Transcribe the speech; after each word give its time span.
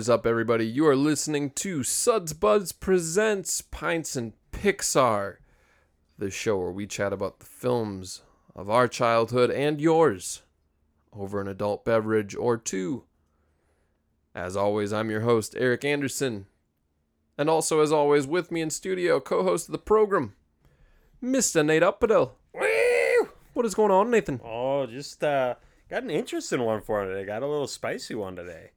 is 0.00 0.08
up, 0.08 0.24
everybody? 0.24 0.66
You 0.66 0.86
are 0.86 0.96
listening 0.96 1.50
to 1.56 1.82
Suds 1.82 2.32
Buds 2.32 2.72
Presents 2.72 3.60
Pints 3.60 4.16
and 4.16 4.32
Pixar, 4.50 5.36
the 6.16 6.30
show 6.30 6.56
where 6.56 6.70
we 6.70 6.86
chat 6.86 7.12
about 7.12 7.38
the 7.38 7.44
films 7.44 8.22
of 8.56 8.70
our 8.70 8.88
childhood 8.88 9.50
and 9.50 9.78
yours 9.78 10.40
over 11.12 11.38
an 11.38 11.48
adult 11.48 11.84
beverage 11.84 12.34
or 12.34 12.56
two. 12.56 13.04
As 14.34 14.56
always, 14.56 14.90
I'm 14.90 15.10
your 15.10 15.20
host, 15.20 15.54
Eric 15.58 15.84
Anderson. 15.84 16.46
And 17.36 17.50
also, 17.50 17.80
as 17.80 17.92
always, 17.92 18.26
with 18.26 18.50
me 18.50 18.62
in 18.62 18.70
studio, 18.70 19.20
co 19.20 19.42
host 19.42 19.68
of 19.68 19.72
the 19.72 19.78
program, 19.78 20.32
Mr. 21.22 21.62
Nate 21.62 21.82
Uppadell. 21.82 22.30
What 23.52 23.66
is 23.66 23.74
going 23.74 23.92
on, 23.92 24.10
Nathan? 24.10 24.40
Oh, 24.42 24.86
just 24.86 25.22
uh, 25.22 25.56
got 25.90 26.04
an 26.04 26.10
interesting 26.10 26.62
one 26.62 26.80
for 26.80 27.04
today. 27.04 27.26
Got 27.26 27.42
a 27.42 27.46
little 27.46 27.66
spicy 27.66 28.14
one 28.14 28.34
today. 28.34 28.70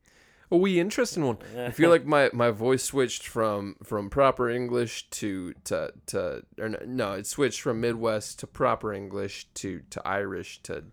A 0.53 0.57
wee 0.57 0.79
interesting 0.79 1.25
one. 1.25 1.37
I 1.57 1.71
feel 1.71 1.89
like 1.89 2.05
my, 2.05 2.29
my 2.31 2.51
voice 2.51 2.83
switched 2.83 3.25
from 3.27 3.75
from 3.83 4.09
proper 4.11 4.49
English 4.49 5.09
to 5.09 5.53
to 5.63 5.91
to 6.07 6.43
or 6.59 6.69
no, 6.69 6.77
no, 6.85 7.11
it 7.13 7.25
switched 7.25 7.61
from 7.61 7.81
Midwest 7.81 8.37
to 8.39 8.47
proper 8.47 8.93
English 8.93 9.47
to 9.55 9.81
to 9.89 10.07
Irish 10.07 10.61
to 10.63 10.83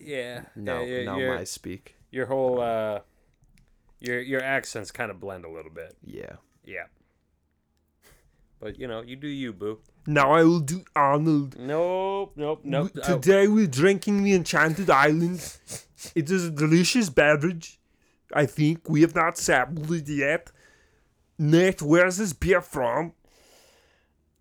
Yeah. 0.00 0.44
now 0.56 0.82
yeah, 0.82 1.04
now 1.04 1.18
your, 1.18 1.36
my 1.36 1.44
speak. 1.44 1.96
your 2.10 2.26
whole 2.26 2.60
uh, 2.60 3.00
your 4.00 4.20
your 4.20 4.42
accents 4.42 4.90
kind 4.90 5.10
of 5.10 5.20
blend 5.20 5.44
a 5.44 5.50
little 5.50 5.70
bit. 5.72 5.94
Yeah. 6.02 6.36
Yeah. 6.64 6.86
But 8.60 8.78
you 8.78 8.88
know, 8.88 9.02
you 9.02 9.16
do 9.16 9.28
you, 9.28 9.52
boo. 9.52 9.80
Now 10.06 10.32
I 10.32 10.42
will 10.44 10.60
do 10.60 10.84
Arnold. 10.96 11.56
Nope, 11.58 12.32
nope, 12.36 12.60
nope. 12.64 12.94
W- 12.94 13.02
Oh, 13.14 13.18
Today 13.20 13.46
we're 13.48 13.66
drinking 13.66 14.22
the 14.22 14.32
Enchanted 14.34 14.88
Island. 14.88 15.56
It 16.14 16.30
is 16.30 16.44
a 16.46 16.50
delicious 16.50 17.08
beverage. 17.10 17.78
I 18.34 18.46
think 18.46 18.88
we 18.88 19.00
have 19.02 19.14
not 19.14 19.38
sampled 19.38 19.92
it 19.92 20.08
yet. 20.08 20.50
Nate, 21.38 21.80
where's 21.80 22.16
this 22.16 22.32
beer 22.32 22.60
from? 22.60 23.12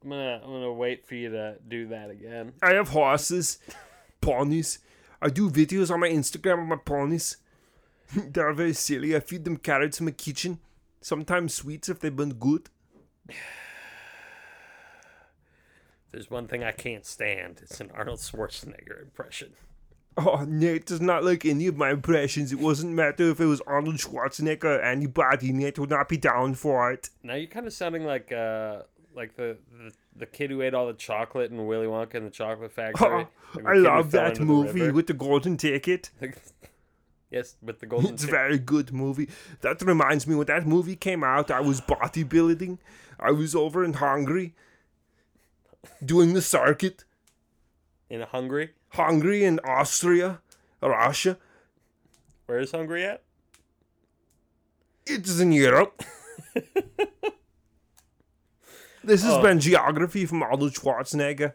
I'm 0.03 0.09
gonna 0.09 0.41
I'm 0.43 0.51
gonna 0.51 0.73
wait 0.73 1.05
for 1.05 1.15
you 1.15 1.29
to 1.29 1.57
do 1.65 1.87
that 1.87 2.09
again. 2.09 2.53
I 2.61 2.73
have 2.73 2.89
horses, 2.89 3.59
ponies. 4.19 4.79
I 5.21 5.29
do 5.29 5.49
videos 5.49 5.89
on 5.91 6.01
my 6.01 6.09
Instagram 6.09 6.63
of 6.63 6.67
my 6.67 6.75
ponies. 6.75 7.37
They're 8.15 8.51
very 8.51 8.73
silly. 8.73 9.15
I 9.15 9.21
feed 9.21 9.45
them 9.45 9.57
carrots 9.57 9.99
in 9.99 10.05
my 10.05 10.11
kitchen. 10.11 10.59
Sometimes 10.99 11.53
sweets 11.53 11.87
if 11.87 11.99
they've 11.99 12.15
been 12.15 12.33
good. 12.33 12.69
There's 16.11 16.29
one 16.29 16.47
thing 16.47 16.63
I 16.63 16.71
can't 16.71 17.05
stand. 17.05 17.59
It's 17.61 17.79
an 17.79 17.91
Arnold 17.93 18.19
Schwarzenegger 18.19 19.01
impression. 19.01 19.53
Oh, 20.15 20.45
Nate 20.47 20.85
does 20.85 21.01
not 21.01 21.23
like 21.23 21.43
any 21.45 21.65
of 21.67 21.75
my 21.75 21.89
impressions. 21.91 22.51
It 22.51 22.59
wasn't 22.59 22.93
matter 22.93 23.31
if 23.31 23.39
it 23.39 23.45
was 23.45 23.61
Arnold 23.61 23.95
Schwarzenegger 23.95 24.65
or 24.65 24.81
anybody. 24.81 25.51
Nate 25.51 25.79
would 25.79 25.89
not 25.89 26.07
be 26.07 26.17
down 26.17 26.53
for 26.53 26.91
it. 26.91 27.09
Now 27.23 27.33
you're 27.33 27.47
kind 27.47 27.65
of 27.65 27.73
sounding 27.73 28.05
like 28.05 28.31
uh 28.31 28.83
like 29.15 29.35
the, 29.35 29.57
the 29.71 29.91
the 30.15 30.25
kid 30.27 30.51
who 30.51 30.61
ate 30.61 30.73
all 30.75 30.85
the 30.87 30.93
chocolate 30.93 31.49
in 31.51 31.65
Willy 31.65 31.87
Wonka 31.87 32.15
and 32.15 32.27
the 32.27 32.31
Chocolate 32.31 32.71
Factory. 32.71 33.07
Oh, 33.07 33.27
Like 33.55 33.65
I 33.65 33.73
love 33.73 34.11
that 34.11 34.39
movie 34.39 34.91
with 34.91 35.07
the 35.07 35.13
golden 35.13 35.57
ticket. 35.57 36.11
yes, 37.31 37.55
with 37.61 37.79
the 37.79 37.85
golden. 37.87 38.13
It's 38.13 38.23
a 38.23 38.27
very 38.27 38.57
good 38.59 38.91
movie. 38.93 39.29
That 39.61 39.81
reminds 39.81 40.27
me, 40.27 40.35
when 40.35 40.47
that 40.47 40.65
movie 40.67 40.95
came 40.95 41.23
out, 41.23 41.49
I 41.51 41.59
was 41.59 41.81
bodybuilding. 41.81 42.77
I 43.19 43.31
was 43.31 43.55
over 43.55 43.83
in 43.83 43.93
Hungary 43.93 44.53
doing 46.03 46.33
the 46.33 46.41
circuit. 46.41 47.03
in 48.09 48.21
Hungary. 48.21 48.71
Hungary 48.93 49.43
and 49.43 49.59
Austria, 49.63 50.39
Russia. 50.81 51.37
Where 52.45 52.59
is 52.59 52.71
Hungary 52.71 53.03
at? 53.05 53.23
It's 55.05 55.39
in 55.39 55.51
Europe. 55.51 56.03
this 59.03 59.23
has 59.23 59.33
Oh. 59.33 59.41
been 59.41 59.59
geography 59.59 60.25
from 60.25 60.43
Arnold 60.43 60.73
Schwarzenegger. 60.73 61.53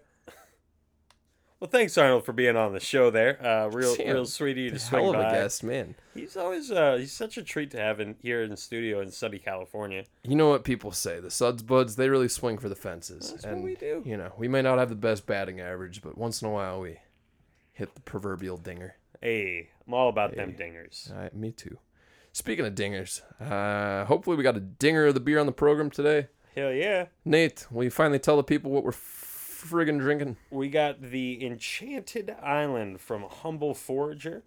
Well, 1.60 1.70
thanks 1.70 1.98
Arnold 1.98 2.24
for 2.24 2.32
being 2.32 2.56
on 2.56 2.72
the 2.72 2.78
show. 2.78 3.10
There, 3.10 3.44
uh, 3.44 3.66
real 3.68 3.96
Damn, 3.96 4.14
real 4.14 4.26
sweet 4.26 4.52
of 4.52 4.58
you 4.58 4.70
to 4.70 4.78
swing 4.78 5.04
Hell 5.04 5.14
of 5.14 5.20
a 5.26 5.30
guest, 5.30 5.64
man. 5.64 5.96
He's 6.14 6.36
always 6.36 6.70
uh, 6.70 6.96
he's 6.98 7.12
such 7.12 7.36
a 7.36 7.42
treat 7.42 7.72
to 7.72 7.78
have 7.78 7.98
in 7.98 8.14
here 8.22 8.42
in 8.42 8.50
the 8.50 8.56
studio 8.56 9.00
in 9.00 9.10
sunny 9.10 9.38
California. 9.38 10.04
You 10.22 10.36
know 10.36 10.50
what 10.50 10.62
people 10.62 10.92
say? 10.92 11.18
The 11.18 11.32
Suds 11.32 11.64
Buds, 11.64 11.96
they 11.96 12.08
really 12.08 12.28
swing 12.28 12.58
for 12.58 12.68
the 12.68 12.76
fences. 12.76 13.32
That's 13.32 13.44
what 13.44 13.54
and, 13.54 13.64
we 13.64 13.74
do. 13.74 14.04
You 14.06 14.16
know, 14.16 14.32
we 14.36 14.46
may 14.46 14.62
not 14.62 14.78
have 14.78 14.88
the 14.88 14.94
best 14.94 15.26
batting 15.26 15.60
average, 15.60 16.00
but 16.00 16.16
once 16.16 16.42
in 16.42 16.46
a 16.46 16.52
while 16.52 16.80
we 16.80 16.98
hit 17.78 17.94
the 17.94 18.00
proverbial 18.00 18.56
dinger. 18.56 18.96
Hey, 19.22 19.70
I'm 19.86 19.94
all 19.94 20.08
about 20.08 20.34
them 20.34 20.52
dingers. 20.54 21.12
All 21.12 21.18
right, 21.18 21.34
me 21.34 21.52
too. 21.52 21.78
Speaking 22.32 22.66
of 22.66 22.74
dingers, 22.74 23.22
uh, 23.40 24.04
hopefully 24.04 24.36
we 24.36 24.42
got 24.42 24.56
a 24.56 24.60
dinger 24.60 25.06
of 25.06 25.14
the 25.14 25.20
beer 25.20 25.38
on 25.38 25.46
the 25.46 25.52
program 25.52 25.88
today. 25.88 26.26
Hell 26.56 26.72
yeah. 26.72 27.06
Nate, 27.24 27.68
will 27.70 27.84
you 27.84 27.90
finally 27.90 28.18
tell 28.18 28.36
the 28.36 28.42
people 28.42 28.72
what 28.72 28.82
we're 28.82 28.90
friggin' 28.90 30.00
drinking? 30.00 30.36
We 30.50 30.68
got 30.68 31.00
the 31.00 31.44
Enchanted 31.46 32.34
Island 32.42 33.00
from 33.00 33.22
Humble 33.22 33.74
Forager. 33.74 34.42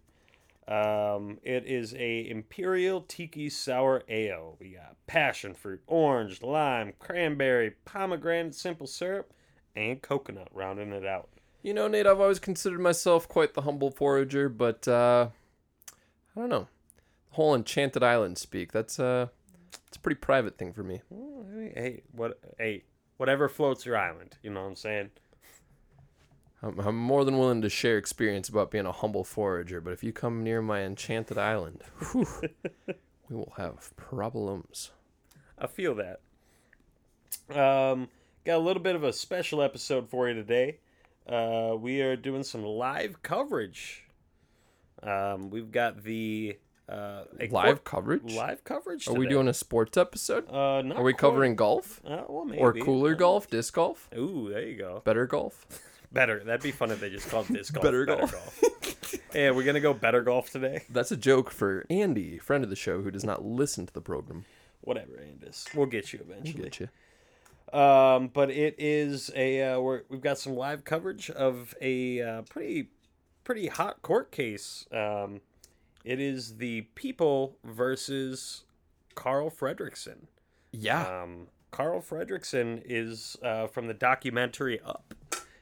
Um, 0.68 1.40
it 1.42 1.66
is 1.66 1.94
a 1.98 2.30
Imperial 2.30 3.02
Tiki 3.02 3.50
Sour 3.50 4.04
Ale. 4.10 4.58
We 4.60 4.72
got 4.72 4.98
passion 5.08 5.54
fruit, 5.54 5.82
orange, 5.88 6.42
lime, 6.42 6.94
cranberry, 7.00 7.76
pomegranate, 7.86 8.56
simple 8.56 8.88
syrup, 8.88 9.34
and 9.74 10.02
coconut 10.02 10.50
rounding 10.54 10.92
it 10.92 11.06
out. 11.06 11.30
You 11.64 11.74
know, 11.74 11.88
Nate, 11.88 12.08
I've 12.08 12.20
always 12.20 12.40
considered 12.40 12.80
myself 12.80 13.28
quite 13.28 13.54
the 13.54 13.62
humble 13.62 13.92
forager, 13.92 14.50
but 14.50 14.88
uh, 14.88 15.28
I 16.36 16.40
don't 16.40 16.50
know. 16.50 16.68
The 17.30 17.36
whole 17.36 17.54
Enchanted 17.54 18.02
Island 18.04 18.38
speak, 18.38 18.72
that's 18.72 19.00
uh, 19.00 19.28
it's 19.88 19.98
a 19.98 20.00
pretty 20.00 20.20
private 20.20 20.58
thing 20.58 20.74
for 20.74 20.84
me. 20.84 21.02
Hey, 21.54 21.74
hey, 21.76 22.02
what? 22.14 22.40
Hey, 22.58 22.84
whatever 23.18 23.48
floats 23.48 23.86
your 23.86 23.98
island. 23.98 24.38
You 24.42 24.50
know 24.50 24.62
what 24.62 24.70
I'm 24.70 24.76
saying? 24.76 25.12
I'm, 26.64 26.80
I'm 26.80 26.98
more 26.98 27.26
than 27.26 27.38
willing 27.38 27.62
to 27.62 27.70
share 27.70 27.98
experience 27.98 28.50
about 28.50 28.72
being 28.72 28.88
a 28.88 28.92
humble 28.92 29.24
forager, 29.24 29.82
but 29.82 29.94
if 29.94 30.04
you 30.04 30.12
come 30.12 30.44
near 30.44 30.62
my 30.62 30.82
Enchanted 30.82 31.38
Island, 31.38 31.84
whew, 32.12 32.28
we 33.30 33.36
will 33.36 33.54
have 33.58 33.96
problems. 33.96 34.92
I 35.60 35.68
feel 35.68 35.96
that. 35.96 36.22
Um, 37.50 38.10
got 38.46 38.58
a 38.58 38.60
little 38.60 38.82
bit 38.82 38.96
of 38.96 39.04
a 39.04 39.14
special 39.14 39.62
episode 39.62 40.10
for 40.10 40.28
you 40.28 40.34
today. 40.34 40.80
Uh, 41.28 41.76
we 41.78 42.02
are 42.02 42.16
doing 42.16 42.44
some 42.44 42.64
live 42.64 43.22
coverage. 43.22 44.06
Um, 45.04 45.50
we've 45.50 45.72
got 45.72 46.04
the 46.04 46.58
uh, 46.90 47.24
Live 47.50 47.84
coverage? 47.84 48.34
live 48.34 48.64
coverage. 48.64 49.08
Are 49.08 49.14
we 49.14 49.28
doing 49.28 49.48
a 49.48 49.54
sports 49.54 49.98
episode? 49.98 50.50
Uh, 50.50 50.82
not 50.82 50.98
Are 50.98 51.04
we 51.04 51.14
quite. 51.14 51.20
covering 51.20 51.56
golf? 51.56 52.02
Uh, 52.06 52.24
well, 52.28 52.46
maybe. 52.46 52.60
Or 52.62 52.74
cooler 52.74 53.14
Uh, 53.14 53.18
golf? 53.18 53.50
Disc 53.50 53.74
golf? 53.74 54.10
Ooh, 54.16 54.50
there 54.52 54.68
you 54.68 54.78
go. 54.78 55.02
Better 55.06 55.26
golf? 55.26 55.66
Better. 56.12 56.44
That'd 56.44 56.62
be 56.62 56.72
fun 56.72 56.92
if 56.92 57.00
they 57.00 57.10
just 57.10 57.30
called 57.30 57.48
disc 57.48 57.74
golf. 57.74 57.84
Better 57.86 58.06
golf. 58.06 58.62
yeah, 59.34 59.52
we're 59.52 59.64
gonna 59.64 59.80
go 59.80 59.94
better 59.94 60.22
golf 60.22 60.50
today. 60.50 60.84
That's 60.90 61.12
a 61.12 61.18
joke 61.18 61.50
for 61.50 61.86
Andy, 61.90 62.38
friend 62.38 62.64
of 62.66 62.70
the 62.70 62.76
show, 62.76 63.02
who 63.02 63.10
does 63.12 63.24
not 63.24 63.46
listen 63.46 63.86
to 63.86 63.94
the 63.94 64.02
program. 64.02 64.44
Whatever, 64.82 65.14
Andis. 65.14 65.74
We'll 65.74 65.86
get 65.86 66.12
you 66.12 66.20
eventually. 66.28 66.64
Get 66.64 66.80
you. 66.82 66.90
Um, 67.74 68.28
but 68.28 68.50
it 68.52 68.76
is 68.78 69.32
a 69.36 69.62
uh, 69.74 69.80
we're, 69.80 70.02
we've 70.10 70.22
got 70.22 70.38
some 70.38 70.56
live 70.56 70.84
coverage 70.84 71.30
of 71.30 71.74
a 71.82 72.22
uh, 72.22 72.42
pretty 72.44 72.90
pretty 73.44 73.68
hot 73.68 74.02
court 74.02 74.32
case. 74.32 74.86
Um, 74.92 75.42
it 76.04 76.20
is 76.20 76.58
the 76.58 76.82
people 76.96 77.58
versus 77.64 78.64
Carl 79.16 79.50
Fredricksen. 79.50 80.26
Yeah. 80.72 81.22
Um, 81.24 81.48
Carl 81.72 82.02
Fredricksen 82.02 82.82
is 82.86 83.38
uh, 83.44 83.68
from 83.68 83.88
the 83.88 83.94
documentary 83.94 84.80
Up. 84.86 85.14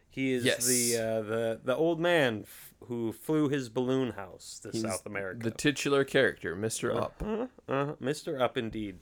He 0.10 0.34
is 0.34 0.44
Yes. 0.44 0.66
the 0.66 0.98
uh, 0.98 1.22
the 1.22 1.60
the 1.64 1.76
old 1.76 2.00
man 2.00 2.42
f- 2.44 2.74
who 2.88 3.12
flew 3.12 3.50
his 3.50 3.70
balloon 3.70 4.12
house 4.14 4.60
to 4.64 4.72
He's 4.72 4.82
South 4.82 5.06
America. 5.06 5.44
The 5.44 5.52
titular 5.52 6.04
character, 6.04 6.56
Mr. 6.56 6.96
Up. 6.96 7.22
Uh-huh, 7.24 7.48
uh-huh. 7.68 7.94
Mr. 8.02 8.42
Up 8.42 8.58
indeed. 8.58 9.00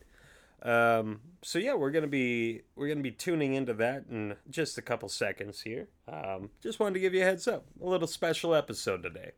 Um, 0.63 1.21
so 1.43 1.59
yeah, 1.59 1.75
we're 1.75 1.91
gonna 1.91 2.07
be 2.07 2.61
we're 2.75 2.87
gonna 2.87 3.01
be 3.01 3.11
tuning 3.11 3.53
into 3.53 3.73
that 3.75 4.05
in 4.09 4.35
just 4.49 4.77
a 4.77 4.81
couple 4.81 5.07
seconds 5.09 5.61
here. 5.61 5.87
Um, 6.11 6.49
just 6.61 6.79
wanted 6.79 6.95
to 6.95 6.99
give 6.99 7.13
you 7.13 7.21
a 7.21 7.25
heads 7.25 7.47
up, 7.47 7.65
a 7.81 7.87
little 7.87 8.07
special 8.07 8.55
episode 8.55 9.03
today. 9.03 9.31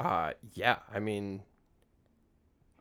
Uh, 0.00 0.32
yeah. 0.54 0.78
I 0.92 0.98
mean, 0.98 1.42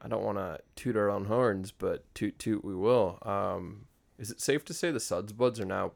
I 0.01 0.07
don't 0.07 0.23
want 0.23 0.37
to 0.39 0.59
toot 0.75 0.97
our 0.97 1.09
own 1.09 1.25
horns, 1.25 1.71
but 1.71 2.03
toot 2.15 2.39
toot 2.39 2.65
we 2.65 2.75
will. 2.75 3.19
Um, 3.21 3.85
is 4.17 4.31
it 4.31 4.41
safe 4.41 4.65
to 4.65 4.73
say 4.73 4.91
the 4.91 4.99
Suds 4.99 5.31
Buds 5.33 5.59
are 5.59 5.65
now 5.65 5.91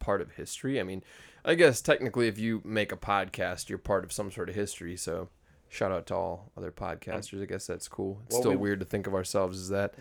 part 0.00 0.20
of 0.20 0.32
history? 0.32 0.80
I 0.80 0.82
mean, 0.82 1.02
I 1.44 1.54
guess 1.54 1.80
technically, 1.80 2.26
if 2.28 2.38
you 2.38 2.60
make 2.64 2.90
a 2.92 2.96
podcast, 2.96 3.68
you're 3.68 3.78
part 3.78 4.04
of 4.04 4.12
some 4.12 4.30
sort 4.32 4.48
of 4.48 4.54
history. 4.56 4.96
So, 4.96 5.28
shout 5.68 5.92
out 5.92 6.06
to 6.08 6.14
all 6.16 6.50
other 6.56 6.72
podcasters. 6.72 7.40
I 7.42 7.46
guess 7.46 7.66
that's 7.66 7.86
cool. 7.88 8.20
It's 8.26 8.34
Well, 8.34 8.42
still 8.42 8.50
we- 8.52 8.56
weird 8.58 8.80
to 8.80 8.86
think 8.86 9.06
of 9.06 9.14
ourselves 9.14 9.58
as 9.60 9.68
that. 9.68 9.94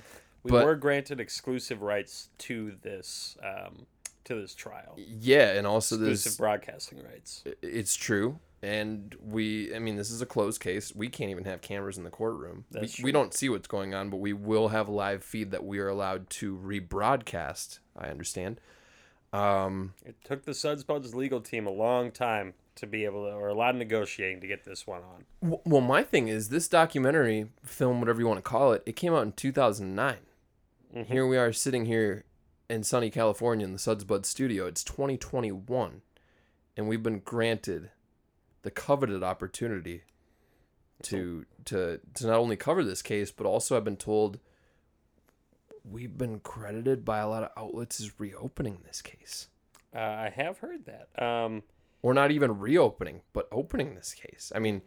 We 0.47 0.51
But- 0.51 0.65
were 0.65 0.75
granted 0.75 1.19
exclusive 1.19 1.81
rights 1.81 2.29
to 2.39 2.71
this 2.81 3.37
um, 3.43 3.85
to 4.23 4.35
this 4.35 4.55
trial. 4.55 4.95
Yeah, 4.97 5.53
and 5.53 5.65
also 5.67 5.95
Exclusive 5.95 6.23
this 6.31 6.37
broadcasting 6.37 7.03
rights. 7.03 7.43
it's 7.61 7.95
true. 7.95 8.39
And 8.61 9.15
we, 9.21 9.73
I 9.75 9.79
mean, 9.79 9.97
this 9.97 10.09
is 10.09 10.21
a 10.21 10.25
closed 10.25 10.59
case. 10.59 10.93
We 10.95 11.09
can't 11.09 11.29
even 11.29 11.45
have 11.45 11.61
cameras 11.61 11.97
in 11.97 12.03
the 12.03 12.09
courtroom. 12.09 12.65
We, 12.71 12.89
we 13.03 13.11
don't 13.11 13.33
see 13.33 13.49
what's 13.49 13.67
going 13.67 13.93
on, 13.93 14.09
but 14.09 14.17
we 14.17 14.33
will 14.33 14.69
have 14.69 14.87
a 14.87 14.91
live 14.91 15.23
feed 15.23 15.51
that 15.51 15.63
we 15.63 15.77
are 15.79 15.87
allowed 15.87 16.29
to 16.31 16.57
rebroadcast. 16.57 17.79
I 17.95 18.07
understand. 18.07 18.59
Um, 19.31 19.93
It 20.05 20.15
took 20.23 20.43
the 20.45 20.53
Suds 20.53 20.83
Buds 20.83 21.13
legal 21.13 21.39
team 21.39 21.67
a 21.67 21.71
long 21.71 22.11
time 22.11 22.53
to 22.75 22.87
be 22.87 23.05
able 23.05 23.25
to, 23.25 23.31
or 23.35 23.47
a 23.49 23.53
lot 23.53 23.71
of 23.71 23.75
negotiating 23.77 24.41
to 24.41 24.47
get 24.47 24.63
this 24.65 24.85
one 24.87 25.01
on. 25.03 25.59
well, 25.65 25.81
my 25.81 26.03
thing 26.03 26.27
is 26.27 26.49
this 26.49 26.67
documentary 26.67 27.49
film, 27.63 27.99
whatever 27.99 28.19
you 28.19 28.27
want 28.27 28.37
to 28.39 28.41
call 28.49 28.73
it, 28.73 28.83
it 28.85 28.95
came 28.95 29.13
out 29.13 29.23
in 29.23 29.31
2009. 29.33 30.17
Mhm. 30.97 31.05
Here 31.05 31.27
we 31.27 31.37
are 31.37 31.53
sitting 31.53 31.85
here 31.85 32.25
in 32.69 32.83
sunny 32.83 33.09
California 33.11 33.65
in 33.65 33.73
the 33.73 33.79
Suds 33.79 34.03
Bud 34.03 34.25
studio. 34.25 34.65
It's 34.65 34.83
2021, 34.83 36.01
and 36.75 36.87
we've 36.87 37.03
been 37.03 37.19
granted 37.19 37.91
the 38.63 38.71
coveted 38.71 39.21
opportunity 39.23 40.03
to 41.03 41.45
to 41.65 41.99
to 42.15 42.27
not 42.27 42.39
only 42.39 42.55
cover 42.55 42.83
this 42.83 43.03
case, 43.03 43.31
but 43.31 43.45
also 43.45 43.77
I've 43.77 43.83
been 43.83 43.95
told 43.97 44.39
we've 45.85 46.17
been 46.17 46.39
credited 46.39 47.05
by 47.05 47.19
a 47.19 47.29
lot 47.29 47.43
of 47.43 47.51
outlets 47.55 47.99
as 48.01 48.19
reopening 48.19 48.81
this 48.83 49.01
case, 49.01 49.47
Uh, 49.95 49.99
I 49.99 50.29
have 50.29 50.57
heard 50.59 50.85
that. 50.85 51.21
Um, 51.21 51.63
or 52.01 52.13
not 52.13 52.31
even 52.31 52.59
reopening, 52.59 53.21
but 53.33 53.47
opening 53.51 53.93
this 53.95 54.13
case. 54.13 54.51
I 54.55 54.59
mean. 54.59 54.81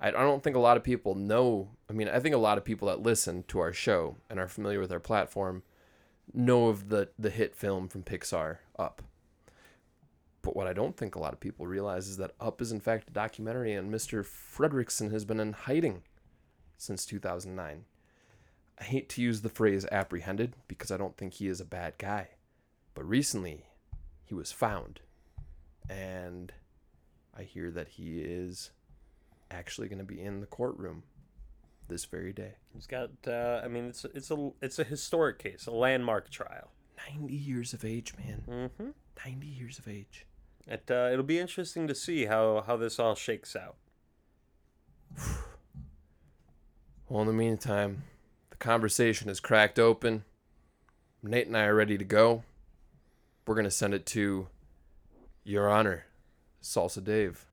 I 0.00 0.10
don't 0.10 0.42
think 0.42 0.56
a 0.56 0.60
lot 0.60 0.78
of 0.78 0.82
people 0.82 1.14
know. 1.14 1.70
I 1.88 1.92
mean, 1.92 2.08
I 2.08 2.20
think 2.20 2.34
a 2.34 2.38
lot 2.38 2.56
of 2.56 2.64
people 2.64 2.88
that 2.88 3.02
listen 3.02 3.44
to 3.48 3.58
our 3.58 3.72
show 3.72 4.16
and 4.30 4.40
are 4.40 4.48
familiar 4.48 4.80
with 4.80 4.92
our 4.92 5.00
platform 5.00 5.62
know 6.32 6.68
of 6.68 6.88
the 6.88 7.10
the 7.18 7.30
hit 7.30 7.54
film 7.54 7.88
from 7.88 8.02
Pixar, 8.02 8.58
Up. 8.78 9.02
But 10.42 10.56
what 10.56 10.66
I 10.66 10.72
don't 10.72 10.96
think 10.96 11.14
a 11.14 11.20
lot 11.20 11.34
of 11.34 11.40
people 11.40 11.66
realize 11.66 12.08
is 12.08 12.16
that 12.16 12.32
Up 12.40 12.62
is 12.62 12.72
in 12.72 12.80
fact 12.80 13.10
a 13.10 13.12
documentary, 13.12 13.74
and 13.74 13.92
Mr. 13.92 14.24
Fredricksen 14.24 15.10
has 15.10 15.26
been 15.26 15.38
in 15.40 15.52
hiding 15.52 16.02
since 16.78 17.04
2009. 17.04 17.84
I 18.78 18.84
hate 18.84 19.10
to 19.10 19.22
use 19.22 19.42
the 19.42 19.50
phrase 19.50 19.84
apprehended 19.92 20.56
because 20.66 20.90
I 20.90 20.96
don't 20.96 21.18
think 21.18 21.34
he 21.34 21.48
is 21.48 21.60
a 21.60 21.66
bad 21.66 21.98
guy, 21.98 22.28
but 22.94 23.06
recently 23.06 23.66
he 24.24 24.32
was 24.32 24.50
found, 24.50 25.00
and 25.90 26.54
I 27.36 27.42
hear 27.42 27.70
that 27.70 27.88
he 27.88 28.20
is 28.20 28.70
actually 29.50 29.88
going 29.88 29.98
to 29.98 30.04
be 30.04 30.20
in 30.20 30.40
the 30.40 30.46
courtroom 30.46 31.02
this 31.88 32.04
very 32.04 32.32
day. 32.32 32.54
he's 32.72 32.86
got. 32.86 33.10
Uh, 33.26 33.60
I 33.64 33.68
mean, 33.68 33.86
it's 33.86 34.04
it's 34.14 34.30
a 34.30 34.50
it's 34.62 34.78
a 34.78 34.84
historic 34.84 35.38
case, 35.38 35.66
a 35.66 35.72
landmark 35.72 36.30
trial. 36.30 36.70
90 37.16 37.34
years 37.34 37.72
of 37.72 37.84
age, 37.84 38.14
man. 38.16 38.42
Mm-hmm. 38.48 38.90
90 39.26 39.46
years 39.46 39.78
of 39.78 39.88
age. 39.88 40.26
It 40.66 40.88
uh, 40.90 41.10
it'll 41.12 41.24
be 41.24 41.38
interesting 41.38 41.86
to 41.88 41.94
see 41.94 42.26
how 42.26 42.62
how 42.66 42.76
this 42.76 42.98
all 42.98 43.14
shakes 43.14 43.54
out. 43.56 43.76
Well, 47.08 47.22
in 47.22 47.26
the 47.26 47.32
meantime, 47.32 48.04
the 48.50 48.56
conversation 48.56 49.28
is 49.28 49.40
cracked 49.40 49.80
open. 49.80 50.22
Nate 51.24 51.48
and 51.48 51.56
I 51.56 51.64
are 51.64 51.74
ready 51.74 51.98
to 51.98 52.04
go. 52.04 52.44
We're 53.48 53.56
going 53.56 53.64
to 53.64 53.70
send 53.72 53.94
it 53.94 54.06
to 54.06 54.46
Your 55.42 55.68
Honor, 55.68 56.06
Salsa 56.62 57.02
Dave. 57.02 57.46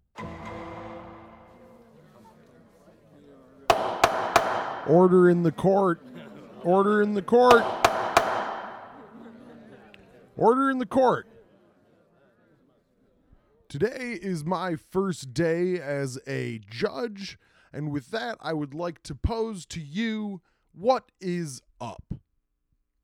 Order 4.88 5.30
in 5.30 5.44
the 5.44 5.52
court. 5.52 6.02
Order 6.64 7.02
in 7.02 7.14
the 7.14 7.22
court. 7.22 7.64
Order 10.38 10.70
in 10.70 10.80
the 10.80 10.86
court. 10.86 11.28
Today 13.68 14.18
is 14.22 14.46
my 14.46 14.78
first 14.78 15.34
day 15.34 15.78
as 15.78 16.18
a 16.26 16.62
judge, 16.70 17.38
and 17.74 17.92
with 17.92 18.12
that, 18.12 18.38
I 18.40 18.54
would 18.54 18.74
like 18.74 19.04
to 19.04 19.14
pose 19.14 19.66
to 19.68 19.82
you 19.82 20.42
what 20.72 21.12
is 21.20 21.62
up? 21.82 22.14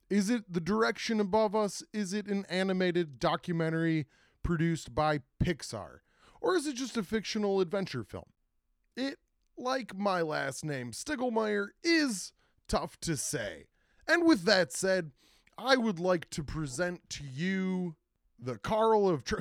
Is 0.08 0.30
it 0.30 0.50
the 0.50 0.60
direction 0.60 1.20
above 1.20 1.54
us? 1.54 1.82
Is 1.92 2.14
it 2.14 2.28
an 2.28 2.46
animated 2.48 3.18
documentary 3.18 4.06
produced 4.42 4.94
by 4.94 5.20
Pixar? 5.42 5.98
Or 6.40 6.56
is 6.56 6.66
it 6.66 6.76
just 6.76 6.96
a 6.96 7.02
fictional 7.02 7.60
adventure 7.60 8.04
film? 8.04 8.30
It 8.96 9.18
like 9.56 9.96
my 9.96 10.22
last 10.22 10.64
name, 10.64 10.92
Stiglmeyer, 10.92 11.68
is 11.82 12.32
tough 12.68 12.98
to 13.00 13.16
say. 13.16 13.66
And 14.06 14.24
with 14.24 14.44
that 14.44 14.72
said, 14.72 15.12
I 15.56 15.76
would 15.76 15.98
like 15.98 16.28
to 16.30 16.42
present 16.42 17.08
to 17.10 17.24
you 17.24 17.96
the 18.38 18.58
Carl 18.58 19.08
of 19.08 19.24
Tr- 19.24 19.40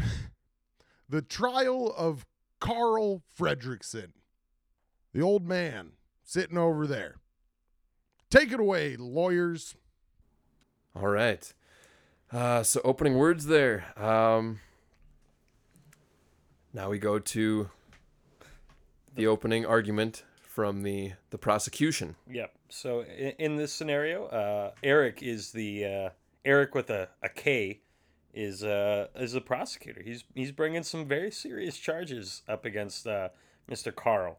the 1.10 1.22
trial 1.22 1.94
of 1.98 2.26
Carl 2.60 3.24
Fredricksen, 3.38 4.12
the 5.14 5.22
old 5.22 5.48
man 5.48 5.94
sitting 6.24 6.58
over 6.58 6.88
there. 6.88 7.16
Take 8.30 8.52
it 8.52 8.60
away, 8.60 8.96
lawyers. 8.96 9.76
All 10.96 11.08
right. 11.08 11.54
Uh, 12.32 12.64
so, 12.64 12.82
opening 12.84 13.16
words 13.16 13.46
there. 13.46 13.86
Um, 13.96 14.60
now 16.74 16.90
we 16.90 16.98
go 16.98 17.20
to 17.20 17.70
the 19.16 19.28
opening 19.28 19.66
argument 19.66 20.24
from 20.42 20.84
the, 20.84 21.14
the 21.32 21.38
prosecution. 21.38 22.16
Yep. 22.30 22.54
So 22.70 23.02
in, 23.02 23.34
in 23.40 23.56
this 23.56 23.74
scenario, 23.74 24.26
uh, 24.26 24.72
Eric 24.84 25.24
is 25.24 25.52
the 25.52 25.86
uh, 25.86 26.10
Eric 26.46 26.76
with 26.76 26.90
a, 26.90 27.10
a 27.22 27.30
K 27.30 27.82
is 28.34 28.64
uh, 28.64 29.08
is 29.16 29.34
the 29.34 29.42
prosecutor. 29.42 30.02
He's 30.04 30.24
he's 30.34 30.52
bringing 30.52 30.84
some 30.84 31.08
very 31.08 31.32
serious 31.32 31.78
charges 31.78 32.42
up 32.48 32.66
against 32.66 33.08
uh, 33.08 33.30
Mr. 33.70 33.96
Carl. 33.96 34.38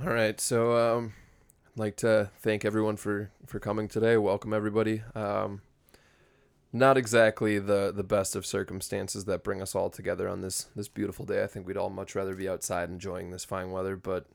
All 0.00 0.12
right, 0.12 0.40
so 0.40 0.76
um, 0.76 1.14
I'd 1.66 1.80
like 1.80 1.96
to 1.96 2.30
thank 2.40 2.64
everyone 2.64 2.96
for 2.96 3.30
for 3.46 3.58
coming 3.58 3.88
today. 3.88 4.16
Welcome 4.16 4.52
everybody. 4.52 5.02
Um, 5.14 5.62
not 6.72 6.98
exactly 6.98 7.58
the 7.58 7.92
the 7.94 8.04
best 8.04 8.36
of 8.36 8.44
circumstances 8.44 9.24
that 9.24 9.42
bring 9.42 9.62
us 9.62 9.74
all 9.74 9.90
together 9.90 10.28
on 10.28 10.40
this 10.40 10.66
this 10.76 10.88
beautiful 10.88 11.24
day. 11.24 11.42
I 11.42 11.46
think 11.46 11.66
we'd 11.66 11.76
all 11.76 11.90
much 11.90 12.14
rather 12.14 12.34
be 12.34 12.48
outside 12.48 12.90
enjoying 12.90 13.30
this 13.30 13.44
fine 13.44 13.70
weather, 13.70 13.96
but 13.96 14.26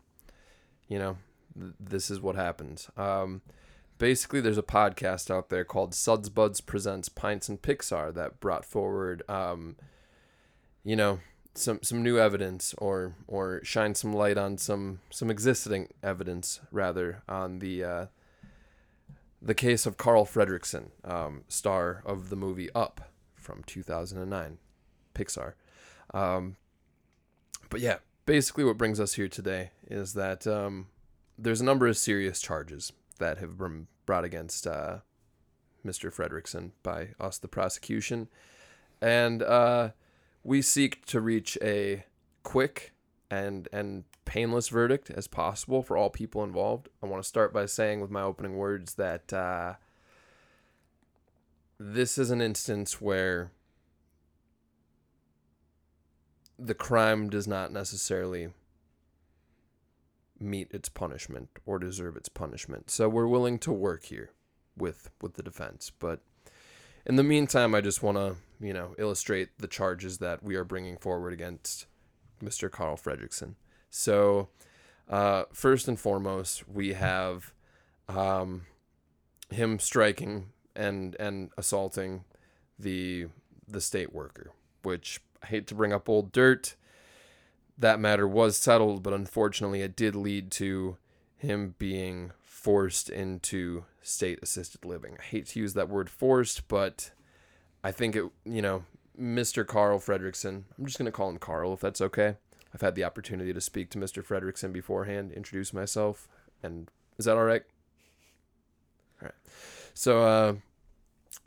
you 0.87 0.97
know, 0.99 1.17
th- 1.59 1.73
this 1.79 2.09
is 2.09 2.21
what 2.21 2.35
happens. 2.35 2.89
Um, 2.97 3.41
basically, 3.97 4.41
there's 4.41 4.57
a 4.57 4.63
podcast 4.63 5.29
out 5.29 5.49
there 5.49 5.63
called 5.63 5.93
Suds 5.93 6.29
Buds 6.29 6.61
Presents 6.61 7.09
Pints 7.09 7.49
and 7.49 7.61
Pixar 7.61 8.13
that 8.13 8.39
brought 8.39 8.65
forward, 8.65 9.23
um, 9.29 9.75
you 10.83 10.95
know, 10.95 11.19
some 11.53 11.79
some 11.83 12.01
new 12.01 12.17
evidence 12.17 12.73
or 12.79 13.15
or 13.27 13.61
shine 13.63 13.93
some 13.95 14.13
light 14.13 14.37
on 14.37 14.57
some 14.57 14.99
some 15.09 15.29
existing 15.29 15.89
evidence 16.01 16.59
rather 16.71 17.21
on 17.29 17.59
the 17.59 17.83
uh, 17.83 18.05
the 19.43 19.53
case 19.53 19.85
of 19.85 19.97
Carl 19.97 20.25
Fredricksen, 20.25 20.91
um, 21.03 21.43
star 21.49 22.01
of 22.05 22.29
the 22.29 22.35
movie 22.37 22.69
Up 22.73 23.11
from 23.35 23.61
2009, 23.65 24.57
Pixar. 25.13 25.53
Um, 26.13 26.55
but 27.69 27.81
yeah, 27.81 27.97
basically, 28.25 28.63
what 28.63 28.77
brings 28.77 29.01
us 29.01 29.13
here 29.13 29.27
today 29.27 29.71
is 29.89 30.13
that 30.13 30.47
um, 30.47 30.87
there's 31.37 31.59
a 31.59 31.65
number 31.65 31.87
of 31.87 31.97
serious 31.97 32.39
charges 32.41 32.93
that 33.19 33.39
have 33.39 33.57
been 33.57 33.87
brought 34.05 34.23
against 34.23 34.65
uh, 34.65 34.99
Mr. 35.85 36.13
Fredricksen 36.13 36.71
by 36.81 37.09
us, 37.19 37.37
the 37.37 37.49
prosecution, 37.49 38.29
and 39.01 39.43
uh, 39.43 39.89
we 40.43 40.61
seek 40.61 41.05
to 41.05 41.19
reach 41.19 41.57
a 41.61 42.05
quick 42.43 42.92
and 43.33 43.67
and 43.73 44.03
painless 44.25 44.69
verdict 44.69 45.09
as 45.09 45.27
possible 45.27 45.81
for 45.81 45.97
all 45.97 46.09
people 46.09 46.43
involved. 46.43 46.89
I 47.01 47.07
want 47.07 47.21
to 47.21 47.27
start 47.27 47.53
by 47.53 47.65
saying 47.65 47.99
with 47.99 48.11
my 48.11 48.21
opening 48.21 48.55
words 48.55 48.95
that 48.95 49.33
uh, 49.33 49.73
this 51.79 52.17
is 52.17 52.31
an 52.31 52.41
instance 52.41 53.01
where 53.01 53.51
the 56.57 56.73
crime 56.75 57.29
does 57.29 57.47
not 57.47 57.73
necessarily 57.73 58.49
meet 60.39 60.71
its 60.71 60.89
punishment 60.89 61.49
or 61.65 61.79
deserve 61.79 62.15
its 62.15 62.29
punishment. 62.29 62.89
So 62.89 63.09
we're 63.09 63.27
willing 63.27 63.59
to 63.59 63.71
work 63.71 64.05
here 64.05 64.29
with 64.77 65.09
with 65.21 65.33
the 65.33 65.43
defense, 65.43 65.91
but 65.97 66.21
in 67.05 67.17
the 67.17 67.23
meantime, 67.23 67.75
I 67.75 67.81
just 67.81 68.01
want 68.01 68.17
to, 68.17 68.35
you 68.61 68.73
know, 68.73 68.95
illustrate 68.97 69.49
the 69.57 69.67
charges 69.67 70.19
that 70.19 70.41
we 70.41 70.55
are 70.55 70.63
bringing 70.63 70.97
forward 70.97 71.33
against 71.33 71.87
Mr. 72.43 72.69
Carl 72.69 72.97
Fredricksen. 72.97 73.55
So, 73.89 74.49
uh, 75.09 75.43
first 75.53 75.87
and 75.87 75.99
foremost, 75.99 76.67
we 76.67 76.93
have 76.93 77.53
um, 78.07 78.65
him 79.49 79.79
striking 79.79 80.47
and 80.75 81.15
and 81.19 81.51
assaulting 81.57 82.23
the 82.79 83.27
the 83.67 83.81
state 83.81 84.13
worker 84.13 84.51
which 84.83 85.21
I 85.41 85.47
hate 85.47 85.67
to 85.67 85.75
bring 85.75 85.91
up 85.91 86.07
old 86.07 86.31
dirt. 86.31 86.75
That 87.77 87.99
matter 87.99 88.27
was 88.27 88.57
settled, 88.57 89.01
but 89.01 89.13
unfortunately, 89.13 89.81
it 89.81 89.95
did 89.95 90.15
lead 90.15 90.51
to 90.51 90.97
him 91.37 91.75
being 91.79 92.31
forced 92.41 93.09
into 93.09 93.85
state 94.01 94.39
assisted 94.41 94.85
living. 94.85 95.17
I 95.19 95.23
hate 95.23 95.47
to 95.47 95.59
use 95.59 95.73
that 95.73 95.89
word 95.89 96.09
forced, 96.09 96.67
but 96.67 97.11
I 97.83 97.91
think 97.91 98.15
it, 98.15 98.25
you 98.45 98.61
know, 98.61 98.83
Mr. 99.19 99.65
Carl 99.65 99.99
Fredricksen, 99.99 100.63
I'm 100.77 100.85
just 100.85 100.97
going 100.97 101.05
to 101.05 101.11
call 101.11 101.29
him 101.29 101.37
Carl 101.37 101.73
if 101.73 101.79
that's 101.79 102.01
okay. 102.01 102.35
I've 102.73 102.81
had 102.81 102.95
the 102.95 103.03
opportunity 103.03 103.53
to 103.53 103.61
speak 103.61 103.89
to 103.91 103.99
Mr. 103.99 104.25
Fredricksen 104.25 104.73
beforehand, 104.73 105.31
introduce 105.31 105.73
myself, 105.73 106.27
and 106.63 106.89
is 107.17 107.25
that 107.25 107.37
all 107.37 107.43
right? 107.43 107.63
All 109.21 109.27
right. 109.27 109.35
So, 109.93 110.23
uh, 110.23 110.53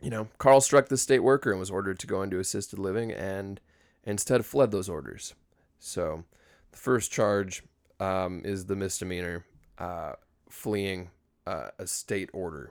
you 0.00 0.10
know, 0.10 0.28
Carl 0.38 0.60
struck 0.60 0.88
the 0.88 0.96
state 0.96 1.20
worker 1.20 1.50
and 1.50 1.58
was 1.58 1.70
ordered 1.70 1.98
to 2.00 2.06
go 2.06 2.22
into 2.22 2.38
assisted 2.38 2.78
living 2.78 3.10
and 3.10 3.60
instead 4.04 4.44
fled 4.46 4.70
those 4.70 4.88
orders. 4.88 5.34
So, 5.80 6.24
the 6.70 6.78
first 6.78 7.10
charge 7.10 7.64
um, 7.98 8.42
is 8.44 8.66
the 8.66 8.76
misdemeanor 8.76 9.44
uh, 9.78 10.12
fleeing 10.48 11.10
uh, 11.46 11.68
a 11.78 11.86
state 11.86 12.30
order. 12.32 12.70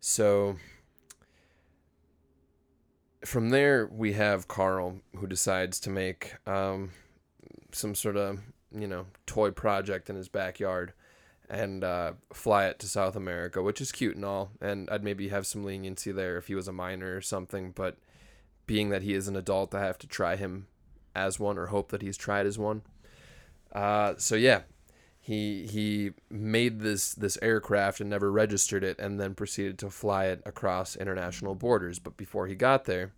So, 0.00 0.56
from 3.24 3.50
there, 3.50 3.86
we 3.86 4.12
have 4.12 4.48
Carl 4.48 5.00
who 5.16 5.26
decides 5.26 5.80
to 5.80 5.90
make 5.90 6.34
um, 6.46 6.90
some 7.72 7.94
sort 7.94 8.16
of, 8.16 8.40
you 8.72 8.86
know, 8.86 9.06
toy 9.26 9.50
project 9.50 10.10
in 10.10 10.16
his 10.16 10.28
backyard 10.28 10.92
and 11.48 11.84
uh, 11.84 12.12
fly 12.32 12.66
it 12.66 12.78
to 12.80 12.88
South 12.88 13.16
America, 13.16 13.62
which 13.62 13.80
is 13.80 13.92
cute 13.92 14.16
and 14.16 14.24
all. 14.24 14.50
And 14.60 14.88
I'd 14.90 15.04
maybe 15.04 15.28
have 15.28 15.46
some 15.46 15.64
leniency 15.64 16.12
there 16.12 16.36
if 16.36 16.46
he 16.46 16.54
was 16.54 16.68
a 16.68 16.72
minor 16.72 17.16
or 17.16 17.20
something. 17.20 17.72
But 17.72 17.96
being 18.66 18.90
that 18.90 19.02
he 19.02 19.14
is 19.14 19.28
an 19.28 19.36
adult, 19.36 19.74
I 19.74 19.84
have 19.84 19.98
to 19.98 20.06
try 20.06 20.36
him 20.36 20.66
as 21.14 21.38
one 21.38 21.58
or 21.58 21.66
hope 21.66 21.90
that 21.90 22.02
he's 22.02 22.16
tried 22.16 22.46
as 22.46 22.58
one. 22.58 22.82
Uh, 23.72 24.14
so 24.18 24.36
yeah, 24.36 24.62
he 25.24 25.66
he 25.66 26.10
made 26.28 26.80
this 26.80 27.14
this 27.14 27.38
aircraft 27.40 27.98
and 27.98 28.10
never 28.10 28.30
registered 28.30 28.84
it, 28.84 28.98
and 28.98 29.18
then 29.18 29.34
proceeded 29.34 29.78
to 29.78 29.88
fly 29.88 30.26
it 30.26 30.42
across 30.44 30.96
international 30.96 31.54
borders. 31.54 31.98
But 31.98 32.18
before 32.18 32.46
he 32.46 32.54
got 32.54 32.84
there, 32.84 33.14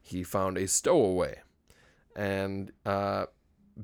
he 0.00 0.24
found 0.24 0.56
a 0.56 0.66
stowaway, 0.66 1.42
and 2.16 2.72
uh, 2.86 3.26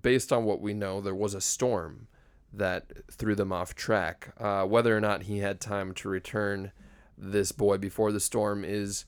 based 0.01 0.33
on 0.33 0.45
what 0.45 0.63
we 0.63 0.73
know, 0.73 1.03
there 1.03 1.15
was 1.15 1.35
a 1.35 1.41
storm 1.43 2.07
that 2.51 3.13
threw 3.13 3.35
them 3.35 3.53
off 3.53 3.75
track. 3.75 4.33
Uh, 4.41 4.65
whether 4.65 4.97
or 4.97 5.01
not 5.01 5.25
he 5.25 5.41
had 5.41 5.61
time 5.61 5.93
to 5.93 6.09
return 6.09 6.73
this 7.19 7.53
boy 7.53 7.77
before 7.77 8.11
the 8.11 8.21
storm 8.21 8.65
is 8.65 9.05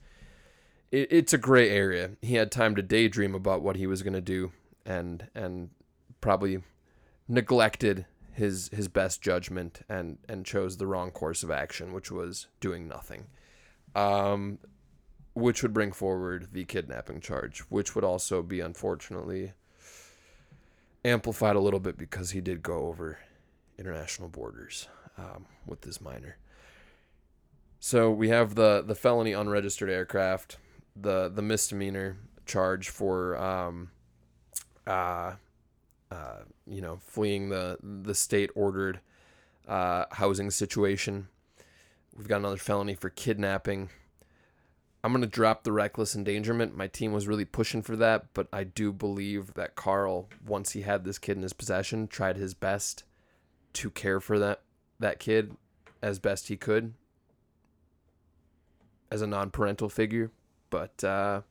it, 0.90 1.08
it's 1.10 1.32
a 1.32 1.38
gray 1.38 1.70
area. 1.70 2.10
He 2.20 2.34
had 2.34 2.52
time 2.52 2.74
to 2.74 2.82
daydream 2.82 3.34
about 3.34 3.62
what 3.62 3.76
he 3.76 3.86
was 3.86 4.02
going 4.02 4.12
to 4.12 4.20
do 4.20 4.52
and 4.84 5.26
and 5.34 5.70
probably 6.20 6.60
neglected 7.28 8.04
his 8.36 8.68
his 8.72 8.88
best 8.88 9.22
judgment 9.22 9.80
and 9.88 10.18
and 10.28 10.44
chose 10.44 10.76
the 10.76 10.86
wrong 10.86 11.10
course 11.10 11.42
of 11.42 11.50
action, 11.50 11.92
which 11.92 12.10
was 12.10 12.46
doing 12.60 12.86
nothing. 12.86 13.26
Um 13.94 14.58
which 15.34 15.62
would 15.62 15.74
bring 15.74 15.92
forward 15.92 16.48
the 16.52 16.64
kidnapping 16.64 17.20
charge, 17.20 17.60
which 17.68 17.94
would 17.94 18.04
also 18.04 18.42
be 18.42 18.60
unfortunately 18.60 19.52
amplified 21.04 21.56
a 21.56 21.60
little 21.60 21.78
bit 21.78 21.98
because 21.98 22.30
he 22.30 22.40
did 22.40 22.62
go 22.62 22.86
over 22.86 23.18
international 23.78 24.28
borders 24.28 24.88
um, 25.18 25.44
with 25.66 25.82
this 25.82 26.00
minor. 26.00 26.38
So 27.80 28.10
we 28.10 28.30
have 28.30 28.54
the 28.54 28.82
the 28.82 28.94
felony 28.94 29.32
unregistered 29.32 29.90
aircraft, 29.90 30.56
the 30.96 31.28
the 31.28 31.42
misdemeanor 31.42 32.16
charge 32.46 32.88
for 32.88 33.36
um, 33.36 33.90
uh, 34.86 35.34
uh, 36.10 36.40
you 36.66 36.80
know 36.80 36.98
fleeing 37.00 37.48
the 37.48 37.78
the 37.82 38.14
state 38.14 38.50
ordered 38.54 39.00
uh, 39.66 40.04
housing 40.12 40.50
situation. 40.50 41.28
We've 42.16 42.28
got 42.28 42.38
another 42.38 42.56
felony 42.56 42.94
for 42.94 43.10
kidnapping. 43.10 43.90
I'm 45.04 45.12
gonna 45.12 45.26
drop 45.26 45.62
the 45.62 45.72
reckless 45.72 46.16
endangerment. 46.16 46.76
My 46.76 46.88
team 46.88 47.12
was 47.12 47.28
really 47.28 47.44
pushing 47.44 47.82
for 47.82 47.96
that, 47.96 48.26
but 48.34 48.48
I 48.52 48.64
do 48.64 48.92
believe 48.92 49.54
that 49.54 49.76
Carl, 49.76 50.28
once 50.44 50.72
he 50.72 50.82
had 50.82 51.04
this 51.04 51.18
kid 51.18 51.36
in 51.36 51.42
his 51.42 51.52
possession, 51.52 52.08
tried 52.08 52.36
his 52.36 52.54
best 52.54 53.04
to 53.75 53.90
care 53.90 54.20
for 54.20 54.38
that 54.38 54.62
that 54.98 55.18
kid 55.18 55.56
as 56.02 56.18
best 56.18 56.48
he 56.48 56.56
could 56.56 56.94
as 59.10 59.20
a 59.22 59.26
non-parental 59.26 59.88
figure 59.88 60.30
but 60.70 61.04
uh, 61.04 61.42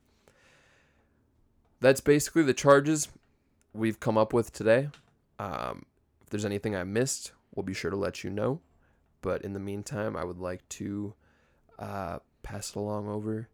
that's 1.79 2.01
basically 2.01 2.43
the 2.43 2.53
charges 2.53 3.09
we've 3.75 3.99
come 3.99 4.17
up 4.17 4.33
with 4.33 4.51
today 4.53 4.89
um, 5.39 5.85
if 6.23 6.29
there's 6.29 6.45
anything 6.45 6.75
i 6.75 6.83
missed 6.83 7.31
we'll 7.55 7.63
be 7.63 7.73
sure 7.73 7.91
to 7.91 7.97
let 7.97 8.23
you 8.23 8.29
know 8.29 8.59
but 9.21 9.41
in 9.43 9.53
the 9.53 9.59
meantime 9.59 10.15
i 10.15 10.23
would 10.23 10.39
like 10.39 10.67
to 10.69 11.13
uh, 11.79 12.19
pass 12.43 12.69
it 12.71 12.75
along 12.77 13.07
over 13.09 13.49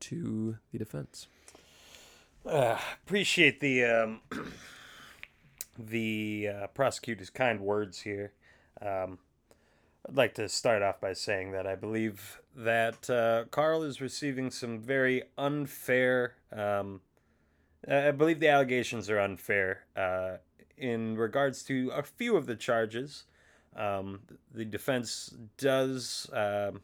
to 0.00 0.56
the 0.72 0.78
defense 0.78 1.28
Uh, 2.46 2.78
appreciate 3.04 3.60
the 3.60 3.84
um, 3.84 4.20
the 5.78 6.48
uh, 6.48 6.66
prosecutor's 6.68 7.30
kind 7.30 7.60
words 7.60 8.00
here. 8.00 8.32
Um, 8.80 9.18
I'd 10.08 10.16
like 10.16 10.34
to 10.36 10.48
start 10.48 10.82
off 10.82 11.00
by 11.00 11.12
saying 11.12 11.52
that 11.52 11.66
I 11.66 11.74
believe 11.74 12.40
that 12.56 13.10
uh, 13.10 13.44
Carl 13.50 13.82
is 13.82 14.00
receiving 14.00 14.50
some 14.50 14.80
very 14.80 15.22
unfair. 15.36 16.34
Um, 16.52 17.02
I 17.88 18.10
believe 18.10 18.40
the 18.40 18.48
allegations 18.48 19.08
are 19.08 19.18
unfair 19.18 19.84
uh, 19.96 20.36
in 20.76 21.16
regards 21.16 21.62
to 21.64 21.90
a 21.94 22.02
few 22.02 22.36
of 22.36 22.46
the 22.46 22.56
charges. 22.56 23.24
Um, 23.76 24.20
the 24.52 24.64
defense 24.64 25.34
does 25.56 26.28
um, 26.32 26.80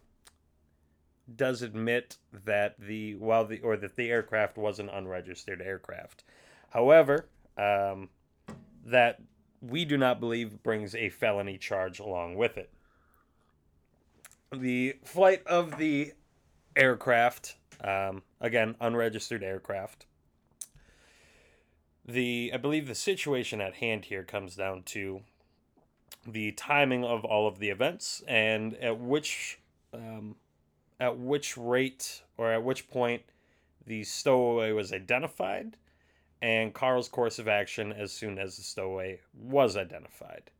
does 1.34 1.62
admit 1.62 2.16
that 2.44 2.78
the 2.78 3.16
while 3.16 3.44
the 3.44 3.60
or 3.60 3.76
that 3.76 3.96
the 3.96 4.10
aircraft 4.10 4.56
was 4.56 4.78
an 4.78 4.88
unregistered 4.88 5.60
aircraft. 5.60 6.24
However, 6.70 7.26
um, 7.58 8.08
that 8.84 9.20
we 9.60 9.84
do 9.84 9.98
not 9.98 10.20
believe 10.20 10.62
brings 10.62 10.94
a 10.94 11.08
felony 11.08 11.58
charge 11.58 11.98
along 11.98 12.36
with 12.36 12.56
it. 12.56 12.70
The 14.52 14.96
flight 15.04 15.44
of 15.46 15.76
the 15.76 16.12
aircraft, 16.76 17.56
um, 17.82 18.22
again, 18.40 18.76
unregistered 18.80 19.42
aircraft. 19.42 20.06
The 22.06 22.52
I 22.54 22.56
believe 22.56 22.86
the 22.86 22.94
situation 22.94 23.60
at 23.60 23.74
hand 23.74 24.06
here 24.06 24.22
comes 24.22 24.54
down 24.54 24.84
to 24.84 25.22
the 26.26 26.52
timing 26.52 27.04
of 27.04 27.24
all 27.24 27.46
of 27.48 27.58
the 27.58 27.70
events 27.70 28.22
and 28.26 28.74
at 28.74 28.98
which 28.98 29.58
um, 29.92 30.36
at 31.00 31.18
which 31.18 31.56
rate 31.56 32.22
or 32.36 32.52
at 32.52 32.62
which 32.62 32.88
point 32.88 33.22
the 33.86 34.04
stowaway 34.04 34.72
was 34.72 34.92
identified 34.92 35.76
and 36.42 36.74
Carl's 36.74 37.08
course 37.08 37.38
of 37.38 37.48
action 37.48 37.92
as 37.92 38.12
soon 38.12 38.38
as 38.38 38.56
the 38.56 38.62
stowaway 38.62 39.20
was 39.34 39.76
identified. 39.76 40.50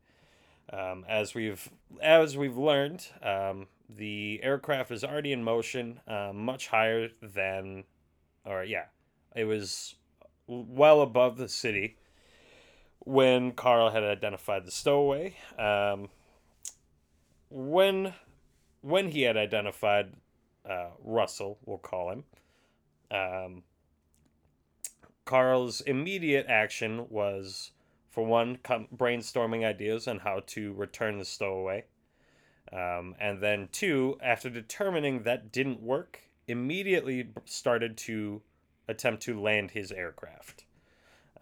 Um, 0.73 1.05
as 1.09 1.35
we've 1.35 1.69
as 2.03 2.37
we've 2.37 2.57
learned, 2.57 3.07
um, 3.23 3.69
the 3.89 4.41
aircraft 4.43 4.91
is 4.91 5.05
already 5.05 5.33
in 5.33 5.45
motion, 5.45 6.01
uh, 6.09 6.33
much 6.35 6.67
higher 6.69 7.09
than, 7.23 7.85
or 8.45 8.65
yeah, 8.65 8.87
it 9.37 9.45
was 9.45 9.95
well 10.47 11.01
above 11.01 11.37
the 11.37 11.49
city 11.49 11.97
when 13.01 13.53
Carl 13.53 13.91
had 13.91 14.03
identified 14.03 14.67
the 14.67 14.71
stowaway. 14.71 15.37
Um, 15.59 16.09
when 17.51 18.15
when 18.81 19.11
he 19.11 19.23
had 19.23 19.37
identified 19.37 20.13
uh, 20.69 20.89
Russell, 21.03 21.59
we'll 21.65 21.79
call 21.79 22.11
him. 22.11 22.25
Um, 23.11 23.63
Carl's 25.25 25.81
immediate 25.81 26.47
action 26.49 27.07
was, 27.11 27.73
for 28.11 28.25
one, 28.25 28.59
com- 28.63 28.89
brainstorming 28.97 29.65
ideas 29.65 30.07
on 30.07 30.21
how 30.21 30.43
to 30.47 30.73
return 30.75 31.19
the 31.19 31.25
stowaway. 31.25 31.85
Um, 32.73 33.15
and 33.21 33.43
then, 33.43 33.69
two, 33.73 34.19
after 34.23 34.51
determining 34.51 35.23
that 35.25 35.53
didn't 35.53 35.83
work, 35.83 36.21
immediately 36.47 37.31
started 37.45 37.97
to 37.99 38.43
attempt 38.89 39.23
to 39.23 39.41
land 39.41 39.73
his 39.73 39.93
aircraft. 39.93 40.65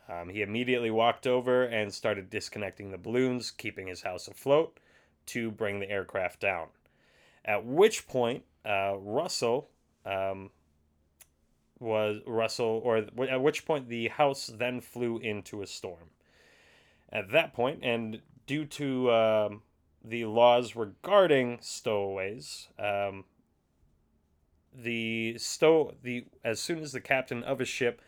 Um, 0.08 0.28
he 0.28 0.42
immediately 0.42 0.90
walked 0.90 1.26
over 1.26 1.64
and 1.64 1.92
started 1.92 2.30
disconnecting 2.30 2.90
the 2.90 2.98
balloons, 2.98 3.50
keeping 3.50 3.86
his 3.86 4.02
house 4.02 4.28
afloat 4.28 4.78
to 5.26 5.50
bring 5.50 5.80
the 5.80 5.90
aircraft 5.90 6.40
down. 6.40 6.68
At 7.44 7.64
which 7.64 8.06
point, 8.06 8.44
uh, 8.66 8.96
Russell 8.98 9.70
um, 10.04 10.50
was 11.78 12.20
Russell, 12.26 12.80
or 12.84 12.98
at 12.98 13.42
which 13.42 13.64
point 13.64 13.88
the 13.88 14.08
house 14.08 14.46
then 14.46 14.80
flew 14.80 15.18
into 15.18 15.62
a 15.62 15.66
storm. 15.66 16.10
At 17.10 17.30
that 17.30 17.54
point, 17.54 17.80
and 17.82 18.20
due 18.46 18.64
to 18.66 19.10
um, 19.12 19.62
the 20.04 20.24
laws 20.26 20.76
regarding 20.76 21.58
stowaways, 21.60 22.68
um, 22.78 23.24
the 24.74 25.36
stow 25.38 25.94
the 26.02 26.26
as 26.44 26.60
soon 26.60 26.80
as 26.80 26.92
the 26.92 27.00
captain 27.00 27.42
of 27.44 27.60
a 27.60 27.64
ship 27.64 28.00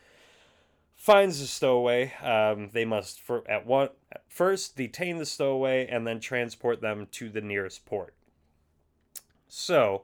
finds 0.97 1.41
the 1.41 1.47
stowaway. 1.47 2.13
Um, 2.23 2.71
they 2.73 2.85
must 2.85 3.21
for, 3.21 3.49
at 3.49 3.67
one 3.67 3.91
at 4.11 4.23
first 4.29 4.77
detain 4.77 5.19
the 5.19 5.27
stowaway 5.27 5.87
and 5.87 6.07
then 6.07 6.21
transport 6.21 6.81
them 6.81 7.07
to 7.13 7.29
the 7.29 7.41
nearest 7.41 7.87
port. 7.87 8.15
So, 9.49 10.03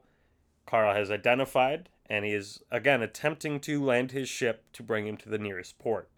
Carl 0.66 0.94
has 0.94 1.10
identified 1.10 1.88
and 2.08 2.24
he 2.24 2.32
is 2.32 2.62
again 2.70 3.02
attempting 3.02 3.58
to 3.60 3.82
land 3.82 4.12
his 4.12 4.28
ship 4.28 4.64
to 4.74 4.82
bring 4.82 5.06
him 5.06 5.16
to 5.18 5.28
the 5.28 5.38
nearest 5.38 5.78
port. 5.78 6.08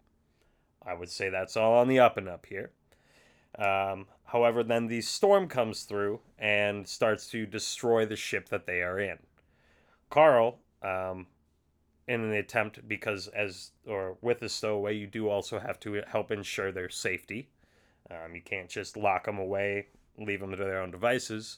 I 0.85 0.93
would 0.93 1.09
say 1.09 1.29
that's 1.29 1.57
all 1.57 1.73
on 1.73 1.87
the 1.87 1.99
up 1.99 2.17
and 2.17 2.29
up 2.29 2.45
here. 2.45 2.71
Um, 3.57 4.07
however, 4.25 4.63
then 4.63 4.87
the 4.87 5.01
storm 5.01 5.47
comes 5.47 5.83
through 5.83 6.19
and 6.37 6.87
starts 6.87 7.27
to 7.29 7.45
destroy 7.45 8.05
the 8.05 8.15
ship 8.15 8.49
that 8.49 8.65
they 8.65 8.81
are 8.81 8.99
in. 8.99 9.17
Carl, 10.15 10.59
um, 10.81 11.27
in 12.07 12.21
an 12.21 12.31
attempt, 12.31 12.87
because 12.87 13.27
as 13.27 13.71
or 13.85 14.15
with 14.21 14.41
a 14.43 14.47
stowaway, 14.47 14.95
you 14.95 15.07
do 15.07 15.27
also 15.27 15.59
have 15.59 15.77
to 15.81 16.01
help 16.07 16.31
ensure 16.31 16.71
their 16.71 16.89
safety. 16.89 17.49
Um, 18.09 18.33
you 18.33 18.41
can't 18.41 18.69
just 18.69 18.95
lock 18.95 19.25
them 19.25 19.37
away, 19.37 19.87
leave 20.17 20.39
them 20.39 20.51
to 20.51 20.55
their 20.55 20.79
own 20.79 20.89
devices. 20.89 21.57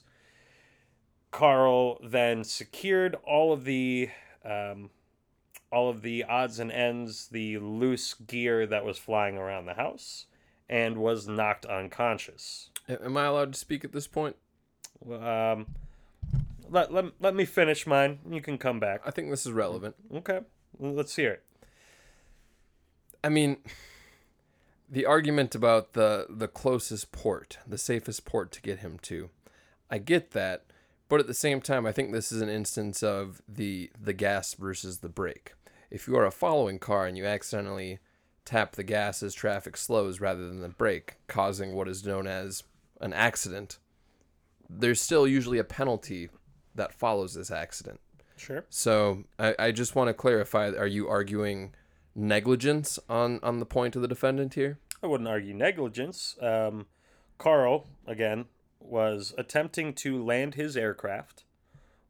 Carl 1.30 2.00
then 2.02 2.42
secured 2.42 3.14
all 3.22 3.52
of 3.52 3.62
the 3.62 4.10
um, 4.44 4.90
all 5.70 5.88
of 5.88 6.02
the 6.02 6.24
odds 6.24 6.58
and 6.58 6.72
ends, 6.72 7.28
the 7.28 7.58
loose 7.58 8.14
gear 8.14 8.66
that 8.66 8.84
was 8.84 8.98
flying 8.98 9.38
around 9.38 9.66
the 9.66 9.74
house, 9.74 10.26
and 10.68 10.96
was 10.96 11.28
knocked 11.28 11.64
unconscious. 11.64 12.70
Am 12.88 13.16
I 13.16 13.26
allowed 13.26 13.52
to 13.52 13.58
speak 13.58 13.84
at 13.84 13.92
this 13.92 14.08
point? 14.08 14.34
Um, 15.08 15.66
let, 16.70 16.92
let, 16.92 17.06
let 17.20 17.34
me 17.34 17.44
finish 17.44 17.86
mine. 17.86 18.18
You 18.28 18.40
can 18.40 18.58
come 18.58 18.80
back. 18.80 19.00
I 19.04 19.10
think 19.10 19.30
this 19.30 19.46
is 19.46 19.52
relevant. 19.52 19.96
Okay, 20.14 20.40
let's 20.78 21.16
hear 21.16 21.32
it. 21.32 21.44
I 23.22 23.28
mean, 23.28 23.58
the 24.88 25.06
argument 25.06 25.54
about 25.54 25.92
the 25.92 26.26
the 26.30 26.48
closest 26.48 27.12
port, 27.12 27.58
the 27.66 27.78
safest 27.78 28.24
port 28.24 28.52
to 28.52 28.62
get 28.62 28.78
him 28.78 28.98
to, 29.02 29.30
I 29.90 29.98
get 29.98 30.30
that, 30.32 30.64
but 31.08 31.20
at 31.20 31.26
the 31.26 31.34
same 31.34 31.60
time, 31.60 31.86
I 31.86 31.92
think 31.92 32.12
this 32.12 32.32
is 32.32 32.40
an 32.40 32.48
instance 32.48 33.02
of 33.02 33.42
the 33.48 33.90
the 34.00 34.12
gas 34.12 34.54
versus 34.54 34.98
the 34.98 35.08
brake. 35.08 35.54
If 35.90 36.06
you 36.06 36.16
are 36.16 36.26
a 36.26 36.30
following 36.30 36.78
car 36.78 37.06
and 37.06 37.16
you 37.16 37.24
accidentally 37.26 37.98
tap 38.44 38.72
the 38.72 38.84
gas 38.84 39.22
as 39.22 39.34
traffic 39.34 39.76
slows 39.76 40.20
rather 40.20 40.46
than 40.46 40.60
the 40.60 40.68
brake, 40.68 41.16
causing 41.26 41.74
what 41.74 41.88
is 41.88 42.06
known 42.06 42.26
as 42.26 42.62
an 43.00 43.12
accident, 43.12 43.78
there's 44.70 45.00
still 45.00 45.26
usually 45.26 45.58
a 45.58 45.64
penalty 45.64 46.28
that 46.78 46.94
follows 46.94 47.34
this 47.34 47.50
accident. 47.50 48.00
Sure. 48.36 48.64
So 48.70 49.24
I, 49.38 49.54
I 49.58 49.72
just 49.72 49.94
want 49.94 50.08
to 50.08 50.14
clarify: 50.14 50.70
Are 50.70 50.86
you 50.86 51.08
arguing 51.08 51.74
negligence 52.14 52.98
on 53.08 53.40
on 53.42 53.58
the 53.58 53.66
point 53.66 53.94
of 53.94 54.02
the 54.02 54.08
defendant 54.08 54.54
here? 54.54 54.78
I 55.02 55.06
wouldn't 55.06 55.28
argue 55.28 55.54
negligence. 55.54 56.36
Um, 56.40 56.86
Carl, 57.36 57.86
again, 58.06 58.46
was 58.80 59.34
attempting 59.38 59.92
to 59.94 60.22
land 60.22 60.54
his 60.54 60.76
aircraft 60.76 61.44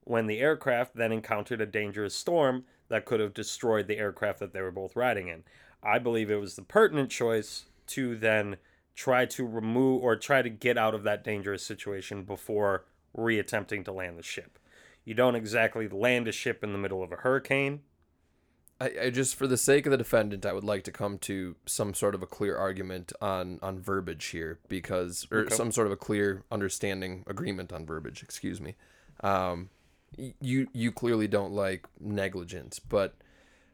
when 0.04 0.26
the 0.26 0.38
aircraft 0.38 0.96
then 0.96 1.12
encountered 1.12 1.60
a 1.60 1.66
dangerous 1.66 2.14
storm 2.14 2.64
that 2.88 3.04
could 3.04 3.20
have 3.20 3.34
destroyed 3.34 3.86
the 3.86 3.98
aircraft 3.98 4.38
that 4.38 4.54
they 4.54 4.62
were 4.62 4.70
both 4.70 4.96
riding 4.96 5.28
in. 5.28 5.44
I 5.82 5.98
believe 5.98 6.30
it 6.30 6.40
was 6.40 6.56
the 6.56 6.62
pertinent 6.62 7.10
choice 7.10 7.66
to 7.88 8.16
then 8.16 8.56
try 8.94 9.26
to 9.26 9.46
remove 9.46 10.02
or 10.02 10.16
try 10.16 10.42
to 10.42 10.48
get 10.48 10.78
out 10.78 10.94
of 10.94 11.04
that 11.04 11.22
dangerous 11.22 11.62
situation 11.62 12.24
before 12.24 12.84
reattempting 13.16 13.84
to 13.84 13.92
land 13.92 14.18
the 14.18 14.22
ship. 14.22 14.57
You 15.08 15.14
don't 15.14 15.36
exactly 15.36 15.88
land 15.88 16.28
a 16.28 16.32
ship 16.32 16.62
in 16.62 16.72
the 16.72 16.78
middle 16.78 17.02
of 17.02 17.12
a 17.12 17.16
hurricane. 17.16 17.80
I, 18.78 18.92
I 19.04 19.10
just, 19.10 19.36
for 19.36 19.46
the 19.46 19.56
sake 19.56 19.86
of 19.86 19.90
the 19.90 19.96
defendant, 19.96 20.44
I 20.44 20.52
would 20.52 20.64
like 20.64 20.84
to 20.84 20.92
come 20.92 21.16
to 21.20 21.56
some 21.64 21.94
sort 21.94 22.14
of 22.14 22.22
a 22.22 22.26
clear 22.26 22.58
argument 22.58 23.14
on 23.18 23.58
on 23.62 23.80
verbiage 23.80 24.26
here, 24.26 24.58
because 24.68 25.26
or 25.32 25.38
Okay. 25.38 25.54
some 25.54 25.72
sort 25.72 25.86
of 25.86 25.94
a 25.94 25.96
clear 25.96 26.42
understanding 26.52 27.24
agreement 27.26 27.72
on 27.72 27.86
verbiage. 27.86 28.22
Excuse 28.22 28.60
me. 28.60 28.76
Um, 29.20 29.70
you 30.18 30.68
you 30.74 30.92
clearly 30.92 31.26
don't 31.26 31.54
like 31.54 31.86
negligence, 31.98 32.78
but 32.78 33.14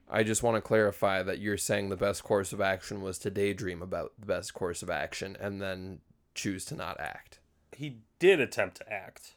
I 0.08 0.22
just 0.22 0.44
want 0.44 0.56
to 0.56 0.60
clarify 0.60 1.24
that 1.24 1.40
you're 1.40 1.58
saying 1.58 1.88
the 1.88 1.96
best 1.96 2.22
course 2.22 2.52
of 2.52 2.60
action 2.60 3.02
was 3.02 3.18
to 3.18 3.30
daydream 3.30 3.82
about 3.82 4.12
the 4.20 4.26
best 4.26 4.54
course 4.54 4.84
of 4.84 4.88
action 4.88 5.36
and 5.40 5.60
then 5.60 5.98
choose 6.36 6.64
to 6.66 6.76
not 6.76 7.00
act. 7.00 7.40
He 7.72 7.96
did 8.20 8.38
attempt 8.38 8.76
to 8.76 8.92
act. 8.92 9.34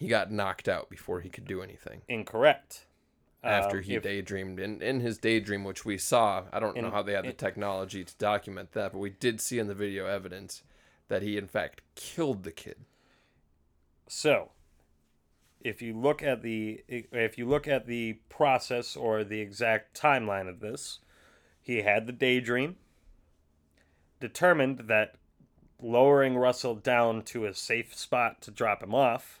He 0.00 0.08
got 0.08 0.32
knocked 0.32 0.66
out 0.66 0.88
before 0.90 1.20
he 1.20 1.28
could 1.28 1.46
do 1.46 1.60
anything. 1.62 2.00
Incorrect. 2.08 2.86
after 3.44 3.76
Um, 3.76 3.82
he 3.84 3.94
if- 3.94 4.02
daydreamed 4.02 4.58
in, 4.58 4.82
in 4.82 5.00
his 5.00 5.18
daydream 5.18 5.62
which 5.64 5.84
we 5.86 5.96
saw 5.96 6.44
i 6.52 6.58
don't 6.60 6.76
know 6.76 6.90
how 6.90 7.02
they 7.02 7.12
had 7.14 7.24
the 7.24 7.32
technology 7.32 8.04
to 8.04 8.14
document 8.18 8.72
that 8.72 8.92
but 8.92 8.98
we 8.98 9.08
did 9.10 9.40
see 9.40 9.58
in 9.58 9.66
the 9.66 9.74
video 9.74 10.04
evidence 10.06 10.62
that 11.08 11.22
he 11.22 11.38
in 11.38 11.46
fact 11.46 11.80
killed 11.94 12.42
the 12.42 12.50
kid 12.52 12.76
So, 14.08 14.50
if 15.62 15.80
you 15.80 15.94
look 15.96 16.22
at 16.22 16.42
the 16.42 16.82
if 16.88 17.38
you 17.38 17.46
look 17.46 17.66
at 17.68 17.86
the 17.86 18.14
process 18.28 18.94
or 18.96 19.22
the 19.24 19.40
exact 19.40 19.98
timeline 19.98 20.48
of 20.48 20.60
this, 20.60 20.98
he 21.62 21.82
had 21.82 22.06
the 22.06 22.12
daydream. 22.12 22.76
Determined 24.20 24.80
that 24.88 25.14
lowering 25.80 26.36
Russell 26.36 26.74
down 26.74 27.22
to 27.22 27.46
a 27.46 27.54
safe 27.54 27.94
spot 27.94 28.42
to 28.42 28.50
drop 28.50 28.82
him 28.82 28.94
off 28.94 29.39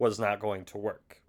was 0.00 0.18
not 0.18 0.40
going 0.40 0.64
to 0.66 0.78
work. 0.78 1.22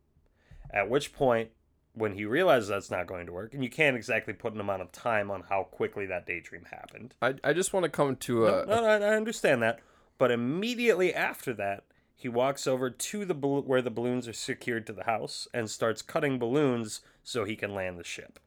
At 0.71 0.89
which 0.89 1.13
point, 1.13 1.49
when 1.93 2.13
he 2.13 2.25
realized 2.25 2.69
that's 2.69 2.91
not 2.91 3.07
going 3.07 3.25
to 3.25 3.33
work, 3.33 3.53
and 3.53 3.63
you 3.63 3.69
can't 3.69 3.95
exactly 3.95 4.33
put 4.33 4.53
an 4.53 4.61
amount 4.61 4.81
of 4.81 4.91
time 4.91 5.31
on 5.31 5.43
how 5.49 5.63
quickly 5.63 6.05
that 6.05 6.25
daydream 6.25 6.65
happened, 6.71 7.15
i, 7.21 7.35
I 7.43 7.53
just 7.53 7.73
want 7.73 7.83
to 7.83 7.89
come 7.89 8.15
to 8.15 8.47
a, 8.47 8.65
no, 8.65 8.81
no, 8.81 8.85
I 8.85 8.97
I 8.97 9.15
understand 9.15 9.61
that. 9.63 9.79
But 10.17 10.31
immediately 10.31 11.13
after 11.13 11.53
that, 11.53 11.85
he 12.15 12.27
walks 12.27 12.67
over 12.67 12.89
to 12.89 13.25
the 13.25 13.33
bal- 13.33 13.61
where 13.61 13.81
the 13.81 13.89
balloons 13.89 14.27
are 14.27 14.33
secured 14.33 14.85
to 14.87 14.93
the 14.93 15.05
house 15.05 15.47
and 15.53 15.69
starts 15.69 16.01
cutting 16.01 16.37
balloons 16.37 16.99
so 17.23 17.45
he 17.45 17.55
can 17.55 17.73
land 17.73 17.97
the 17.97 18.03
ship. 18.03 18.39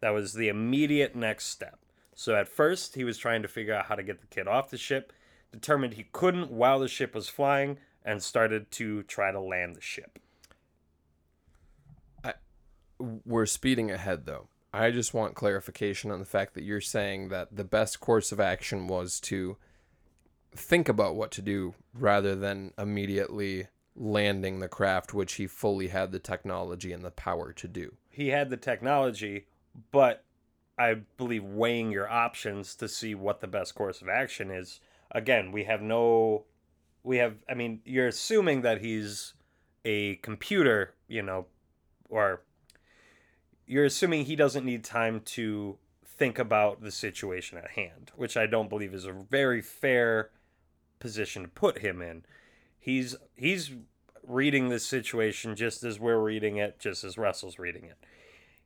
That 0.00 0.10
was 0.10 0.34
the 0.34 0.48
immediate 0.48 1.16
next 1.16 1.46
step. 1.46 1.78
So 2.14 2.34
at 2.34 2.48
first, 2.48 2.94
he 2.94 3.04
was 3.04 3.18
trying 3.18 3.42
to 3.42 3.48
figure 3.48 3.74
out 3.74 3.86
how 3.86 3.94
to 3.94 4.02
get 4.02 4.20
the 4.20 4.26
kid 4.26 4.46
off 4.46 4.70
the 4.70 4.78
ship, 4.78 5.12
determined 5.50 5.94
he 5.94 6.06
couldn't 6.12 6.50
while 6.50 6.78
the 6.78 6.88
ship 6.88 7.14
was 7.14 7.28
flying, 7.30 7.78
and 8.06 8.22
started 8.22 8.70
to 8.70 9.02
try 9.02 9.30
to 9.30 9.40
land 9.40 9.76
the 9.76 9.80
ship. 9.82 10.18
we're 12.98 13.44
speeding 13.44 13.90
ahead 13.90 14.24
though 14.24 14.48
i 14.72 14.90
just 14.90 15.12
want 15.12 15.34
clarification 15.34 16.10
on 16.10 16.18
the 16.18 16.24
fact 16.24 16.54
that 16.54 16.64
you're 16.64 16.80
saying 16.80 17.28
that 17.28 17.54
the 17.54 17.62
best 17.62 18.00
course 18.00 18.32
of 18.32 18.40
action 18.40 18.86
was 18.86 19.20
to 19.20 19.58
think 20.54 20.88
about 20.88 21.14
what 21.14 21.30
to 21.30 21.42
do 21.42 21.74
rather 21.92 22.34
than 22.34 22.72
immediately 22.78 23.68
landing 23.94 24.60
the 24.60 24.68
craft 24.68 25.12
which 25.12 25.34
he 25.34 25.46
fully 25.46 25.88
had 25.88 26.10
the 26.10 26.18
technology 26.18 26.90
and 26.90 27.04
the 27.04 27.10
power 27.10 27.52
to 27.52 27.68
do 27.68 27.94
He 28.08 28.28
had 28.28 28.48
the 28.48 28.56
technology, 28.56 29.44
but 29.92 30.24
I 30.78 30.94
believe 31.16 31.44
weighing 31.44 31.90
your 31.90 32.08
options 32.10 32.74
to 32.76 32.88
see 32.88 33.14
what 33.14 33.40
the 33.40 33.46
best 33.46 33.74
course 33.74 34.00
of 34.00 34.08
action 34.08 34.50
is. 34.50 34.80
Again, 35.10 35.52
we 35.52 35.64
have 35.64 35.82
no, 35.82 36.44
we 37.06 37.18
have. 37.18 37.36
I 37.48 37.54
mean, 37.54 37.80
you're 37.84 38.08
assuming 38.08 38.62
that 38.62 38.80
he's 38.80 39.34
a 39.84 40.16
computer, 40.16 40.94
you 41.06 41.22
know, 41.22 41.46
or 42.10 42.42
you're 43.66 43.84
assuming 43.84 44.24
he 44.24 44.36
doesn't 44.36 44.66
need 44.66 44.84
time 44.84 45.20
to 45.20 45.78
think 46.04 46.38
about 46.38 46.82
the 46.82 46.90
situation 46.90 47.58
at 47.58 47.70
hand, 47.70 48.10
which 48.16 48.36
I 48.36 48.46
don't 48.46 48.68
believe 48.68 48.92
is 48.92 49.06
a 49.06 49.12
very 49.12 49.62
fair 49.62 50.30
position 50.98 51.42
to 51.42 51.48
put 51.48 51.78
him 51.78 52.02
in. 52.02 52.24
He's 52.78 53.14
he's 53.36 53.72
reading 54.26 54.68
this 54.68 54.84
situation 54.84 55.54
just 55.54 55.84
as 55.84 56.00
we're 56.00 56.18
reading 56.18 56.56
it, 56.56 56.80
just 56.80 57.04
as 57.04 57.16
Russell's 57.16 57.58
reading 57.58 57.84
it. 57.84 57.98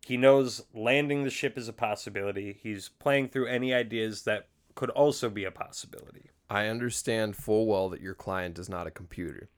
He 0.06 0.16
knows 0.16 0.62
landing 0.72 1.24
the 1.24 1.30
ship 1.30 1.58
is 1.58 1.68
a 1.68 1.74
possibility. 1.74 2.58
He's 2.62 2.88
playing 2.88 3.28
through 3.28 3.48
any 3.48 3.74
ideas 3.74 4.22
that 4.22 4.48
could 4.74 4.88
also 4.90 5.28
be 5.28 5.44
a 5.44 5.50
possibility. 5.50 6.30
I 6.50 6.66
understand 6.66 7.36
full 7.36 7.66
well 7.66 7.88
that 7.90 8.00
your 8.00 8.14
client 8.14 8.58
is 8.58 8.68
not 8.68 8.88
a 8.88 8.90
computer. 8.90 9.48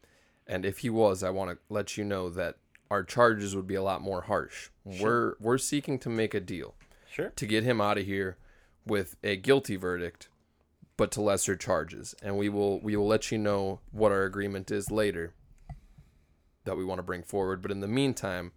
And 0.47 0.67
if 0.67 0.79
he 0.79 0.91
was, 0.91 1.23
I 1.23 1.31
want 1.31 1.51
to 1.51 1.59
let 1.69 1.97
you 1.97 2.05
know 2.05 2.29
that 2.31 2.57
our 2.91 3.03
charges 3.03 3.57
would 3.57 3.67
be 3.67 3.75
a 3.75 3.83
lot 3.83 4.03
more 4.03 4.23
harsh. 4.23 4.69
We're 4.85 5.35
we're 5.41 5.57
seeking 5.59 5.99
to 6.01 6.11
make 6.11 6.35
a 6.35 6.41
deal 6.41 6.75
Sure. 7.11 7.31
to 7.37 7.47
get 7.47 7.65
him 7.65 7.81
out 7.81 7.97
of 7.99 8.05
here 8.05 8.37
with 8.87 9.17
a 9.25 9.37
guilty 9.37 9.77
verdict 9.77 10.29
but 10.99 11.11
to 11.13 11.23
lesser 11.23 11.57
charges. 11.57 12.15
And 12.23 12.37
we 12.37 12.51
will 12.51 12.81
we 12.81 12.95
will 12.97 13.07
let 13.07 13.33
you 13.33 13.39
know 13.39 13.81
what 13.91 14.13
our 14.13 14.25
agreement 14.25 14.71
is 14.71 14.91
later 14.91 15.33
that 16.65 16.77
we 16.77 16.85
want 16.85 16.99
to 16.99 17.03
bring 17.03 17.23
forward, 17.23 17.63
but 17.63 17.71
in 17.71 17.81
the 17.81 17.89
meantime, 17.89 18.53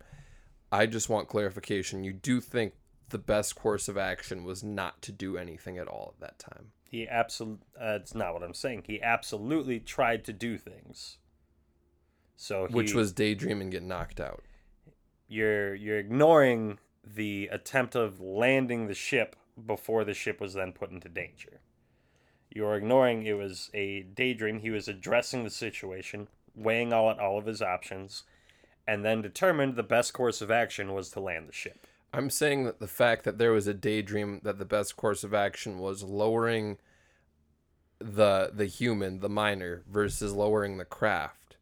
I 0.71 0.85
just 0.85 1.09
want 1.09 1.27
clarification. 1.29 2.03
You 2.03 2.13
do 2.13 2.41
think 2.41 2.73
the 3.09 3.17
best 3.17 3.55
course 3.55 3.87
of 3.87 3.97
action 3.97 4.43
was 4.43 4.63
not 4.63 5.01
to 5.03 5.11
do 5.11 5.37
anything 5.37 5.77
at 5.77 5.87
all 5.87 6.13
at 6.15 6.19
that 6.21 6.39
time. 6.39 6.71
He 6.89 7.07
absolutely. 7.07 7.65
Uh, 7.79 7.97
it's 8.01 8.15
not 8.15 8.33
what 8.33 8.43
I'm 8.43 8.53
saying. 8.53 8.83
He 8.87 9.01
absolutely 9.01 9.79
tried 9.79 10.23
to 10.25 10.33
do 10.33 10.57
things. 10.57 11.17
So 12.37 12.67
he, 12.67 12.73
which 12.73 12.93
was 12.93 13.11
daydream 13.11 13.61
and 13.61 13.71
get 13.71 13.83
knocked 13.83 14.19
out. 14.19 14.43
you're 15.27 15.75
you're 15.75 15.99
ignoring 15.99 16.79
the 17.03 17.49
attempt 17.51 17.95
of 17.95 18.19
landing 18.19 18.87
the 18.87 18.93
ship 18.93 19.35
before 19.65 20.03
the 20.03 20.13
ship 20.13 20.39
was 20.41 20.53
then 20.53 20.71
put 20.71 20.91
into 20.91 21.09
danger. 21.09 21.61
You're 22.49 22.75
ignoring 22.75 23.25
it 23.25 23.33
was 23.33 23.69
a 23.73 24.03
daydream. 24.03 24.59
He 24.59 24.69
was 24.69 24.87
addressing 24.87 25.43
the 25.43 25.49
situation, 25.49 26.27
weighing 26.55 26.93
all 26.93 27.09
all 27.19 27.37
of 27.37 27.45
his 27.45 27.61
options, 27.61 28.23
and 28.87 29.03
then 29.03 29.21
determined 29.21 29.75
the 29.75 29.83
best 29.83 30.13
course 30.13 30.41
of 30.41 30.51
action 30.51 30.93
was 30.93 31.09
to 31.11 31.19
land 31.19 31.49
the 31.49 31.53
ship. 31.53 31.87
I'm 32.15 32.29
saying 32.29 32.63
that 32.63 32.79
the 32.79 32.87
fact 32.87 33.23
that 33.25 33.37
there 33.37 33.51
was 33.51 33.67
a 33.67 33.73
daydream 33.73 34.39
that 34.43 34.57
the 34.57 34.65
best 34.65 34.95
course 34.95 35.23
of 35.23 35.33
action 35.33 35.79
was 35.79 36.03
lowering 36.03 36.77
the 37.99 38.51
the 38.53 38.65
human, 38.65 39.19
the 39.19 39.29
minor, 39.29 39.83
versus 39.89 40.33
lowering 40.33 40.77
the 40.77 40.85
craft 40.85 41.57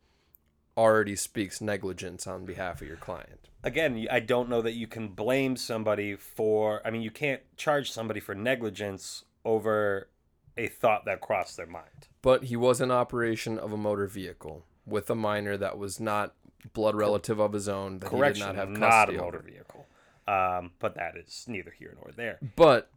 already 0.78 1.16
speaks 1.16 1.62
negligence 1.62 2.26
on 2.28 2.46
behalf 2.46 2.82
of 2.82 2.88
your 2.88 2.98
client. 2.98 3.50
Again, 3.64 4.08
I 4.12 4.20
don't 4.20 4.50
know 4.50 4.62
that 4.62 4.74
you 4.74 4.88
can 4.88 5.10
blame 5.10 5.56
somebody 5.56 6.16
for. 6.16 6.82
I 6.86 6.92
mean, 6.92 7.02
you 7.02 7.12
can't 7.12 7.42
charge 7.58 7.92
somebody 7.92 8.20
for 8.20 8.36
negligence 8.36 9.24
over 9.46 10.10
a 10.58 10.68
thought 10.68 11.06
that 11.06 11.22
crossed 11.22 11.58
their 11.58 11.66
mind. 11.66 12.08
But 12.22 12.46
he 12.46 12.56
was 12.56 12.82
in 12.82 12.92
operation 12.92 13.58
of 13.58 13.74
a 13.74 13.78
motor 13.78 14.08
vehicle 14.08 14.66
with 14.86 15.10
a 15.10 15.16
minor 15.16 15.58
that 15.58 15.78
was 15.78 16.00
not 16.00 16.36
blood 16.74 16.96
relative 16.96 17.40
of 17.40 17.54
his 17.54 17.68
own 17.68 18.00
that 18.00 18.10
Correction, 18.10 18.48
he 18.48 18.52
did 18.52 18.56
not 18.58 18.68
have 18.68 18.70
not 18.70 18.88
a 18.88 18.90
custody 18.90 19.18
motor 19.18 19.38
over. 19.40 19.48
vehicle. 19.48 19.86
Um, 20.28 20.72
but 20.80 20.96
that 20.96 21.16
is 21.18 21.46
neither 21.48 21.72
here 21.72 21.96
nor 21.96 22.12
there. 22.16 22.40
But 22.56 22.90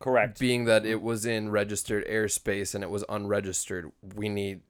Correct. 0.00 0.38
being 0.38 0.64
that 0.64 0.84
it 0.84 1.00
was 1.00 1.24
in 1.24 1.50
registered 1.50 2.06
airspace 2.06 2.74
and 2.74 2.82
it 2.82 2.90
was 2.90 3.04
unregistered, 3.08 3.92
we 4.14 4.28
need 4.28 4.62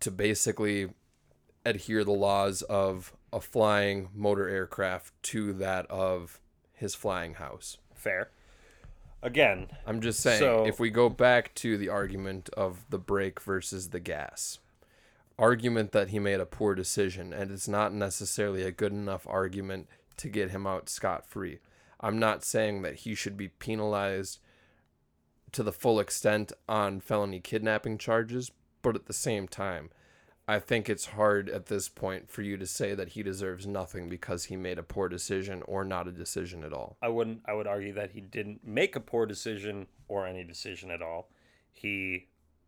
to 0.00 0.10
basically 0.10 0.90
adhere 1.64 2.04
the 2.04 2.12
laws 2.12 2.62
of 2.62 3.14
a 3.32 3.40
flying 3.40 4.10
motor 4.14 4.48
aircraft 4.48 5.12
to 5.22 5.52
that 5.54 5.86
of 5.90 6.38
his 6.72 6.94
flying 6.94 7.34
house. 7.34 7.78
Fair. 7.94 8.30
Again, 9.22 9.68
I'm 9.86 10.02
just 10.02 10.20
saying, 10.20 10.38
So- 10.38 10.66
if 10.66 10.78
we 10.78 10.90
go 10.90 11.08
back 11.08 11.54
to 11.56 11.78
the 11.78 11.88
argument 11.88 12.50
of 12.50 12.84
the 12.90 12.98
brake 12.98 13.40
versus 13.40 13.88
the 13.88 14.00
gas, 14.00 14.58
argument 15.38 15.92
that 15.92 16.10
he 16.10 16.18
made 16.18 16.40
a 16.40 16.46
poor 16.46 16.74
decision, 16.74 17.32
and 17.32 17.50
it's 17.50 17.66
not 17.66 17.94
necessarily 17.94 18.62
a 18.62 18.70
good 18.70 18.92
enough 18.92 19.26
argument 19.26 19.88
to 20.18 20.28
get 20.28 20.50
him 20.50 20.66
out 20.66 20.88
scot 20.88 21.26
free. 21.26 21.58
I'm 22.00 22.18
not 22.18 22.44
saying 22.44 22.82
that 22.82 22.96
he 22.96 23.14
should 23.14 23.36
be 23.36 23.48
penalized 23.48 24.40
to 25.52 25.62
the 25.62 25.72
full 25.72 26.00
extent 26.00 26.52
on 26.68 27.00
felony 27.00 27.40
kidnapping 27.40 27.96
charges, 27.96 28.50
but 28.82 28.96
at 28.96 29.06
the 29.06 29.12
same 29.12 29.48
time, 29.48 29.90
I 30.46 30.58
think 30.58 30.90
it's 30.90 31.06
hard 31.06 31.48
at 31.48 31.66
this 31.66 31.88
point 31.88 32.30
for 32.30 32.42
you 32.42 32.58
to 32.58 32.66
say 32.66 32.94
that 32.94 33.10
he 33.10 33.22
deserves 33.22 33.66
nothing 33.66 34.08
because 34.08 34.44
he 34.44 34.56
made 34.56 34.78
a 34.78 34.82
poor 34.82 35.08
decision 35.08 35.62
or 35.62 35.84
not 35.84 36.06
a 36.06 36.12
decision 36.12 36.64
at 36.64 36.72
all. 36.72 36.98
I 37.00 37.08
wouldn't. 37.08 37.40
I 37.46 37.54
would 37.54 37.66
argue 37.66 37.94
that 37.94 38.10
he 38.10 38.20
didn't 38.20 38.66
make 38.66 38.94
a 38.94 39.00
poor 39.00 39.24
decision 39.24 39.86
or 40.06 40.26
any 40.26 40.44
decision 40.44 40.90
at 40.90 41.00
all. 41.00 41.30
He 41.72 42.26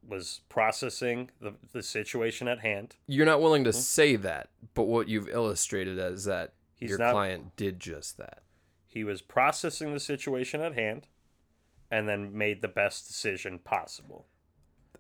was 0.09 0.41
processing 0.49 1.31
the, 1.41 1.55
the 1.73 1.83
situation 1.83 2.49
at 2.49 2.61
hand. 2.61 2.97
You're 3.07 3.27
not 3.27 3.43
willing 3.43 3.65
to 3.65 3.71
mm-hmm. 3.71 3.79
say 3.79 4.17
that, 4.17 4.49
but 4.75 4.85
what 4.85 5.09
you've 5.09 5.29
illustrated 5.29 5.99
is 5.99 6.25
that 6.25 6.55
He's 6.77 6.91
your 6.91 6.99
not- 6.99 7.13
client 7.13 7.57
did 7.57 7.81
just 7.81 8.19
that. 8.19 8.43
He 8.87 9.03
was 9.05 9.21
processing 9.21 9.93
the 9.93 10.01
situation 10.01 10.61
at 10.61 10.75
hand, 10.75 11.09
and 11.91 12.09
then 12.09 12.37
made 12.37 12.63
the 12.63 12.69
best 12.69 13.07
decision 13.07 13.59
possible. 13.59 14.27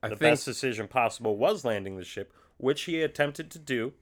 I 0.02 0.08
the 0.08 0.16
think 0.16 0.32
best 0.32 0.44
decision 0.44 0.88
possible 0.88 1.36
was 1.36 1.64
landing 1.64 1.96
the 1.96 2.04
ship, 2.04 2.32
which 2.58 2.82
he 2.82 3.00
attempted 3.02 3.50
to 3.52 3.58
do 3.58 3.94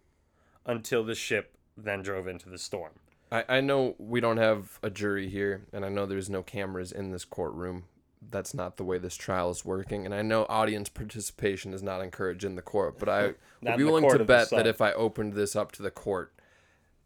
until 0.67 1.05
the 1.05 1.15
ship 1.15 1.57
then 1.77 2.03
drove 2.03 2.27
into 2.27 2.49
the 2.49 2.59
storm. 2.59 2.93
I, 3.31 3.45
I 3.49 3.61
know 3.61 3.95
we 3.99 4.21
don't 4.21 4.37
have 4.37 4.79
a 4.83 4.91
jury 4.91 5.29
here, 5.29 5.67
and 5.73 5.85
I 5.85 5.89
know 5.89 6.07
there's 6.07 6.31
no 6.31 6.43
cameras 6.43 6.93
in 6.93 7.11
this 7.11 7.25
courtroom. 7.25 7.85
That's 8.31 8.55
not 8.55 8.77
the 8.77 8.85
way 8.85 8.99
this 8.99 9.17
trial 9.17 9.51
is 9.51 9.65
working, 9.65 10.05
and 10.05 10.15
I 10.15 10.23
know 10.23 10.47
audience 10.49 10.89
participation 10.89 11.75
is 11.75 11.83
not 11.83 12.01
encouraged 12.01 12.45
in 12.45 12.57
the 12.57 12.63
court. 12.63 12.99
But 12.99 13.09
I 13.09 13.27
would 13.63 13.77
be 13.77 13.85
willing 13.85 14.11
to 14.11 14.25
bet 14.25 14.51
that 14.51 14.67
if 14.67 14.81
I 14.81 14.93
opened 14.93 15.35
this 15.35 15.55
up 15.55 15.73
to 15.73 15.83
the 15.83 15.91
court, 15.91 16.33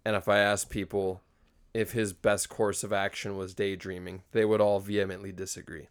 and 0.08 0.16
if 0.16 0.26
I 0.26 0.38
asked 0.38 0.70
people 0.70 1.20
if 1.74 1.92
his 1.92 2.14
best 2.14 2.48
course 2.48 2.82
of 2.82 2.94
action 2.94 3.36
was 3.36 3.52
daydreaming, 3.52 4.22
they 4.32 4.46
would 4.46 4.58
all 4.58 4.80
vehemently 4.80 5.32
disagree. 5.32 5.88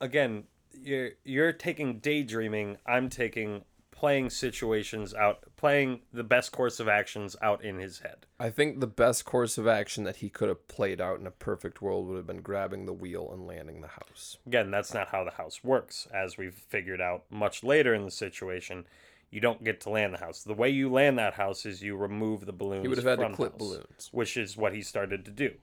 Again, 0.00 0.42
you're 0.74 1.10
you're 1.22 1.52
taking 1.52 2.00
daydreaming. 2.00 2.78
I'm 2.84 3.08
taking 3.08 3.62
playing 3.92 4.30
situations 4.30 5.14
out, 5.14 5.44
playing 5.56 6.00
the 6.12 6.24
best 6.24 6.50
course 6.50 6.80
of 6.80 6.88
actions 6.88 7.36
out 7.42 7.62
in 7.62 7.78
his 7.78 8.00
head. 8.00 8.26
I 8.40 8.50
think 8.50 8.80
the 8.80 8.88
best 8.88 9.24
course 9.24 9.56
of 9.56 9.68
action 9.68 10.02
that 10.02 10.16
he 10.16 10.30
could 10.30 10.48
have 10.48 10.66
played 10.66 11.00
out 11.00 11.20
in 11.20 11.26
a 11.28 11.30
perfect 11.30 11.80
world 11.80 12.08
would 12.08 12.16
have 12.16 12.26
been 12.26 12.42
grabbing 12.42 12.86
the 12.86 12.92
wheel 12.92 13.30
and 13.32 13.46
landing 13.46 13.82
the 13.82 13.88
house. 13.88 14.38
Again, 14.48 14.72
that's 14.72 14.92
not 14.92 15.10
how 15.10 15.22
the 15.22 15.30
house 15.30 15.62
works, 15.62 16.08
as 16.12 16.36
we've 16.36 16.54
figured 16.54 17.00
out 17.00 17.22
much 17.30 17.62
later 17.62 17.94
in 17.94 18.04
the 18.04 18.10
situation. 18.10 18.86
You 19.30 19.40
don't 19.40 19.62
get 19.62 19.80
to 19.82 19.90
land 19.90 20.14
the 20.14 20.18
house. 20.18 20.42
The 20.42 20.54
way 20.54 20.70
you 20.70 20.90
land 20.90 21.18
that 21.18 21.34
house 21.34 21.64
is 21.64 21.82
you 21.82 21.96
remove 21.96 22.46
the 22.46 22.52
balloons. 22.52 22.82
He 22.82 22.88
would 22.88 22.98
have 22.98 23.06
had 23.06 23.20
to 23.20 23.34
clip 23.34 23.52
house, 23.52 23.58
balloons. 23.58 24.08
which 24.12 24.36
is 24.36 24.56
what 24.56 24.74
he 24.74 24.82
started 24.82 25.24
to 25.24 25.30
do 25.30 25.54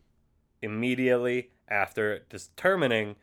immediately 0.61 1.51
after 1.67 2.19
determining 2.29 3.15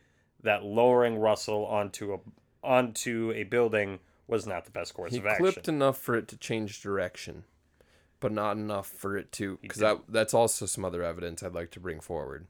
that 0.42 0.62
lowering 0.62 1.16
Russell 1.16 1.64
onto 1.66 2.14
a 2.14 2.18
onto 2.62 3.32
a 3.34 3.44
building 3.44 3.98
was 4.26 4.46
not 4.46 4.64
the 4.64 4.70
best 4.70 4.94
course 4.94 5.12
He 5.12 5.18
of 5.18 5.26
action. 5.26 5.44
He 5.44 5.52
clipped 5.52 5.68
enough 5.68 5.98
for 5.98 6.16
it 6.16 6.28
to 6.28 6.36
change 6.36 6.80
direction, 6.82 7.44
but 8.20 8.32
not 8.32 8.56
enough 8.56 8.86
for 8.86 9.16
it 9.16 9.32
to. 9.32 9.58
Because 9.60 9.80
that, 9.80 10.00
that's 10.08 10.34
also 10.34 10.66
some 10.66 10.84
other 10.84 11.02
evidence 11.02 11.42
I'd 11.42 11.54
like 11.54 11.70
to 11.72 11.80
bring 11.80 12.00
forward. 12.00 12.46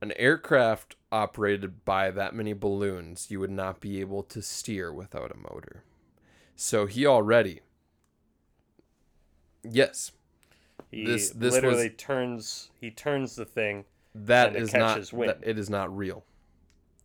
An 0.00 0.12
aircraft 0.12 0.96
operated 1.10 1.84
by 1.84 2.10
that 2.10 2.34
many 2.34 2.52
balloons, 2.52 3.30
you 3.30 3.40
would 3.40 3.50
not 3.50 3.80
be 3.80 4.00
able 4.00 4.22
to 4.24 4.42
steer 4.42 4.92
without 4.92 5.30
a 5.32 5.36
motor. 5.36 5.82
So 6.54 6.86
he 6.86 7.06
already. 7.06 7.60
Yes, 9.62 10.12
he 10.90 11.04
this- 11.04 11.30
this 11.30 11.54
literally 11.54 11.88
was- 11.88 11.96
turns 11.96 12.70
he 12.80 12.90
turns 12.90 13.36
the 13.36 13.44
thing. 13.44 13.84
that 14.14 14.54
is 14.56 14.72
not. 14.72 15.00
That, 15.10 15.38
it 15.42 15.58
is 15.58 15.68
not 15.68 15.94
real. 15.94 16.24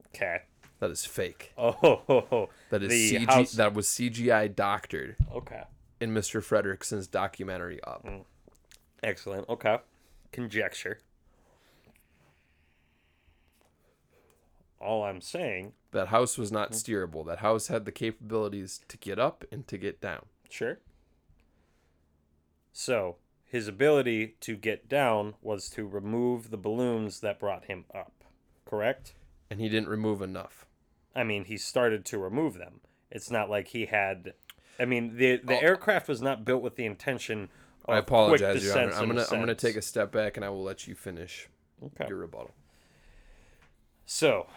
Okay. 0.08 0.43
That 0.80 0.91
is 0.91 1.06
fake. 1.06 1.54
Oh, 1.58 1.71
ho, 1.71 2.01
ho, 2.08 2.25
ho. 2.30 2.49
That 2.69 2.84
is 2.84 2.89
the 2.89 3.19
CG. 3.19 3.30
house. 3.30 3.51
That 3.54 3.73
was 3.73 3.88
CGI 3.88 4.54
doctored 4.56 5.15
okay. 5.34 5.63
in 5.99 6.13
Mr. 6.13 6.41
Fredricksen's 6.41 7.08
documentary 7.08 7.82
Up. 7.84 8.04
Mm. 8.06 8.25
Excellent. 9.04 9.47
Okay. 9.49 9.77
Conjecture. 10.32 10.99
All 14.82 15.04
I'm 15.04 15.22
saying, 15.22 15.74
That 15.91 16.08
house 16.10 16.38
was 16.38 16.52
not 16.52 16.72
mm-hmm. 16.72 16.91
steerable. 16.94 17.26
That 17.26 17.39
house 17.39 17.67
had 17.67 17.86
the 17.86 17.91
capabilities 17.91 18.82
to 18.88 18.98
get 18.98 19.20
up 19.20 19.44
and 19.52 19.67
to 19.67 19.78
get 19.78 20.02
down. 20.02 20.26
sure. 20.50 20.80
So, 22.74 23.17
his 23.46 23.67
ability 23.67 24.36
to 24.39 24.56
get 24.56 24.88
down 24.88 25.34
was 25.41 25.70
to 25.72 25.86
remove 25.86 26.52
the 26.52 26.58
balloons 26.58 27.20
that 27.20 27.38
brought 27.39 27.65
him 27.65 27.84
up. 27.94 28.24
Correct? 28.65 29.13
And 29.50 29.60
he 29.60 29.67
didn't 29.67 29.89
remove 29.89 30.22
enough. 30.22 30.65
I 31.13 31.24
mean, 31.26 31.44
he 31.46 31.58
started 31.58 32.06
to 32.06 32.17
remove 32.17 32.54
them. 32.54 32.80
It's 33.10 33.30
not 33.30 33.50
like 33.50 33.67
he 33.70 33.88
had. 33.88 34.34
I 34.80 34.86
mean, 34.86 35.17
the 35.17 35.36
the 35.44 35.56
Oh. 35.58 35.60
aircraft 35.60 36.08
was 36.08 36.22
not 36.22 36.46
built 36.46 36.62
with 36.63 36.78
the 36.78 36.86
intention. 36.86 37.50
Of 37.84 37.96
I 37.96 37.98
apologize, 37.98 38.63
Your 38.63 38.80
Honor. 38.80 38.94
I'm 38.94 39.08
gonna 39.08 39.26
I'm 39.30 39.39
gonna 39.41 39.54
take 39.56 39.76
a 39.76 39.82
step 39.82 40.12
back 40.13 40.38
and 40.38 40.46
I 40.46 40.50
will 40.50 40.63
let 40.63 40.88
you 40.88 40.96
finish 40.96 41.50
Okay. 41.84 42.06
your 42.08 42.20
rebuttal. 42.20 42.52
So, 44.06 44.48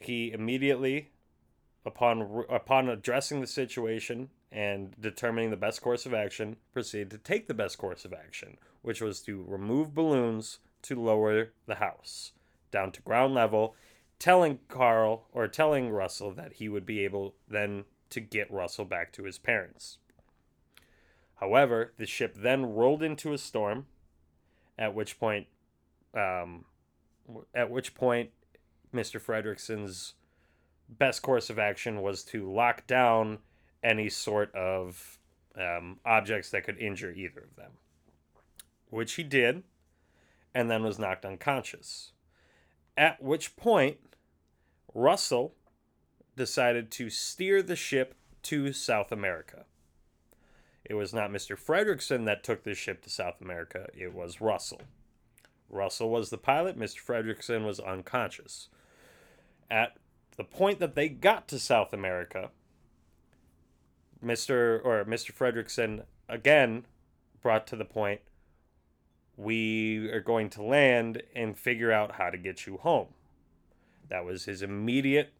he 0.00 0.32
immediately, 0.32 1.10
upon 1.84 2.44
upon 2.48 2.88
addressing 2.88 3.40
the 3.40 3.46
situation 3.46 4.30
and 4.50 4.96
determining 5.00 5.50
the 5.50 5.56
best 5.56 5.80
course 5.80 6.06
of 6.06 6.14
action, 6.14 6.56
proceeded 6.72 7.10
to 7.10 7.18
take 7.18 7.46
the 7.46 7.54
best 7.54 7.78
course 7.78 8.04
of 8.04 8.12
action, 8.12 8.56
which 8.82 9.00
was 9.00 9.20
to 9.20 9.44
remove 9.46 9.94
balloons 9.94 10.58
to 10.82 11.00
lower 11.00 11.52
the 11.66 11.76
house 11.76 12.32
down 12.72 12.90
to 12.92 13.02
ground 13.02 13.34
level, 13.34 13.74
telling 14.18 14.58
Carl 14.68 15.26
or 15.32 15.46
telling 15.46 15.90
Russell 15.90 16.32
that 16.32 16.54
he 16.54 16.68
would 16.68 16.86
be 16.86 17.04
able 17.04 17.34
then 17.48 17.84
to 18.10 18.20
get 18.20 18.50
Russell 18.50 18.84
back 18.84 19.12
to 19.12 19.24
his 19.24 19.38
parents. 19.38 19.98
However, 21.36 21.92
the 21.96 22.06
ship 22.06 22.34
then 22.36 22.66
rolled 22.66 23.02
into 23.02 23.32
a 23.32 23.38
storm, 23.38 23.86
at 24.78 24.94
which 24.94 25.18
point, 25.18 25.46
um, 26.14 26.64
at 27.54 27.70
which 27.70 27.94
point 27.94 28.30
Mr. 28.94 29.20
Fredricksen's 29.20 30.14
best 30.88 31.22
course 31.22 31.50
of 31.50 31.58
action 31.58 32.02
was 32.02 32.24
to 32.24 32.50
lock 32.50 32.86
down 32.86 33.38
any 33.82 34.08
sort 34.08 34.54
of 34.54 35.18
um, 35.56 35.98
objects 36.04 36.50
that 36.50 36.64
could 36.64 36.78
injure 36.78 37.12
either 37.12 37.40
of 37.40 37.56
them, 37.56 37.72
which 38.88 39.14
he 39.14 39.22
did, 39.22 39.62
and 40.54 40.70
then 40.70 40.82
was 40.82 40.98
knocked 40.98 41.24
unconscious. 41.24 42.12
At 42.96 43.22
which 43.22 43.56
point, 43.56 43.98
Russell 44.94 45.54
decided 46.36 46.90
to 46.92 47.10
steer 47.10 47.62
the 47.62 47.76
ship 47.76 48.14
to 48.42 48.72
South 48.72 49.12
America. 49.12 49.64
It 50.84 50.94
was 50.94 51.14
not 51.14 51.30
Mr. 51.30 51.56
Fredricksen 51.56 52.24
that 52.24 52.42
took 52.42 52.64
the 52.64 52.74
ship 52.74 53.02
to 53.02 53.10
South 53.10 53.40
America, 53.40 53.88
it 53.96 54.12
was 54.12 54.40
Russell. 54.40 54.82
Russell 55.68 56.10
was 56.10 56.30
the 56.30 56.38
pilot, 56.38 56.78
Mr. 56.78 56.98
Fredricksen 56.98 57.64
was 57.64 57.78
unconscious. 57.78 58.68
At 59.70 59.96
the 60.36 60.44
point 60.44 60.80
that 60.80 60.94
they 60.94 61.08
got 61.08 61.46
to 61.48 61.58
South 61.58 61.92
America, 61.92 62.50
Mr. 64.24 64.80
or 64.84 65.04
Mr. 65.04 65.32
Fredricksen 65.32 66.04
again 66.28 66.86
brought 67.40 67.66
to 67.68 67.76
the 67.76 67.84
point 67.84 68.20
we 69.36 70.10
are 70.10 70.20
going 70.20 70.50
to 70.50 70.62
land 70.62 71.22
and 71.34 71.56
figure 71.56 71.90
out 71.90 72.12
how 72.12 72.28
to 72.28 72.36
get 72.36 72.66
you 72.66 72.76
home. 72.76 73.08
That 74.08 74.24
was 74.24 74.44
his 74.44 74.60
immediate 74.60 75.32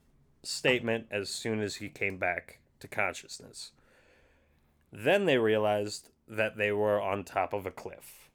statement 0.43 1.07
as 1.11 1.29
soon 1.29 1.61
as 1.61 1.77
he 1.77 1.89
came 1.89 2.17
back 2.17 2.61
to 2.79 2.89
consciousness. 2.89 3.73
Then 4.91 5.27
they 5.27 5.37
realized 5.37 6.09
that 6.27 6.57
they 6.57 6.73
were 6.73 7.01
on 7.01 7.25
top 7.25 7.53
of 7.53 7.67
a 7.67 7.71
cliff. 7.71 8.31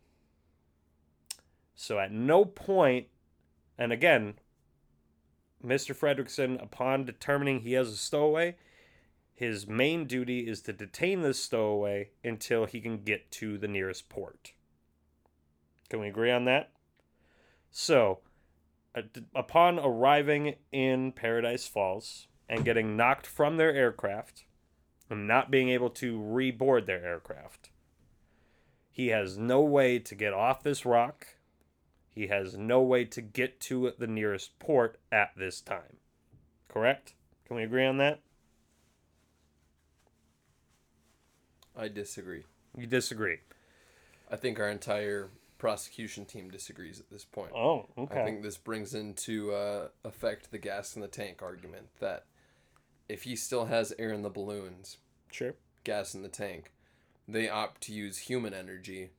So 1.74 2.00
at 2.00 2.12
no 2.12 2.46
point, 2.46 3.08
and 3.78 3.92
again, 3.92 4.36
Mr. 5.66 5.96
Fredricksen, 5.96 6.62
upon 6.62 7.06
determining 7.06 7.62
he 7.62 7.74
has 7.74 7.90
a 7.90 7.98
stowaway, 7.98 8.56
his 9.34 9.68
main 9.68 10.06
duty 10.06 10.48
is 10.48 10.62
to 10.62 10.74
detain 10.74 11.22
this 11.22 11.42
stowaway 11.42 12.10
until 12.24 12.66
he 12.66 12.80
can 12.80 13.04
get 13.04 13.32
to 13.32 13.58
the 13.58 13.68
nearest 13.68 14.08
port. 14.08 14.54
Can 15.90 16.00
we 16.00 16.08
agree 16.08 16.32
on 16.32 16.46
that? 16.46 16.72
So, 17.72 18.20
upon 19.36 19.80
arriving 19.80 20.56
in 20.72 21.12
Paradise 21.12 21.68
Falls 21.68 22.28
and 22.48 22.64
getting 22.64 22.96
knocked 22.96 23.28
from 23.28 23.58
their 23.58 23.74
aircraft 23.74 24.46
and 25.10 25.28
not 25.28 25.52
being 25.52 25.70
able 25.70 25.90
to 25.90 26.18
reboard 26.18 26.86
their 26.86 27.04
aircraft, 27.04 27.72
he 28.90 29.08
has 29.08 29.38
no 29.38 29.62
way 29.62 30.00
to 30.00 30.16
get 30.16 30.34
off 30.34 30.64
this 30.64 30.86
rock. 30.86 31.28
He 32.16 32.28
has 32.28 32.56
no 32.56 32.82
way 32.82 33.04
to 33.06 33.22
get 33.22 33.60
to 33.62 33.92
the 34.00 34.08
nearest 34.08 34.58
port 34.58 34.98
at 35.12 35.32
this 35.36 35.60
time. 35.60 35.98
Correct? 36.70 37.14
Can 37.46 37.58
we 37.58 37.64
agree 37.64 37.86
on 37.86 37.98
that? 37.98 38.22
I 41.78 41.90
disagree. 41.90 42.44
You 42.78 42.88
disagree. 42.88 43.40
I 44.32 44.38
think 44.38 44.60
our 44.60 44.70
entire 44.70 45.30
prosecution 45.58 46.24
team 46.24 46.50
disagrees 46.50 47.02
at 47.02 47.10
this 47.10 47.26
point. 47.26 47.52
Oh, 47.54 47.88
okay. 47.98 48.22
I 48.22 48.24
think 48.24 48.44
this 48.44 48.58
brings 48.58 48.94
into 48.94 49.54
uh, 49.54 49.90
effect 50.06 50.52
the 50.52 50.58
gas 50.58 50.96
in 50.96 51.02
the 51.02 51.10
tank 51.10 51.42
argument 51.42 51.88
that 52.00 52.26
if 53.10 53.24
he 53.24 53.36
still 53.36 53.66
has 53.66 53.94
air 54.00 54.14
in 54.14 54.22
the 54.22 54.30
balloons, 54.30 54.98
sure. 55.32 55.56
gas 55.84 56.16
in 56.16 56.24
the 56.24 56.30
tank, 56.30 56.72
they 57.28 57.50
opt 57.50 57.82
to 57.82 57.94
use 57.94 58.20
human 58.20 58.54
energy 58.54 59.10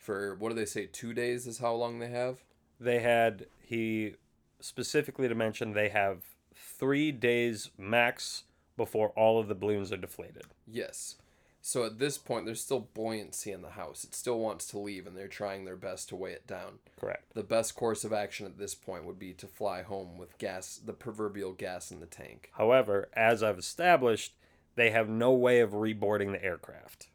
for 0.00 0.34
what 0.36 0.48
do 0.48 0.54
they 0.54 0.64
say? 0.64 0.86
Two 0.86 1.12
days 1.12 1.46
is 1.46 1.58
how 1.58 1.74
long 1.74 1.98
they 1.98 2.08
have. 2.08 2.42
They 2.80 3.00
had 3.00 3.46
he 3.62 4.14
specifically 4.60 5.28
to 5.28 5.34
mention 5.34 5.72
they 5.72 5.90
have 5.90 6.22
three 6.54 7.12
days 7.12 7.70
max 7.78 8.44
before 8.76 9.10
all 9.10 9.38
of 9.38 9.48
the 9.48 9.54
balloons 9.54 9.92
are 9.92 9.98
deflated. 9.98 10.46
Yes. 10.66 11.16
So 11.62 11.84
at 11.84 11.98
this 11.98 12.16
point, 12.16 12.46
there's 12.46 12.62
still 12.62 12.88
buoyancy 12.94 13.52
in 13.52 13.60
the 13.60 13.70
house. 13.70 14.02
It 14.04 14.14
still 14.14 14.38
wants 14.38 14.66
to 14.68 14.78
leave, 14.78 15.06
and 15.06 15.14
they're 15.14 15.28
trying 15.28 15.66
their 15.66 15.76
best 15.76 16.08
to 16.08 16.16
weigh 16.16 16.32
it 16.32 16.46
down. 16.46 16.78
Correct. 16.98 17.34
The 17.34 17.42
best 17.42 17.74
course 17.74 18.02
of 18.02 18.14
action 18.14 18.46
at 18.46 18.56
this 18.56 18.74
point 18.74 19.04
would 19.04 19.18
be 19.18 19.34
to 19.34 19.46
fly 19.46 19.82
home 19.82 20.16
with 20.16 20.38
gas, 20.38 20.80
the 20.82 20.94
proverbial 20.94 21.52
gas 21.52 21.90
in 21.90 22.00
the 22.00 22.06
tank. 22.06 22.50
However, 22.54 23.10
as 23.12 23.42
I've 23.42 23.58
established, 23.58 24.34
they 24.74 24.90
have 24.90 25.10
no 25.10 25.32
way 25.32 25.60
of 25.60 25.72
reboarding 25.72 26.32
the 26.32 26.42
aircraft. 26.42 27.08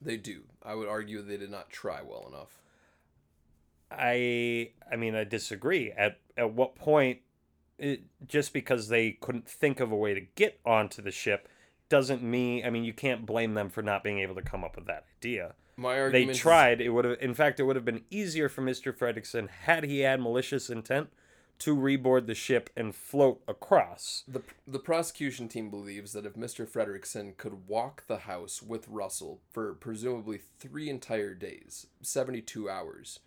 They 0.00 0.16
do. 0.16 0.42
I 0.62 0.74
would 0.74 0.88
argue 0.88 1.22
they 1.22 1.36
did 1.36 1.50
not 1.50 1.70
try 1.70 2.00
well 2.02 2.26
enough. 2.28 2.58
I 3.90 4.70
I 4.90 4.96
mean 4.96 5.14
I 5.14 5.24
disagree. 5.24 5.92
At 5.92 6.18
at 6.36 6.52
what 6.52 6.74
point 6.76 7.20
it, 7.78 8.02
just 8.26 8.52
because 8.52 8.88
they 8.88 9.12
couldn't 9.12 9.48
think 9.48 9.80
of 9.80 9.90
a 9.92 9.96
way 9.96 10.14
to 10.14 10.20
get 10.20 10.58
onto 10.64 11.00
the 11.00 11.10
ship 11.10 11.48
doesn't 11.88 12.22
mean 12.22 12.64
I 12.66 12.70
mean 12.70 12.84
you 12.84 12.92
can't 12.92 13.24
blame 13.26 13.54
them 13.54 13.70
for 13.70 13.82
not 13.82 14.04
being 14.04 14.18
able 14.20 14.34
to 14.34 14.42
come 14.42 14.62
up 14.64 14.76
with 14.76 14.86
that 14.86 15.04
idea. 15.20 15.54
My 15.76 15.94
They 15.94 16.00
argument 16.00 16.30
is- 16.32 16.38
tried. 16.38 16.80
It 16.80 16.90
would 16.90 17.04
have 17.04 17.18
in 17.20 17.34
fact 17.34 17.60
it 17.60 17.64
would 17.64 17.76
have 17.76 17.84
been 17.84 18.04
easier 18.10 18.48
for 18.48 18.62
Mr. 18.62 18.92
Fredricksen 18.96 19.48
had 19.48 19.84
he 19.84 20.00
had 20.00 20.20
malicious 20.20 20.68
intent 20.70 21.08
to 21.60 21.76
reboard 21.76 22.26
the 22.26 22.34
ship 22.34 22.70
and 22.76 22.94
float 22.94 23.42
across. 23.48 24.22
The, 24.28 24.42
the 24.66 24.78
prosecution 24.78 25.48
team 25.48 25.70
believes 25.70 26.12
that 26.12 26.26
if 26.26 26.34
Mr. 26.34 26.68
Fredricksen 26.68 27.36
could 27.36 27.66
walk 27.66 28.04
the 28.06 28.18
house 28.18 28.62
with 28.62 28.88
Russell 28.88 29.40
for 29.50 29.74
presumably 29.74 30.40
three 30.58 30.88
entire 30.88 31.34
days, 31.34 31.86
72 32.00 32.70
hours, 32.70 33.20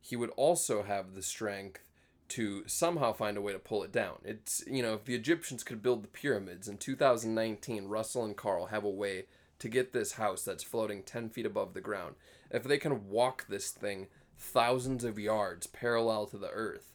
he 0.00 0.16
would 0.16 0.30
also 0.30 0.82
have 0.82 1.14
the 1.14 1.22
strength 1.22 1.80
to 2.28 2.62
somehow 2.66 3.12
find 3.12 3.38
a 3.38 3.40
way 3.40 3.52
to 3.52 3.58
pull 3.58 3.82
it 3.82 3.90
down. 3.90 4.16
It's, 4.22 4.62
you 4.66 4.82
know, 4.82 4.94
if 4.94 5.04
the 5.04 5.14
Egyptians 5.14 5.64
could 5.64 5.82
build 5.82 6.04
the 6.04 6.08
pyramids 6.08 6.68
in 6.68 6.76
2019, 6.76 7.86
Russell 7.86 8.24
and 8.24 8.36
Carl 8.36 8.66
have 8.66 8.84
a 8.84 8.90
way 8.90 9.24
to 9.58 9.68
get 9.68 9.92
this 9.92 10.12
house 10.12 10.42
that's 10.44 10.62
floating 10.62 11.02
10 11.02 11.30
feet 11.30 11.46
above 11.46 11.72
the 11.72 11.80
ground. 11.80 12.16
If 12.50 12.64
they 12.64 12.78
can 12.78 13.08
walk 13.08 13.46
this 13.48 13.70
thing 13.70 14.08
thousands 14.36 15.04
of 15.04 15.18
yards 15.18 15.66
parallel 15.66 16.26
to 16.26 16.38
the 16.38 16.50
earth, 16.50 16.92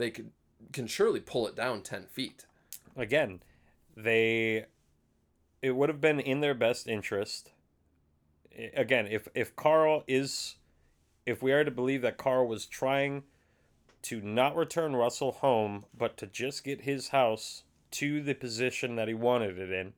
they 0.00 0.10
could 0.10 0.30
can 0.72 0.86
surely 0.86 1.20
pull 1.20 1.46
it 1.46 1.56
down 1.56 1.82
10 1.82 2.06
feet. 2.06 2.46
again, 2.96 3.40
they 3.96 4.66
it 5.62 5.72
would 5.72 5.88
have 5.88 6.00
been 6.00 6.20
in 6.20 6.40
their 6.40 6.54
best 6.54 6.86
interest. 6.86 7.52
Again, 8.74 9.06
if 9.06 9.28
if 9.34 9.54
Carl 9.56 10.04
is 10.06 10.56
if 11.26 11.42
we 11.42 11.52
are 11.52 11.64
to 11.64 11.70
believe 11.70 12.02
that 12.02 12.16
Carl 12.16 12.46
was 12.46 12.66
trying 12.66 13.24
to 14.02 14.20
not 14.20 14.56
return 14.56 14.96
Russell 14.96 15.32
home, 15.32 15.84
but 15.96 16.16
to 16.16 16.26
just 16.26 16.64
get 16.64 16.82
his 16.82 17.08
house 17.08 17.64
to 17.92 18.22
the 18.22 18.34
position 18.34 18.96
that 18.96 19.08
he 19.08 19.14
wanted 19.14 19.58
it 19.58 19.70
in, 19.70 19.92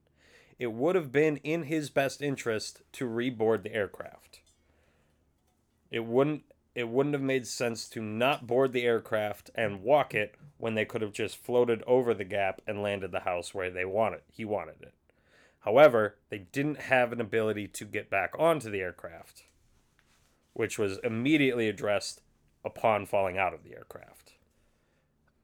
it 0.58 0.72
would 0.72 0.94
have 0.96 1.12
been 1.12 1.36
in 1.38 1.64
his 1.64 1.90
best 1.90 2.20
interest 2.20 2.82
to 2.92 3.08
reboard 3.08 3.62
the 3.62 3.74
aircraft. 3.74 4.40
It 5.90 6.04
wouldn't 6.04 6.44
it 6.74 6.88
wouldn't 6.88 7.14
have 7.14 7.22
made 7.22 7.46
sense 7.46 7.88
to 7.90 8.00
not 8.00 8.46
board 8.46 8.72
the 8.72 8.84
aircraft 8.84 9.50
and 9.54 9.82
walk 9.82 10.14
it 10.14 10.34
when 10.58 10.74
they 10.74 10.84
could 10.84 11.02
have 11.02 11.12
just 11.12 11.36
floated 11.36 11.82
over 11.86 12.14
the 12.14 12.24
gap 12.24 12.60
and 12.66 12.82
landed 12.82 13.12
the 13.12 13.20
house 13.20 13.52
where 13.52 13.70
they 13.70 13.84
wanted 13.84 14.20
he 14.32 14.44
wanted 14.44 14.80
it. 14.80 14.94
However, 15.60 16.16
they 16.28 16.38
didn't 16.38 16.80
have 16.80 17.12
an 17.12 17.20
ability 17.20 17.68
to 17.68 17.84
get 17.84 18.10
back 18.10 18.32
onto 18.38 18.70
the 18.70 18.80
aircraft, 18.80 19.44
which 20.54 20.78
was 20.78 20.98
immediately 21.04 21.68
addressed 21.68 22.20
upon 22.64 23.06
falling 23.06 23.38
out 23.38 23.54
of 23.54 23.62
the 23.62 23.74
aircraft. 23.74 24.32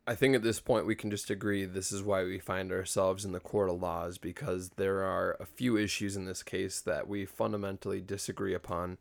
I 0.09 0.15
think 0.15 0.35
at 0.35 0.43
this 0.43 0.59
point 0.59 0.87
we 0.87 0.95
can 0.95 1.11
just 1.11 1.29
agree 1.29 1.67
this 1.67 1.93
is 1.93 2.03
why 2.03 2.25
we 2.25 2.39
find 2.39 2.73
ourselves 2.73 3.27
in 3.27 3.33
the 3.33 3.41
court 3.41 3.69
of 3.69 3.83
laws 3.83 4.17
because 4.17 4.71
there 4.71 5.05
are 5.05 5.37
a 5.39 5.45
few 5.45 5.77
issues 5.77 6.17
in 6.17 6.25
this 6.25 6.43
case 6.43 6.81
that 6.81 7.07
we 7.07 7.27
fundamentally 7.27 8.01
disagree 8.01 8.55
upon. 8.55 8.97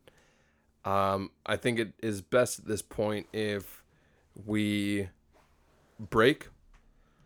Um, 0.88 1.32
I 1.44 1.56
think 1.56 1.78
it 1.78 1.92
is 2.02 2.22
best 2.22 2.60
at 2.60 2.64
this 2.64 2.80
point 2.80 3.26
if 3.30 3.82
we 4.46 5.10
break 6.00 6.48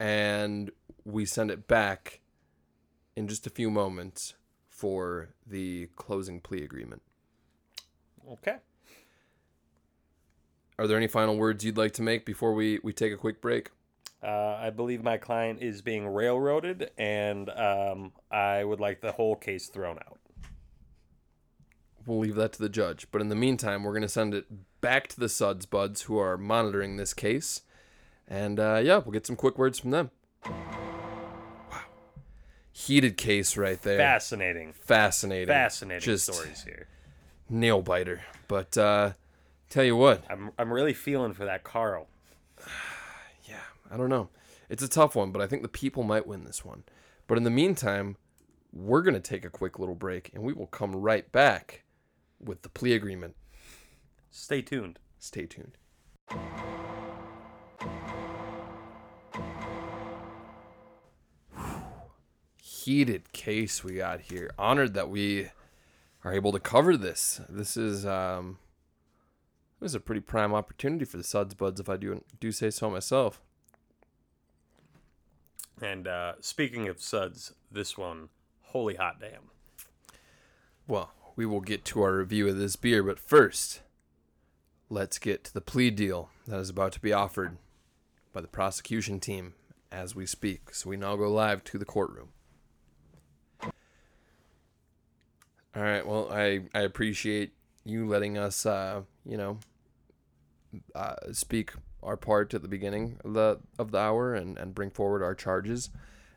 and 0.01 0.72
we 1.05 1.25
send 1.25 1.53
it 1.53 1.68
back 1.68 2.22
in 3.14 3.29
just 3.29 3.46
a 3.46 3.51
few 3.51 3.70
moments 3.70 4.35
for 4.68 5.29
the 5.46 5.88
closing 5.94 6.40
plea 6.40 6.64
agreement. 6.64 7.03
Okay. 8.33 8.57
Are 10.77 10.88
there 10.88 10.96
any 10.96 11.07
final 11.07 11.37
words 11.37 11.64
you'd 11.64 11.77
like 11.77 11.92
to 11.92 12.03
make 12.03 12.27
before 12.27 12.55
we, 12.55 12.81
we 12.83 12.92
take 12.92 13.12
a 13.12 13.16
quick 13.16 13.40
break? 13.40 13.70
Uh, 14.25 14.57
I 14.61 14.70
believe 14.70 15.05
my 15.05 15.18
client 15.18 15.62
is 15.62 15.83
being 15.83 16.09
railroaded, 16.09 16.90
and 16.98 17.48
um, 17.51 18.12
I 18.29 18.64
would 18.64 18.81
like 18.81 19.01
the 19.01 19.12
whole 19.12 19.37
case 19.37 19.68
thrown 19.68 19.98
out. 19.98 20.18
We'll 22.07 22.19
leave 22.19 22.35
that 22.37 22.53
to 22.55 22.59
the 22.62 22.69
judge. 22.69 23.07
But 23.11 23.21
in 23.21 23.29
the 23.29 23.35
meantime, 23.37 23.85
we're 23.85 23.93
going 23.93 24.03
to 24.03 24.09
send 24.09 24.35
it 24.35 24.47
back 24.81 25.09
to 25.09 25.21
the 25.21 25.29
Suds 25.29 25.67
Buds 25.67 26.03
who 26.03 26.19
are 26.19 26.37
monitoring 26.37 26.97
this 26.97 27.15
case. 27.15 27.62
And 28.29 28.59
uh, 28.59 28.81
yeah, 28.83 28.99
we'll 28.99 29.12
get 29.12 29.27
some 29.27 29.37
quick 29.37 29.59
words 29.59 29.79
from 29.79 29.91
them. 29.91 30.11
Wow. 30.47 31.81
Heated 32.73 33.17
case 33.17 33.57
right 33.57 33.81
there. 33.83 33.99
Fascinating, 33.99 34.73
Fascinating. 34.73 35.47
fascinating 35.49 36.01
Just 36.03 36.33
stories 36.33 36.65
here. 36.65 36.87
nail 37.49 37.83
biter. 37.83 38.23
But 38.49 38.77
uh, 38.79 39.12
tell 39.71 39.85
you 39.85 39.97
what, 39.97 40.25
I'm 40.31 40.51
I'm 40.59 40.73
really 40.73 40.95
feeling 40.95 41.33
for 41.35 41.45
that 41.45 41.62
Carl. 41.65 42.09
yeah, 43.49 43.57
I 43.91 43.97
don't 43.97 44.09
know. 44.09 44.29
It's 44.69 44.83
a 44.83 44.88
tough 44.88 45.15
one, 45.15 45.33
but 45.33 45.43
I 45.43 45.47
think 45.47 45.62
the 45.62 45.69
people 45.69 46.03
might 46.03 46.27
win 46.27 46.45
this 46.45 46.65
one. 46.65 46.85
But 47.27 47.37
in 47.38 47.45
the 47.45 47.51
meantime, 47.51 48.17
we're 48.73 49.03
going 49.03 49.15
to 49.15 49.21
take 49.21 49.45
a 49.45 49.51
quick 49.51 49.79
little 49.79 49.95
break 49.95 50.31
and 50.35 50.43
we 50.43 50.53
will 50.55 50.67
come 50.67 50.97
right 50.97 51.31
back 51.31 51.83
with 52.43 52.63
the 52.63 52.69
plea 52.69 52.95
agreement. 52.95 53.37
Stay 54.31 54.63
tuned. 54.63 54.99
Stay 55.19 55.47
tuned. 55.47 55.77
Heated 62.57 63.33
case 63.33 63.85
we 63.85 63.97
got 63.97 64.23
here. 64.23 64.51
Honored 64.59 64.95
that 64.95 65.09
we 65.09 65.51
are 66.25 66.33
able 66.33 66.53
to 66.53 66.61
cover 66.61 66.97
this. 66.97 67.41
This 67.49 67.77
is 67.77 68.05
um 68.07 68.59
this 69.81 69.91
is 69.91 69.95
a 69.97 70.01
pretty 70.01 70.21
prime 70.21 70.55
opportunity 70.55 71.05
for 71.05 71.17
the 71.17 71.25
Suds 71.25 71.55
Buds, 71.55 71.81
if 71.81 71.89
I 71.89 71.97
do 71.97 72.25
do 72.41 72.53
say 72.53 72.71
so 72.71 72.89
myself. 72.91 73.41
And 75.81 76.07
uh, 76.07 76.35
speaking 76.41 76.87
of 76.87 77.01
suds, 77.01 77.55
this 77.71 77.99
one, 77.99 78.29
holy 78.61 78.95
hot 78.95 79.19
damn. 79.21 79.51
Well, 80.87 81.13
we 81.37 81.47
will 81.47 81.61
get 81.61 81.85
to 81.87 82.03
our 82.03 82.16
review 82.16 82.49
of 82.49 82.57
this 82.57 82.77
beer, 82.77 83.03
but 83.03 83.18
first, 83.18 83.81
let's 84.90 85.18
get 85.18 85.45
to 85.45 85.55
the 85.55 85.61
plea 85.61 85.90
deal 85.90 86.31
that 86.47 86.59
is 86.59 86.71
about 86.71 86.92
to 86.92 87.01
be 87.01 87.12
offered 87.12 87.57
by 88.33 88.40
the 88.40 88.49
prosecution 88.49 89.21
team 89.21 89.55
as 89.90 90.14
we 90.14 90.27
speak. 90.27 90.75
So 90.75 90.90
we 90.90 90.97
now 90.97 91.16
go 91.16 91.31
live 91.31 91.64
to 91.64 91.79
the 91.79 91.85
courtroom. 91.85 92.29
All 95.75 95.83
right. 95.83 96.07
Well, 96.07 96.29
I 96.31 96.61
I 96.75 96.81
appreciate 96.81 97.53
you 97.85 98.07
letting 98.07 98.37
us, 98.37 98.66
uh, 98.66 99.03
you 99.25 99.38
know, 99.38 99.59
uh, 100.95 101.16
speak 101.33 101.73
our 102.03 102.16
part 102.16 102.53
at 102.53 102.62
the 102.62 102.68
beginning 102.68 103.18
of 103.25 103.33
the 103.33 103.61
of 103.79 103.90
the 103.90 103.99
hour 103.99 104.35
and 104.35 104.59
and 104.59 104.75
bring 104.75 104.90
forward 104.90 105.23
our 105.23 105.35
charges. 105.35 105.88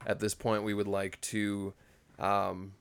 At 0.06 0.20
this 0.20 0.36
point, 0.36 0.64
we 0.64 0.74
would 0.74 0.88
like 0.88 1.20
to 1.22 1.74
um, 2.18 2.74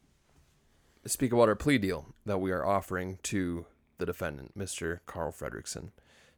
speak 1.07 1.33
about 1.33 1.49
our 1.49 1.55
plea 1.55 1.79
deal 1.79 2.15
that 2.25 2.39
we 2.39 2.51
are 2.51 2.65
offering 2.65 3.19
to 3.25 3.67
the 3.99 4.07
defendant, 4.07 4.57
Mr. 4.59 5.01
Carl 5.07 5.33
Fredricksen. 5.33 5.91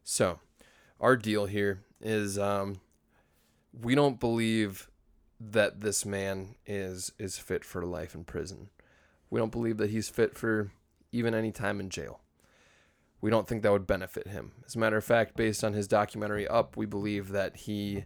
So, 0.03 0.39
our 0.99 1.15
deal 1.15 1.45
here 1.45 1.81
is 2.01 2.37
um, 2.37 2.81
we 3.81 3.95
don't 3.95 4.19
believe 4.19 4.89
that 5.39 5.81
this 5.81 6.05
man 6.05 6.55
is 6.65 7.11
is 7.19 7.37
fit 7.37 7.63
for 7.63 7.83
life 7.83 8.15
in 8.15 8.23
prison. 8.23 8.69
We 9.29 9.39
don't 9.39 9.51
believe 9.51 9.77
that 9.77 9.89
he's 9.89 10.09
fit 10.09 10.37
for 10.37 10.71
even 11.11 11.33
any 11.33 11.51
time 11.51 11.79
in 11.79 11.89
jail. 11.89 12.21
We 13.19 13.29
don't 13.29 13.47
think 13.47 13.63
that 13.63 13.71
would 13.71 13.87
benefit 13.87 14.27
him. 14.27 14.51
As 14.65 14.75
a 14.75 14.79
matter 14.79 14.97
of 14.97 15.03
fact, 15.03 15.35
based 15.35 15.63
on 15.63 15.73
his 15.73 15.87
documentary 15.87 16.47
Up, 16.47 16.77
we 16.77 16.85
believe 16.85 17.29
that 17.29 17.57
he 17.57 18.05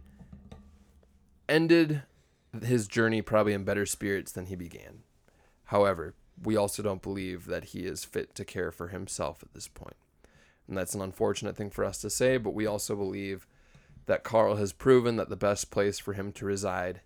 ended 1.48 2.02
his 2.62 2.86
journey 2.86 3.22
probably 3.22 3.52
in 3.52 3.64
better 3.64 3.86
spirits 3.86 4.32
than 4.32 4.46
he 4.46 4.56
began. 4.56 5.02
However, 5.64 6.14
we 6.40 6.56
also 6.56 6.82
don't 6.82 7.02
believe 7.02 7.46
that 7.46 7.66
he 7.66 7.80
is 7.80 8.04
fit 8.04 8.34
to 8.34 8.44
care 8.44 8.70
for 8.70 8.88
himself 8.88 9.42
at 9.42 9.52
this 9.54 9.68
point. 9.68 9.96
And 10.68 10.76
that's 10.76 10.94
an 10.94 11.02
unfortunate 11.02 11.56
thing 11.56 11.70
for 11.70 11.84
us 11.84 11.98
to 11.98 12.10
say, 12.10 12.36
but 12.36 12.54
we 12.54 12.66
also 12.66 12.96
believe 12.96 13.46
that 14.06 14.24
Carl 14.24 14.56
has 14.56 14.72
proven 14.72 15.16
that 15.16 15.28
the 15.28 15.36
best 15.36 15.70
place 15.70 15.98
for 15.98 16.12
him 16.12 16.32
to 16.32 16.44
reside 16.44 17.00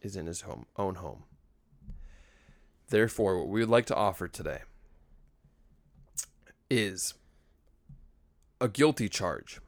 is 0.00 0.16
in 0.16 0.26
his 0.26 0.42
home, 0.42 0.66
own 0.76 0.96
home. 0.96 1.24
Therefore, 2.88 3.38
what 3.38 3.48
we 3.48 3.60
would 3.60 3.70
like 3.70 3.86
to 3.86 3.94
offer 3.94 4.28
today 4.28 4.62
is 6.70 7.14
a 8.60 8.68
guilty 8.68 9.08
charge, 9.08 9.60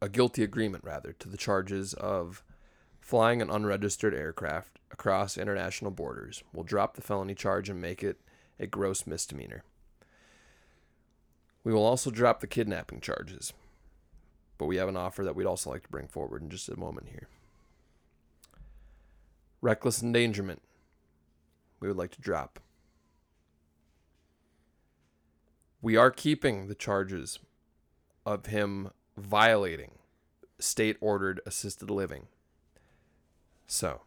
a 0.00 0.08
guilty 0.08 0.42
agreement, 0.42 0.84
rather, 0.84 1.12
to 1.12 1.28
the 1.28 1.36
charges 1.36 1.94
of 1.94 2.42
flying 3.00 3.40
an 3.40 3.50
unregistered 3.50 4.14
aircraft 4.14 4.75
across 4.90 5.36
international 5.36 5.90
borders. 5.90 6.42
We'll 6.52 6.64
drop 6.64 6.94
the 6.94 7.02
felony 7.02 7.34
charge 7.34 7.68
and 7.68 7.80
make 7.80 8.02
it 8.02 8.20
a 8.58 8.66
gross 8.66 9.06
misdemeanor. 9.06 9.64
We 11.64 11.72
will 11.72 11.84
also 11.84 12.10
drop 12.10 12.40
the 12.40 12.46
kidnapping 12.46 13.00
charges, 13.00 13.52
but 14.56 14.66
we 14.66 14.76
have 14.76 14.88
an 14.88 14.96
offer 14.96 15.24
that 15.24 15.34
we'd 15.34 15.46
also 15.46 15.70
like 15.70 15.82
to 15.82 15.88
bring 15.88 16.06
forward 16.06 16.42
in 16.42 16.50
just 16.50 16.68
a 16.68 16.78
moment 16.78 17.08
here. 17.08 17.28
Reckless 19.60 20.02
endangerment, 20.02 20.62
we 21.80 21.88
would 21.88 21.96
like 21.96 22.12
to 22.12 22.20
drop. 22.20 22.60
We 25.82 25.96
are 25.96 26.10
keeping 26.10 26.68
the 26.68 26.74
charges 26.74 27.38
of 28.24 28.46
him 28.46 28.90
violating 29.16 29.98
state 30.58 30.96
ordered 31.00 31.40
assisted 31.46 31.90
living. 31.90 32.26
So, 33.66 34.02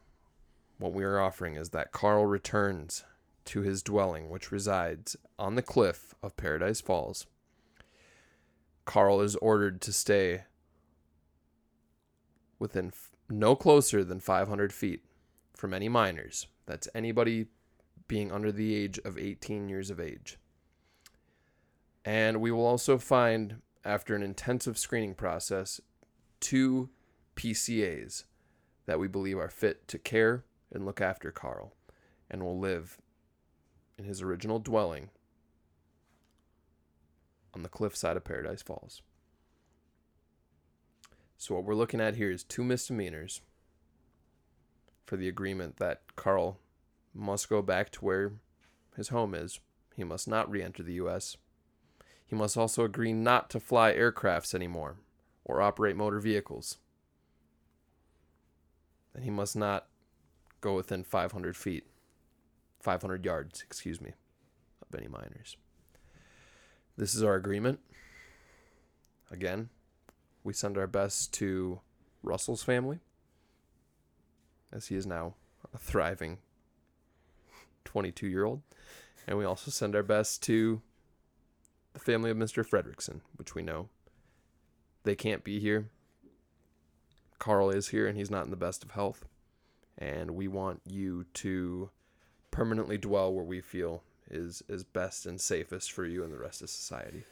what 0.79 0.93
we 0.93 1.03
are 1.03 1.19
offering 1.19 1.55
is 1.55 1.69
that 1.69 1.91
Carl 1.91 2.25
returns 2.25 3.03
to 3.45 3.61
his 3.61 3.83
dwelling, 3.83 4.29
which 4.29 4.51
resides 4.51 5.15
on 5.37 5.55
the 5.55 5.61
cliff 5.61 6.15
of 6.23 6.37
Paradise 6.37 6.81
Falls. 6.81 7.27
Carl 8.85 9.21
is 9.21 9.35
ordered 9.35 9.81
to 9.81 9.93
stay 9.93 10.45
within 12.57 12.87
f- 12.87 13.11
no 13.29 13.55
closer 13.55 14.03
than 14.03 14.19
500 14.19 14.73
feet 14.73 15.03
from 15.55 15.73
any 15.73 15.89
minors. 15.89 16.47
That's 16.65 16.87
anybody 16.95 17.47
being 18.07 18.31
under 18.31 18.51
the 18.51 18.73
age 18.73 18.99
of 18.99 19.17
18 19.17 19.69
years 19.69 19.89
of 19.89 19.99
age. 19.99 20.37
And 22.05 22.41
we 22.41 22.51
will 22.51 22.65
also 22.65 22.97
find, 22.97 23.61
after 23.83 24.15
an 24.15 24.23
intensive 24.23 24.77
screening 24.77 25.13
process, 25.13 25.81
two 26.39 26.89
PCAs 27.35 28.23
that 28.85 28.99
we 28.99 29.07
believe 29.07 29.37
are 29.37 29.49
fit 29.49 29.87
to 29.89 29.99
care 29.99 30.45
and 30.71 30.86
look 30.86 31.01
after 31.01 31.32
Carl 31.32 31.73
and 32.29 32.43
will 32.43 32.60
live 32.60 32.97
in 33.97 34.05
his 34.05 34.21
original 34.21 34.60
dwelling 34.60 35.10
on 37.53 37.63
the 37.63 37.69
cliffside 37.69 38.17
of 38.17 38.23
Paradise 38.23 38.62
Falls. 38.62 39.01
So, 41.38 41.55
what 41.55 41.63
we're 41.63 41.75
looking 41.75 42.01
at 42.01 42.15
here 42.15 42.32
is 42.32 42.43
two 42.43 42.63
misdemeanors 42.63 43.41
for 45.05 45.17
the 45.17 45.27
agreement 45.27 45.77
that 45.77 46.15
Carl 46.15 46.60
must 47.13 47.49
go 47.49 47.62
back 47.62 47.91
to 47.91 48.05
where 48.05 48.34
his 48.95 49.10
home 49.10 49.34
is. 49.34 49.60
He 49.95 50.03
must 50.03 50.27
not 50.27 50.49
re 50.49 50.62
enter 50.62 50.84
the 50.84 50.93
U.S. 50.93 51.38
He 52.25 52.36
must 52.36 52.58
also 52.58 52.84
agree 52.84 53.13
not 53.13 53.49
to 53.49 53.60
fly 53.60 53.93
aircrafts 53.93 54.53
anymore 54.53 54.97
or 55.43 55.62
operate 55.62 55.95
motor 55.95 56.19
vehicles. 56.19 56.77
And 59.15 59.23
he 59.23 59.32
must 59.32 59.55
not 59.55 59.88
go 60.62 60.76
within 60.76 61.04
500 61.04 61.55
feet, 61.55 61.86
500 62.82 63.26
yards, 63.26 63.62
excuse 63.62 64.01
me, 64.01 64.14
of 64.82 64.97
any 64.97 65.07
minors. 65.07 65.57
This 66.97 67.16
is 67.16 67.24
our 67.24 67.36
agreement. 67.36 67.80
Again, 69.32 69.70
we 70.43 70.53
send 70.53 70.78
our 70.78 70.88
best 70.88 71.34
to 71.36 71.80
Russell's 72.24 72.64
family, 72.64 72.99
as 74.72 74.88
he 74.88 74.95
is 74.95 75.05
now 75.05 75.36
a 75.74 75.78
thriving 75.78 76.39
22 77.86 78.28
year 78.28 78.45
old. 78.45 78.62
And 79.28 79.38
we 79.38 79.45
also 79.45 79.72
send 79.72 79.95
our 79.95 80.03
best 80.03 80.41
to 80.43 80.82
the 81.93 81.99
family 81.99 82.32
of 82.32 82.38
Mr. 82.38 82.68
Fredricksen, 82.68 83.22
which 83.36 83.55
we 83.55 83.62
know 83.62 83.89
they 85.03 85.16
can't 85.16 85.43
be 85.43 85.60
here. 85.60 85.89
Carl 87.38 87.70
is 87.70 87.89
here 87.89 88.07
and 88.07 88.18
he's 88.18 88.32
not 88.32 88.45
in 88.45 88.51
the 88.51 88.57
best 88.57 88.84
of 88.84 88.91
health. 88.91 89.26
And 90.00 90.32
we 90.32 90.47
want 90.47 90.82
you 90.86 91.26
to 91.36 91.89
permanently 92.52 92.97
dwell 92.97 93.34
where 93.34 93.43
we 93.43 93.62
feel 93.62 94.04
is, 94.32 94.64
is 94.68 94.84
best 94.84 95.26
and 95.26 95.39
safest 95.39 95.91
for 95.91 96.06
you 96.06 96.24
and 96.24 96.34
the 96.34 96.39
rest 96.39 96.62
of 96.62 96.70
society. 96.70 97.26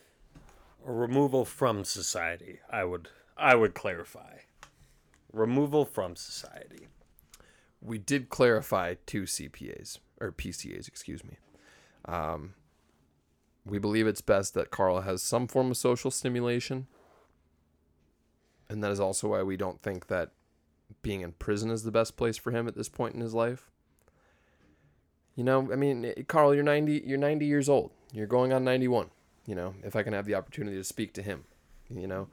Or 0.86 0.94
removal 0.94 1.46
from 1.46 1.84
society, 1.84 2.60
I 2.70 2.84
would 2.84 3.10
I 3.38 3.56
would 3.56 3.74
clarify. 3.74 4.40
Removal 5.32 5.86
from 5.86 6.16
society. 6.16 6.88
We 7.82 8.00
did 8.00 8.30
clarify 8.30 8.96
two 9.06 9.24
CPAs, 9.24 10.00
or 10.20 10.32
PCAs, 10.32 10.88
excuse 10.88 11.24
me. 11.24 11.38
Um, 12.06 12.56
we 13.66 13.78
believe 13.78 14.08
it's 14.08 14.22
best 14.22 14.54
that 14.56 14.72
Carl 14.72 15.02
has 15.02 15.22
some 15.22 15.48
form 15.48 15.72
of 15.72 15.78
social 15.78 16.10
stimulation. 16.10 16.88
And 18.70 18.84
that 18.84 18.92
is 18.92 19.00
also 19.00 19.30
why 19.30 19.44
we 19.44 19.58
don't 19.58 19.82
think 19.82 20.08
that 20.08 20.32
being 21.08 21.22
in 21.22 21.32
prison 21.32 21.72
is 21.72 21.84
the 21.84 21.92
best 21.92 22.18
place 22.18 22.36
for 22.36 22.52
him 22.52 22.68
at 22.68 22.76
this 22.76 22.90
point 22.90 23.16
in 23.16 23.22
his 23.22 23.34
life. 23.34 23.72
You 25.38 25.46
know, 25.46 25.72
I 25.72 25.78
mean, 25.78 26.04
eh, 26.04 26.24
Carl, 26.28 26.54
you're 26.54 26.66
90 26.66 27.04
you're 27.06 27.18
90 27.18 27.46
years 27.46 27.70
old. 27.70 27.92
You're 28.12 28.28
going 28.28 28.52
on 28.52 28.66
91, 28.66 29.10
you 29.46 29.56
know, 29.56 29.74
if 29.84 29.96
I 29.96 30.04
can 30.04 30.12
have 30.12 30.26
the 30.26 30.36
opportunity 30.36 30.76
to 30.76 30.84
speak 30.84 31.14
to 31.14 31.22
him, 31.22 31.46
you 31.90 32.08
know. 32.08 32.28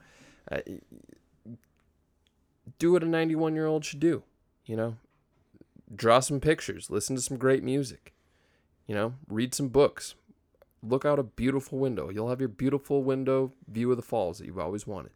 Uh, 0.51 0.59
do 2.77 2.91
what 2.91 3.01
a 3.01 3.05
91-year-old 3.05 3.85
should 3.85 4.01
do, 4.01 4.23
you 4.65 4.75
know. 4.75 4.97
Draw 5.95 6.19
some 6.19 6.41
pictures, 6.41 6.89
listen 6.89 7.15
to 7.15 7.21
some 7.21 7.37
great 7.37 7.63
music. 7.63 8.13
You 8.87 8.95
know, 8.95 9.13
read 9.29 9.55
some 9.55 9.69
books, 9.69 10.15
look 10.83 11.05
out 11.05 11.17
a 11.17 11.23
beautiful 11.23 11.79
window. 11.79 12.09
You'll 12.09 12.29
have 12.29 12.41
your 12.41 12.49
beautiful 12.49 13.03
window 13.03 13.53
view 13.69 13.89
of 13.91 13.95
the 13.95 14.03
falls 14.03 14.39
that 14.39 14.47
you've 14.47 14.59
always 14.59 14.85
wanted. 14.85 15.13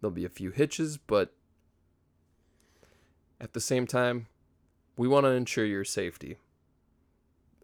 There'll 0.00 0.10
be 0.10 0.24
a 0.24 0.28
few 0.28 0.50
hitches, 0.50 0.98
but 0.98 1.34
at 3.40 3.52
the 3.52 3.60
same 3.60 3.86
time, 3.86 4.26
we 4.96 5.08
want 5.08 5.24
to 5.24 5.30
ensure 5.30 5.64
your 5.64 5.84
safety 5.84 6.38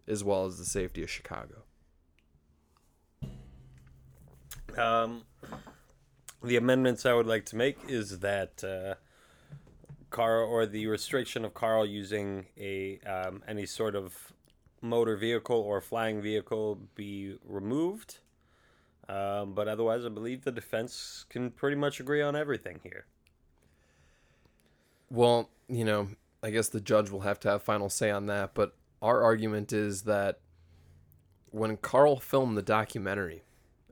as 0.07 0.23
well 0.23 0.45
as 0.45 0.57
the 0.57 0.65
safety 0.65 1.03
of 1.03 1.09
Chicago. 1.09 1.63
Um, 4.77 5.23
the 6.43 6.57
amendments 6.57 7.05
I 7.05 7.13
would 7.13 7.25
like 7.25 7.45
to 7.47 7.55
make 7.55 7.77
is 7.87 8.19
that 8.19 8.63
uh, 8.63 8.95
Carl 10.09 10.47
or 10.47 10.65
the 10.65 10.87
restriction 10.87 11.45
of 11.45 11.53
Carl 11.53 11.85
using 11.85 12.45
a 12.57 12.99
um, 12.99 13.41
any 13.47 13.65
sort 13.65 13.95
of 13.95 14.33
motor 14.81 15.15
vehicle 15.15 15.57
or 15.57 15.81
flying 15.81 16.21
vehicle 16.21 16.79
be 16.95 17.37
removed. 17.43 18.19
Um, 19.07 19.53
but 19.53 19.67
otherwise, 19.67 20.05
I 20.05 20.09
believe 20.09 20.43
the 20.43 20.51
defense 20.51 21.25
can 21.29 21.51
pretty 21.51 21.75
much 21.75 21.99
agree 21.99 22.21
on 22.21 22.35
everything 22.35 22.79
here. 22.83 23.05
Well, 25.09 25.49
you 25.67 25.85
know, 25.85 26.09
I 26.43 26.51
guess 26.51 26.69
the 26.69 26.81
judge 26.81 27.09
will 27.09 27.21
have 27.21 27.39
to 27.41 27.49
have 27.49 27.63
final 27.63 27.89
say 27.89 28.11
on 28.11 28.27
that, 28.27 28.53
but 28.53 28.75
our 29.01 29.21
argument 29.21 29.73
is 29.73 30.03
that 30.03 30.39
when 31.51 31.77
Carl 31.77 32.19
filmed 32.19 32.57
the 32.57 32.61
documentary, 32.61 33.43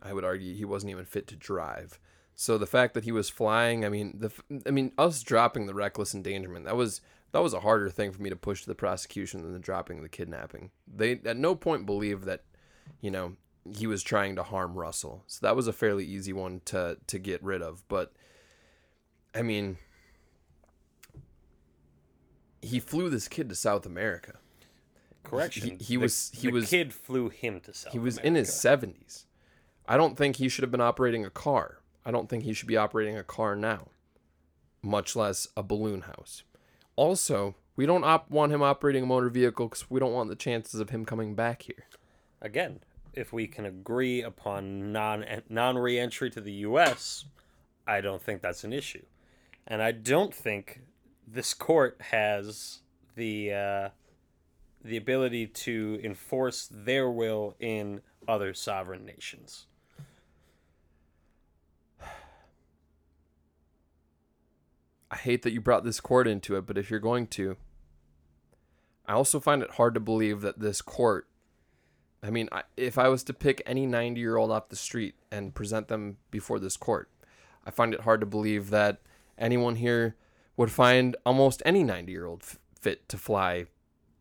I 0.01 0.13
would 0.13 0.25
argue 0.25 0.53
he 0.53 0.65
wasn't 0.65 0.91
even 0.91 1.05
fit 1.05 1.27
to 1.27 1.35
drive. 1.35 1.99
So 2.35 2.57
the 2.57 2.67
fact 2.67 2.93
that 2.93 3.05
he 3.05 3.11
was 3.11 3.29
flying, 3.29 3.85
I 3.85 3.89
mean, 3.89 4.17
the 4.19 4.31
I 4.65 4.71
mean, 4.71 4.91
us 4.97 5.23
dropping 5.23 5.65
the 5.65 5.73
reckless 5.73 6.13
endangerment, 6.13 6.65
that 6.65 6.75
was 6.75 7.01
that 7.31 7.43
was 7.43 7.53
a 7.53 7.61
harder 7.61 7.89
thing 7.89 8.11
for 8.11 8.21
me 8.21 8.29
to 8.29 8.35
push 8.35 8.61
to 8.61 8.67
the 8.67 8.75
prosecution 8.75 9.41
than 9.41 9.53
the 9.53 9.59
dropping 9.59 10.01
the 10.01 10.09
kidnapping. 10.09 10.71
They 10.87 11.19
at 11.25 11.37
no 11.37 11.55
point 11.55 11.85
believed 11.85 12.25
that, 12.25 12.43
you 13.01 13.11
know, 13.11 13.37
he 13.71 13.87
was 13.87 14.03
trying 14.03 14.35
to 14.35 14.43
harm 14.43 14.75
Russell. 14.75 15.23
So 15.27 15.39
that 15.45 15.55
was 15.55 15.67
a 15.67 15.73
fairly 15.73 16.05
easy 16.05 16.33
one 16.33 16.61
to 16.65 16.97
to 17.07 17.19
get 17.19 17.43
rid 17.43 17.61
of, 17.61 17.87
but 17.87 18.13
I 19.35 19.41
mean, 19.41 19.77
he 22.63 22.79
flew 22.79 23.09
this 23.09 23.27
kid 23.27 23.49
to 23.49 23.55
South 23.55 23.85
America. 23.85 24.33
Correction. 25.23 25.79
he 25.79 25.95
the- 25.95 25.97
was- 25.97 26.31
he 26.33 26.47
the 26.47 26.53
was- 26.53 26.69
kid 26.69 26.93
flew 26.93 27.29
him 27.29 27.61
to 27.61 27.73
South 27.73 27.93
He 27.93 27.99
was 27.99 28.17
in 28.17 28.35
his 28.35 28.49
70s. 28.49 29.25
I 29.87 29.95
don't 29.97 30.17
think 30.17 30.35
he 30.35 30.49
should 30.49 30.63
have 30.63 30.71
been 30.71 30.81
operating 30.81 31.25
a 31.25 31.29
car. 31.29 31.79
I 32.05 32.11
don't 32.11 32.29
think 32.29 32.43
he 32.43 32.53
should 32.53 32.67
be 32.67 32.75
operating 32.77 33.17
a 33.17 33.23
car 33.23 33.55
now, 33.55 33.87
much 34.81 35.15
less 35.15 35.47
a 35.55 35.63
balloon 35.63 36.01
house. 36.01 36.43
Also, 36.95 37.55
we 37.75 37.85
don't 37.85 38.03
op- 38.03 38.29
want 38.29 38.51
him 38.51 38.61
operating 38.61 39.03
a 39.03 39.05
motor 39.05 39.29
vehicle 39.29 39.67
because 39.69 39.89
we 39.89 39.99
don't 39.99 40.13
want 40.13 40.29
the 40.29 40.35
chances 40.35 40.79
of 40.79 40.89
him 40.89 41.05
coming 41.05 41.35
back 41.35 41.63
here. 41.63 41.85
Again, 42.41 42.81
if 43.13 43.31
we 43.31 43.47
can 43.47 43.65
agree 43.65 44.21
upon 44.21 44.91
non 44.91 45.25
non 45.49 45.77
reentry 45.77 46.29
to 46.31 46.41
the 46.41 46.51
U.S., 46.67 47.25
I 47.87 48.01
don't 48.01 48.21
think 48.21 48.41
that's 48.41 48.63
an 48.65 48.73
issue, 48.73 49.05
and 49.65 49.81
I 49.81 49.91
don't 49.93 50.33
think 50.33 50.81
this 51.27 51.53
court 51.53 51.97
has 52.11 52.79
the 53.15 53.53
uh, 53.53 53.89
the 54.83 54.97
ability 54.97 55.47
to 55.47 55.99
enforce 56.03 56.67
their 56.71 57.09
will 57.09 57.55
in 57.59 58.01
other 58.27 58.53
sovereign 58.53 59.05
nations. 59.05 59.67
I 65.09 65.17
hate 65.17 65.43
that 65.43 65.53
you 65.53 65.61
brought 65.61 65.83
this 65.83 65.99
court 65.99 66.27
into 66.27 66.55
it, 66.57 66.65
but 66.65 66.77
if 66.77 66.89
you're 66.89 66.99
going 66.99 67.27
to, 67.27 67.55
I 69.05 69.13
also 69.13 69.39
find 69.39 69.61
it 69.61 69.71
hard 69.71 69.93
to 69.93 69.99
believe 69.99 70.41
that 70.41 70.59
this 70.59 70.81
court. 70.81 71.27
I 72.23 72.29
mean, 72.29 72.49
if 72.77 72.97
I 72.97 73.09
was 73.09 73.23
to 73.25 73.33
pick 73.33 73.61
any 73.65 73.85
90 73.85 74.19
year 74.19 74.37
old 74.37 74.49
off 74.49 74.69
the 74.69 74.75
street 74.75 75.15
and 75.31 75.53
present 75.53 75.87
them 75.87 76.17
before 76.31 76.57
this 76.57 76.77
court, 76.77 77.09
I 77.65 77.71
find 77.71 77.93
it 77.93 78.01
hard 78.01 78.21
to 78.21 78.25
believe 78.25 78.69
that 78.69 79.01
anyone 79.37 79.75
here 79.75 80.15
would 80.57 80.71
find 80.71 81.15
almost 81.25 81.61
any 81.65 81.83
90 81.83 82.11
year 82.11 82.25
old 82.25 82.41
f- 82.43 82.59
fit 82.79 83.07
to 83.09 83.17
fly 83.17 83.65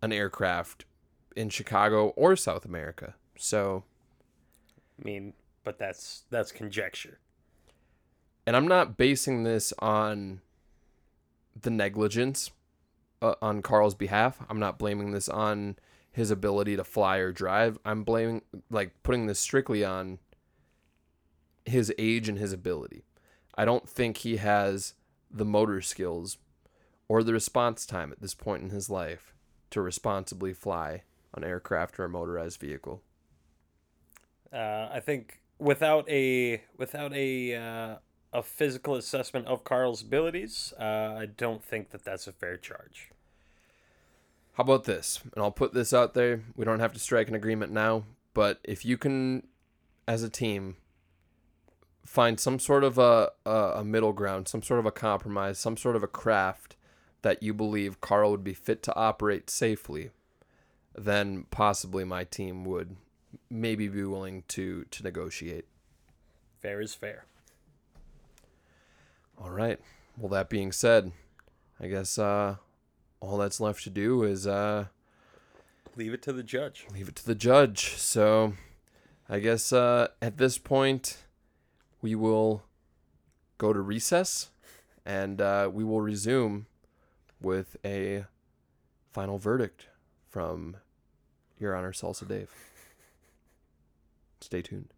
an 0.01 0.13
aircraft 0.13 0.85
in 1.37 1.49
Chicago 1.49 2.09
or 2.11 2.37
South 2.37 2.65
America. 2.65 3.15
So, 3.37 3.85
I 5.01 5.05
mean, 5.05 5.35
but 5.65 5.79
that's 5.79 6.25
that's 6.31 6.53
conjecture. 6.53 7.19
and 8.47 8.57
I'm 8.57 8.67
not 8.69 8.97
basing 8.97 9.45
this 9.45 9.73
on 9.79 10.41
the 11.61 11.71
negligence 11.71 12.51
uh, 13.21 13.35
on 13.43 13.63
Carl's 13.63 13.95
behalf. 13.95 14.39
I'm 14.49 14.59
not 14.59 14.79
blaming 14.79 15.13
this 15.13 15.29
on 15.29 15.77
his 16.11 16.31
ability 16.31 16.77
to 16.77 16.85
fly 16.85 17.19
or 17.19 17.33
drive. 17.33 17.79
I'm 17.85 18.05
blaming 18.05 18.43
like 18.71 18.93
putting 19.03 19.27
this 19.27 19.39
strictly 19.39 19.85
on 19.85 20.19
his 21.65 21.93
age 21.99 22.29
and 22.29 22.39
his 22.39 22.53
ability. 22.53 23.05
I 23.55 23.65
don't 23.65 23.89
think 23.89 24.19
he 24.19 24.39
has 24.39 24.95
the 25.33 25.45
motor 25.45 25.81
skills 25.81 26.39
or 27.09 27.23
the 27.23 27.33
response 27.33 27.87
time 27.87 28.13
at 28.13 28.21
this 28.21 28.35
point 28.35 28.63
in 28.63 28.71
his 28.71 28.91
life 28.91 29.35
to 29.71 29.81
responsibly 29.81 30.53
fly 30.53 31.03
an 31.35 31.45
aircraft 31.45 31.99
or 31.99 32.05
a 32.05 32.09
motorized 32.09 32.61
vehicle. 32.61 33.03
Uh, 34.53 34.89
I 34.93 35.01
think 35.01 35.41
without 35.59 36.09
a 36.09 36.63
without 36.77 37.15
a 37.15 37.55
uh, 37.55 37.97
a 38.33 38.43
physical 38.43 38.97
assessment 38.97 39.47
of 39.47 39.65
Carl's 39.65 40.03
abilities, 40.03 40.73
uh, 40.79 41.17
I 41.19 41.27
don't 41.27 41.65
think 41.65 41.91
that 41.91 42.05
that's 42.05 42.27
a 42.27 42.33
fair 42.33 42.57
charge. 42.57 43.11
How 44.55 44.65
about 44.65 44.85
this? 44.85 45.21
And 45.35 45.43
I'll 45.43 45.51
put 45.51 45.73
this 45.73 45.95
out 45.95 46.15
there. 46.15 46.43
We 46.57 46.65
don't 46.65 46.81
have 46.81 46.93
to 46.93 46.99
strike 46.99 47.29
an 47.29 47.35
agreement 47.35 47.73
now, 47.73 48.05
but 48.35 48.59
if 48.65 48.85
you 48.85 48.99
can, 48.99 49.47
as 50.07 50.23
a 50.23 50.29
team, 50.29 50.77
find 52.05 52.39
some 52.39 52.59
sort 52.59 52.85
of 52.85 52.99
a, 52.99 53.31
a, 53.47 53.83
middle 53.85 54.13
ground, 54.13 54.49
some 54.49 54.63
sort 54.63 54.81
of 54.81 54.87
a 54.87 54.91
compromise, 54.91 55.59
some 55.59 55.77
sort 55.77 55.97
of 55.97 56.03
a 56.03 56.09
craft 56.09 56.77
that 57.23 57.43
you 57.43 57.55
believe 57.55 58.01
Carl 58.01 58.31
would 58.31 58.45
be 58.45 58.55
fit 58.55 58.83
to 58.83 58.97
operate 58.97 59.49
safely, 59.49 60.11
then 60.97 61.47
possibly 61.51 62.05
my 62.05 62.25
team 62.25 62.65
would 62.65 62.97
maybe 63.49 63.89
be 63.89 64.05
willing 64.05 64.43
to 64.49 64.85
to 64.91 65.03
negotiate. 65.03 65.67
Fair 66.61 66.81
is 66.81 66.95
fair. 66.95 67.25
All 69.39 69.51
right. 69.51 69.81
Well, 70.17 70.29
that 70.31 70.51
being 70.51 70.73
said, 70.73 71.13
I 71.81 71.89
guess 71.89 72.19
uh, 72.19 72.57
all 73.21 73.39
that's 73.39 73.61
left 73.61 73.83
to 73.85 73.91
do 73.91 74.23
is 74.23 74.47
uh, 74.47 74.87
Leave 75.97 76.15
it 76.15 76.23
to 76.23 76.33
the 76.33 76.43
judge. 76.43 76.87
leave 76.93 77.09
it 77.09 77.17
to 77.17 77.27
the 77.27 77.35
judge. 77.35 77.95
So, 77.97 78.55
I 79.29 79.39
guess 79.41 79.73
uh, 79.73 80.09
at 80.21 80.39
this 80.39 80.59
point, 80.59 81.19
we 82.03 82.17
will 82.17 82.65
go 83.59 83.73
to 83.73 83.81
recess, 83.81 84.51
and 85.07 85.41
uh, 85.41 85.71
we 85.73 85.85
will 85.85 86.01
resume 86.01 86.67
with 87.41 87.77
a 87.85 88.25
final 89.13 89.39
verdict 89.39 89.87
from 90.29 90.77
Your 91.59 91.77
Honor 91.77 91.93
Salsa 91.93 92.27
Dave. 92.27 92.51
Stay 94.41 94.63
tuned. 94.63 94.93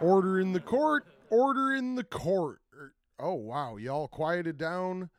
Order 0.00 0.40
in 0.40 0.52
the 0.52 0.60
court. 0.60 1.04
Order 1.30 1.74
in 1.74 1.94
the 1.94 2.04
court. 2.04 2.60
Oh, 3.18 3.34
wow. 3.34 3.76
Y'all 3.76 4.08
quieted 4.08 4.58
down 4.58 5.10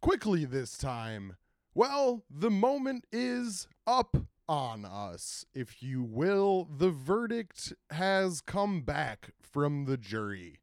quickly 0.00 0.44
this 0.44 0.76
time. 0.76 1.36
Well, 1.74 2.24
the 2.30 2.50
moment 2.50 3.06
is 3.12 3.68
up 3.86 4.16
on 4.48 4.84
us. 4.84 5.44
If 5.54 5.82
you 5.82 6.02
will, 6.02 6.68
the 6.76 6.90
verdict 6.90 7.72
has 7.90 8.40
come 8.40 8.82
back 8.82 9.30
from 9.40 9.84
the 9.84 9.96
jury. 9.96 10.60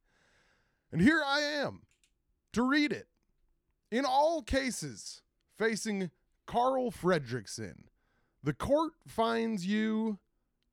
And 0.91 1.01
here 1.01 1.21
I 1.25 1.41
am 1.41 1.83
to 2.53 2.63
read 2.63 2.91
it. 2.91 3.07
In 3.91 4.03
all 4.05 4.41
cases 4.41 5.21
facing 5.57 6.11
Carl 6.45 6.91
Fredricksen, 6.91 7.85
the 8.43 8.53
court 8.53 8.93
finds 9.07 9.65
you 9.65 10.19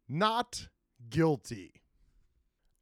not 0.08 0.68
guilty. 1.08 1.82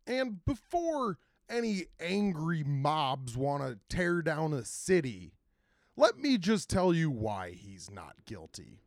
And 0.06 0.44
before 0.44 1.18
any 1.48 1.84
angry 2.00 2.64
mobs 2.64 3.36
want 3.36 3.62
to 3.62 3.78
tear 3.94 4.22
down 4.22 4.52
a 4.52 4.64
city, 4.64 5.34
let 5.96 6.18
me 6.18 6.38
just 6.38 6.70
tell 6.70 6.94
you 6.94 7.10
why 7.10 7.50
he's 7.50 7.90
not 7.90 8.14
guilty. 8.24 8.80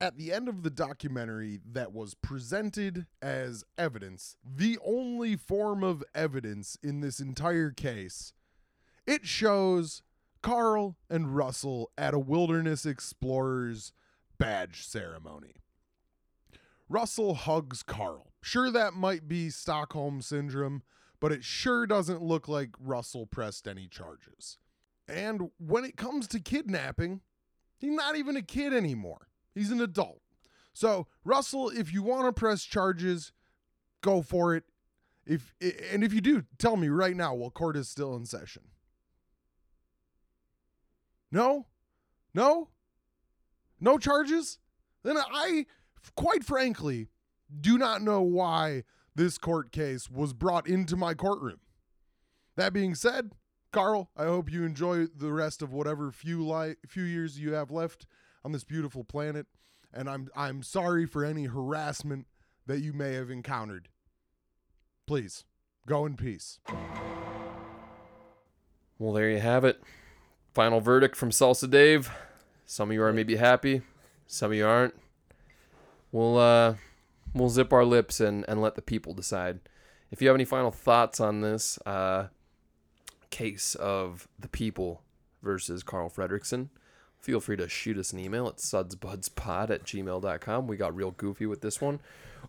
At 0.00 0.16
the 0.16 0.32
end 0.32 0.48
of 0.48 0.62
the 0.62 0.70
documentary 0.70 1.60
that 1.72 1.92
was 1.92 2.14
presented 2.14 3.06
as 3.20 3.64
evidence, 3.76 4.36
the 4.44 4.78
only 4.84 5.36
form 5.36 5.82
of 5.82 6.04
evidence 6.14 6.78
in 6.82 7.00
this 7.00 7.18
entire 7.18 7.70
case, 7.70 8.32
it 9.06 9.26
shows 9.26 10.02
Carl 10.42 10.96
and 11.10 11.34
Russell 11.34 11.90
at 11.98 12.14
a 12.14 12.18
Wilderness 12.18 12.86
Explorers 12.86 13.92
badge 14.38 14.86
ceremony. 14.86 15.56
Russell 16.88 17.34
hugs 17.34 17.82
Carl. 17.82 18.32
Sure, 18.40 18.70
that 18.70 18.94
might 18.94 19.28
be 19.28 19.50
Stockholm 19.50 20.22
Syndrome, 20.22 20.82
but 21.20 21.32
it 21.32 21.44
sure 21.44 21.86
doesn't 21.86 22.22
look 22.22 22.48
like 22.48 22.70
Russell 22.80 23.26
pressed 23.26 23.66
any 23.66 23.88
charges. 23.88 24.58
And 25.08 25.50
when 25.58 25.84
it 25.84 25.96
comes 25.96 26.28
to 26.28 26.40
kidnapping, 26.40 27.22
he's 27.78 27.92
not 27.92 28.16
even 28.16 28.36
a 28.36 28.42
kid 28.42 28.74
anymore. 28.74 29.28
He's 29.54 29.70
an 29.70 29.80
adult. 29.80 30.20
So, 30.74 31.06
Russell, 31.24 31.70
if 31.70 31.92
you 31.92 32.02
want 32.02 32.26
to 32.26 32.32
press 32.32 32.62
charges, 32.62 33.32
go 34.02 34.22
for 34.22 34.54
it. 34.54 34.64
If 35.26 35.54
and 35.92 36.04
if 36.04 36.12
you 36.12 36.20
do, 36.20 36.44
tell 36.58 36.76
me 36.76 36.88
right 36.88 37.16
now 37.16 37.34
while 37.34 37.50
court 37.50 37.76
is 37.76 37.88
still 37.88 38.14
in 38.16 38.24
session. 38.26 38.62
No? 41.30 41.66
No? 42.32 42.68
No 43.80 43.98
charges? 43.98 44.58
Then 45.02 45.16
I 45.18 45.66
quite 46.16 46.44
frankly 46.44 47.08
do 47.60 47.78
not 47.78 48.02
know 48.02 48.22
why 48.22 48.84
this 49.14 49.38
court 49.38 49.72
case 49.72 50.08
was 50.08 50.32
brought 50.32 50.66
into 50.66 50.96
my 50.96 51.14
courtroom. 51.14 51.60
That 52.56 52.72
being 52.72 52.94
said, 52.94 53.32
Carl, 53.72 54.10
I 54.16 54.24
hope 54.24 54.50
you 54.50 54.64
enjoy 54.64 55.06
the 55.06 55.32
rest 55.32 55.60
of 55.60 55.72
whatever 55.72 56.10
few 56.10 56.46
li- 56.46 56.76
few 56.86 57.02
years 57.02 57.38
you 57.38 57.52
have 57.52 57.70
left 57.70 58.06
on 58.44 58.52
this 58.52 58.64
beautiful 58.64 59.04
planet, 59.04 59.46
and 59.92 60.08
I'm 60.08 60.28
I'm 60.34 60.62
sorry 60.62 61.04
for 61.04 61.24
any 61.24 61.44
harassment 61.44 62.26
that 62.66 62.80
you 62.80 62.92
may 62.92 63.14
have 63.14 63.30
encountered. 63.30 63.88
Please 65.06 65.44
go 65.86 66.06
in 66.06 66.16
peace. 66.16 66.60
Well, 68.98 69.12
there 69.12 69.30
you 69.30 69.40
have 69.40 69.64
it. 69.64 69.82
Final 70.54 70.80
verdict 70.80 71.14
from 71.14 71.30
Salsa 71.30 71.70
Dave. 71.70 72.10
Some 72.64 72.90
of 72.90 72.94
you 72.94 73.02
are 73.02 73.12
maybe 73.12 73.36
happy, 73.36 73.82
some 74.26 74.50
of 74.50 74.56
you 74.56 74.66
aren't. 74.66 74.94
We'll 76.10 76.38
uh, 76.38 76.74
we'll 77.34 77.50
zip 77.50 77.72
our 77.72 77.84
lips 77.84 78.18
and, 78.18 78.46
and 78.48 78.62
let 78.62 78.76
the 78.76 78.82
people 78.82 79.12
decide. 79.12 79.60
If 80.10 80.22
you 80.22 80.28
have 80.28 80.36
any 80.36 80.46
final 80.46 80.70
thoughts 80.70 81.20
on 81.20 81.42
this 81.42 81.78
uh, 81.84 82.28
case 83.30 83.74
of 83.74 84.28
the 84.38 84.48
people 84.48 85.02
versus 85.42 85.82
Carl 85.82 86.10
Fredricksen, 86.10 86.68
feel 87.20 87.40
free 87.40 87.56
to 87.56 87.68
shoot 87.68 87.98
us 87.98 88.12
an 88.12 88.18
email 88.18 88.46
at 88.46 88.56
sudsbudspod 88.56 89.70
at 89.70 89.84
gmail.com. 89.84 90.66
We 90.66 90.76
got 90.76 90.94
real 90.94 91.12
goofy 91.12 91.46
with 91.46 91.60
this 91.60 91.80
one. 91.80 92.00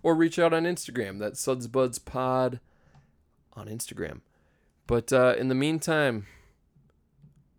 Or 0.04 0.16
reach 0.16 0.38
out 0.38 0.54
on 0.54 0.64
Instagram. 0.64 1.20
That's 1.20 1.44
sudsbudspod 1.46 2.60
on 3.54 3.68
Instagram. 3.68 4.22
But 4.88 5.12
uh, 5.12 5.36
in 5.38 5.50
the 5.50 5.56
meantime, 5.56 6.26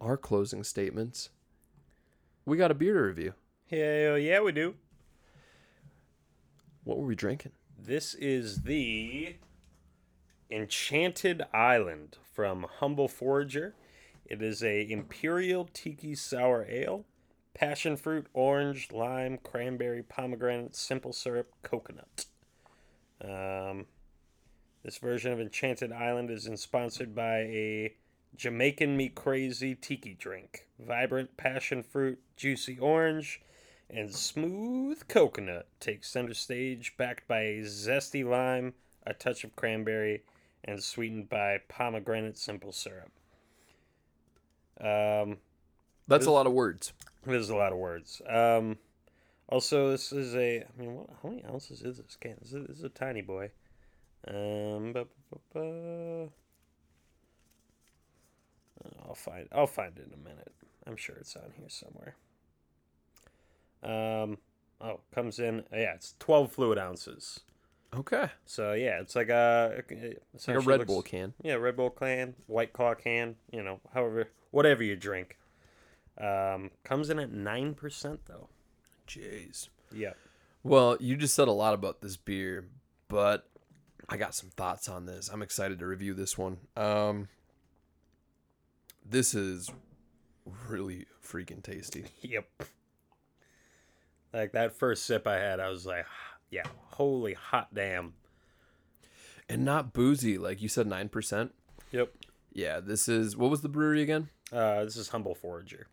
our 0.01 0.17
closing 0.17 0.65
statements. 0.65 1.31
We 2.47 2.57
got 2.57 2.71
a 2.71 2.75
beer 2.75 2.95
to 2.95 3.01
review. 3.01 3.35
Hell 3.71 4.19
yeah, 4.19 4.41
we 4.41 4.53
do. 4.53 4.75
What 6.85 6.99
were 6.99 7.07
we 7.07 7.15
drinking? 7.15 7.53
This 7.79 8.15
is 8.15 8.63
the 8.63 9.37
Enchanted 10.51 11.43
Island 11.53 12.17
from 12.41 12.65
Humble 12.79 13.07
Forager. 13.07 13.75
It 14.25 14.41
is 14.41 14.65
a 14.65 14.91
Imperial 14.91 15.69
Tiki 15.75 16.15
Sour 16.15 16.65
Ale, 16.71 17.05
passion 17.53 17.99
fruit, 17.99 18.29
orange, 18.33 18.91
lime, 18.91 19.37
cranberry, 19.43 20.03
pomegranate, 20.03 20.75
simple 20.75 21.13
syrup, 21.13 21.53
coconut. 21.63 22.25
Um, 23.23 23.85
this 24.83 24.97
version 24.97 25.33
of 25.33 25.39
Enchanted 25.39 25.93
Island 25.93 26.31
is 26.31 26.49
sponsored 26.59 27.15
by 27.15 27.41
a 27.41 27.93
Jamaican 28.35 28.97
Me 28.97 29.11
Crazy 29.11 29.75
Tiki 29.75 30.15
drink. 30.15 30.67
Vibrant 30.79 31.37
passion 31.37 31.83
fruit, 31.83 32.21
juicy 32.37 32.79
orange, 32.79 33.43
and 33.91 34.15
smooth 34.15 35.07
coconut 35.09 35.69
takes 35.79 36.09
center 36.09 36.33
stage, 36.33 36.95
backed 36.97 37.29
by 37.29 37.41
a 37.41 37.61
zesty 37.65 38.25
lime, 38.25 38.73
a 39.07 39.13
touch 39.13 39.45
of 39.45 39.55
cranberry, 39.57 40.23
and 40.65 40.83
sweetened 40.83 41.29
by 41.29 41.59
pomegranate 41.69 42.39
simple 42.39 42.73
syrup. 42.73 43.11
Um, 44.81 45.39
That's 46.09 46.27
a 46.27 46.31
lot 46.31 46.47
of 46.47 46.53
words. 46.53 46.93
there's 47.27 47.51
a 47.51 47.57
lot 47.57 47.73
of 47.73 47.79
words. 47.79 48.23
Um, 48.29 48.79
also, 49.49 49.91
this 49.91 50.13
is 50.13 50.35
a. 50.35 50.63
I 50.63 50.81
mean, 50.81 50.95
what, 50.95 51.09
how 51.23 51.29
many 51.29 51.45
ounces 51.45 51.83
is 51.83 51.99
this 51.99 52.17
can? 52.17 52.37
This 52.41 52.53
is, 52.53 52.67
this 52.67 52.79
is 52.79 52.85
a 52.85 52.89
tiny 52.89 53.21
boy. 53.21 53.51
Um, 54.27 54.93
ba, 54.93 55.07
ba, 55.31 55.39
ba, 55.53 55.61
ba. 55.61 56.29
I'll 59.07 59.15
find. 59.15 59.49
I'll 59.53 59.67
find 59.67 59.99
it 59.99 60.07
in 60.07 60.15
a 60.15 60.23
minute. 60.29 60.53
I'm 60.87 60.97
sure 60.97 61.17
it's 61.17 61.37
on 61.37 61.53
here 61.59 61.69
somewhere. 61.69 62.15
Um. 63.83 64.39
Oh, 64.81 65.01
comes 65.15 65.39
in. 65.39 65.65
Yeah, 65.73 65.95
it's 65.95 66.15
12 66.21 66.53
fluid 66.53 66.79
ounces. 66.79 67.41
Okay. 67.95 68.29
So 68.47 68.73
yeah, 68.73 69.01
it's 69.01 69.17
like 69.17 69.29
a 69.31 69.83
It's 70.35 70.47
like 70.47 70.57
a 70.57 70.61
Red 70.61 70.87
Bull 70.87 71.03
can. 71.03 71.35
yeah, 71.43 71.55
Red 71.55 71.77
Bull 71.77 71.91
can, 71.91 72.35
White 72.47 72.73
Claw 72.73 72.95
can, 72.95 73.37
you 73.51 73.63
know, 73.63 73.81
however, 73.93 74.29
whatever 74.53 74.83
you 74.83 74.97
drink. 74.97 75.39
Um, 76.19 76.71
comes 76.85 77.11
in 77.11 77.19
at 77.19 77.33
nine 77.33 77.75
percent 77.75 78.21
though. 78.27 78.49
Jeez. 79.09 79.69
Yeah. 79.93 80.13
Well, 80.63 80.97
you 81.01 81.17
just 81.17 81.35
said 81.35 81.49
a 81.49 81.53
lot 81.53 81.75
about 81.75 82.01
this 82.01 82.17
beer, 82.17 82.67
but 83.09 83.49
I 84.09 84.17
got 84.17 84.35
some 84.35 84.51
thoughts 84.51 84.89
on 84.89 85.07
this. 85.07 85.29
I'm 85.29 85.43
excited 85.43 85.79
to 85.79 85.87
review 85.87 86.15
this 86.15 86.37
one. 86.39 86.59
Um, 86.77 87.29
this 89.05 89.35
is 89.35 89.71
really 90.69 91.07
freaking 91.25 91.63
tasty. 91.63 92.05
Yep. 92.23 92.45
Like 94.33 94.53
that 94.53 94.77
first 94.79 95.07
sip 95.07 95.27
I 95.27 95.39
had, 95.39 95.59
I 95.59 95.71
was 95.71 95.85
like, 95.87 96.07
yeah, 96.51 96.65
holy 96.91 97.35
hot 97.35 97.75
damn. 97.75 98.15
And 99.49 99.65
not 99.65 99.93
boozy, 99.93 100.39
like 100.39 100.63
you 100.63 100.69
said, 100.69 100.87
9%. 100.87 101.51
Yep. 101.91 102.13
Yeah, 102.53 102.79
this 102.81 103.09
is, 103.09 103.37
what 103.37 103.51
was 103.51 103.63
the 103.63 103.69
brewery 103.69 104.03
again? 104.03 104.29
Uh, 104.53 104.85
this 104.85 104.97
is 104.97 105.09
Humble 105.09 105.35
Forager. 105.35 105.89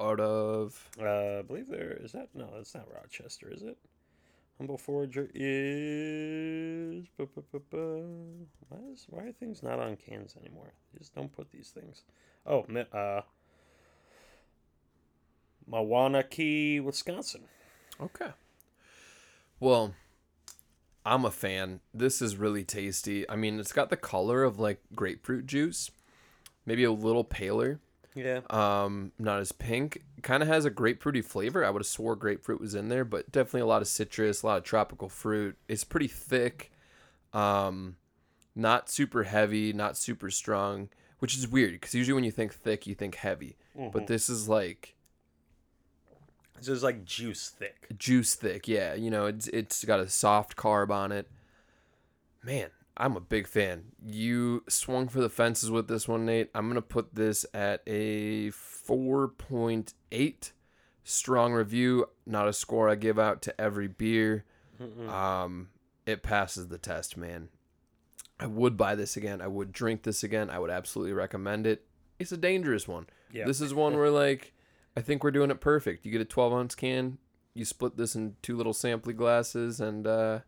Out 0.00 0.20
of, 0.20 0.90
Uh, 1.00 1.38
I 1.38 1.42
believe 1.42 1.68
there 1.68 1.92
is 2.02 2.12
that. 2.12 2.28
No, 2.34 2.50
that's 2.54 2.74
not 2.74 2.88
Rochester, 2.92 3.50
is 3.52 3.62
it? 3.62 3.78
Humble 4.58 4.76
Forager 4.78 5.30
is. 5.34 7.06
Why 7.16 7.26
is 8.92 9.06
why 9.08 9.22
are 9.24 9.32
things 9.32 9.62
not 9.62 9.78
on 9.78 9.96
cans 9.96 10.36
anymore? 10.40 10.72
You 10.92 10.98
just 10.98 11.14
don't 11.14 11.32
put 11.32 11.50
these 11.50 11.70
things. 11.70 12.02
Oh, 12.46 12.66
uh, 12.92 13.22
Mawanakee, 15.70 16.82
Wisconsin. 16.82 17.42
okay. 18.00 18.30
Well, 19.62 19.94
I'm 21.06 21.24
a 21.24 21.30
fan. 21.30 21.78
This 21.94 22.20
is 22.20 22.34
really 22.34 22.64
tasty. 22.64 23.30
I 23.30 23.36
mean, 23.36 23.60
it's 23.60 23.72
got 23.72 23.90
the 23.90 23.96
color 23.96 24.42
of 24.42 24.58
like 24.58 24.80
grapefruit 24.92 25.46
juice, 25.46 25.88
maybe 26.66 26.82
a 26.82 26.90
little 26.90 27.22
paler. 27.22 27.78
Yeah. 28.14 28.40
um 28.50 29.12
not 29.18 29.40
as 29.40 29.52
pink 29.52 30.02
kind 30.20 30.42
of 30.42 30.48
has 30.50 30.66
a 30.66 30.70
grapefruity 30.70 31.24
flavor 31.24 31.64
i 31.64 31.70
would 31.70 31.80
have 31.80 31.86
swore 31.86 32.14
grapefruit 32.14 32.60
was 32.60 32.74
in 32.74 32.90
there 32.90 33.06
but 33.06 33.32
definitely 33.32 33.62
a 33.62 33.66
lot 33.66 33.80
of 33.80 33.88
citrus 33.88 34.42
a 34.42 34.46
lot 34.46 34.58
of 34.58 34.64
tropical 34.64 35.08
fruit 35.08 35.56
it's 35.66 35.82
pretty 35.82 36.08
thick 36.08 36.70
um 37.32 37.96
not 38.54 38.90
super 38.90 39.22
heavy 39.22 39.72
not 39.72 39.96
super 39.96 40.28
strong 40.28 40.90
which 41.20 41.34
is 41.34 41.48
weird 41.48 41.72
because 41.72 41.94
usually 41.94 42.12
when 42.12 42.22
you 42.22 42.30
think 42.30 42.52
thick 42.52 42.86
you 42.86 42.94
think 42.94 43.14
heavy 43.14 43.56
but 43.94 44.06
this 44.08 44.28
is 44.28 44.46
like 44.46 44.94
This 46.66 46.76
is 46.76 46.82
like 46.82 47.04
juice 47.04 47.48
thick. 47.48 47.86
juice 47.98 48.34
thick 48.34 48.68
yeah. 48.68 48.94
You 48.94 49.10
know 49.10 49.26
it's 49.26 49.48
it's 49.48 49.84
got 49.84 50.00
a 50.00 50.08
soft 50.08 50.56
carb 50.56 50.90
on 50.90 51.12
it. 51.12 51.28
Man 52.42 52.70
i'm 52.96 53.16
a 53.16 53.20
big 53.20 53.46
fan. 53.46 53.84
You 54.04 54.64
swung 54.68 55.08
for 55.08 55.20
the 55.20 55.30
fences 55.30 55.70
with 55.70 55.88
this 55.88 56.06
one 56.06 56.26
nate. 56.26 56.50
I'm 56.54 56.68
gonna 56.68 56.82
put 56.82 57.14
this 57.14 57.46
at 57.54 57.82
a 57.86 58.50
4.8 58.50 60.52
strong 61.04 61.52
review. 61.52 62.06
Not 62.26 62.48
a 62.48 62.52
score 62.52 62.88
i 62.88 62.94
give 62.94 63.18
out 63.18 63.42
to 63.42 63.60
every 63.60 63.88
beer. 63.88 64.44
Um 65.08 65.68
it 66.06 66.22
passes 66.22 66.68
the 66.68 66.78
test 66.78 67.16
man. 67.16 67.48
I 68.40 68.46
would 68.46 68.76
buy 68.76 68.96
this 68.96 69.16
again. 69.16 69.40
I 69.40 69.46
would 69.46 69.72
drink 69.72 70.02
this 70.02 70.24
again. 70.24 70.50
I 70.50 70.58
would 70.58 70.70
absolutely 70.70 71.12
recommend 71.12 71.66
it. 71.66 71.86
It's 72.18 72.32
a 72.32 72.36
dangerous 72.36 72.88
one. 72.88 73.06
Yeah. 73.32 73.46
this 73.46 73.60
is 73.60 73.72
one 73.72 73.96
where 73.96 74.10
like 74.10 74.52
i 74.96 75.00
think 75.00 75.22
we're 75.24 75.30
doing 75.30 75.50
it 75.50 75.60
perfect 75.60 76.04
you 76.04 76.12
get 76.12 76.20
a 76.20 76.24
12 76.24 76.52
ounce 76.52 76.74
can 76.74 77.18
you 77.54 77.64
split 77.64 77.96
this 77.96 78.14
in 78.14 78.36
two 78.42 78.56
little 78.56 78.72
sampling 78.72 79.16
glasses 79.16 79.80
and 79.80 80.06
uh 80.06 80.40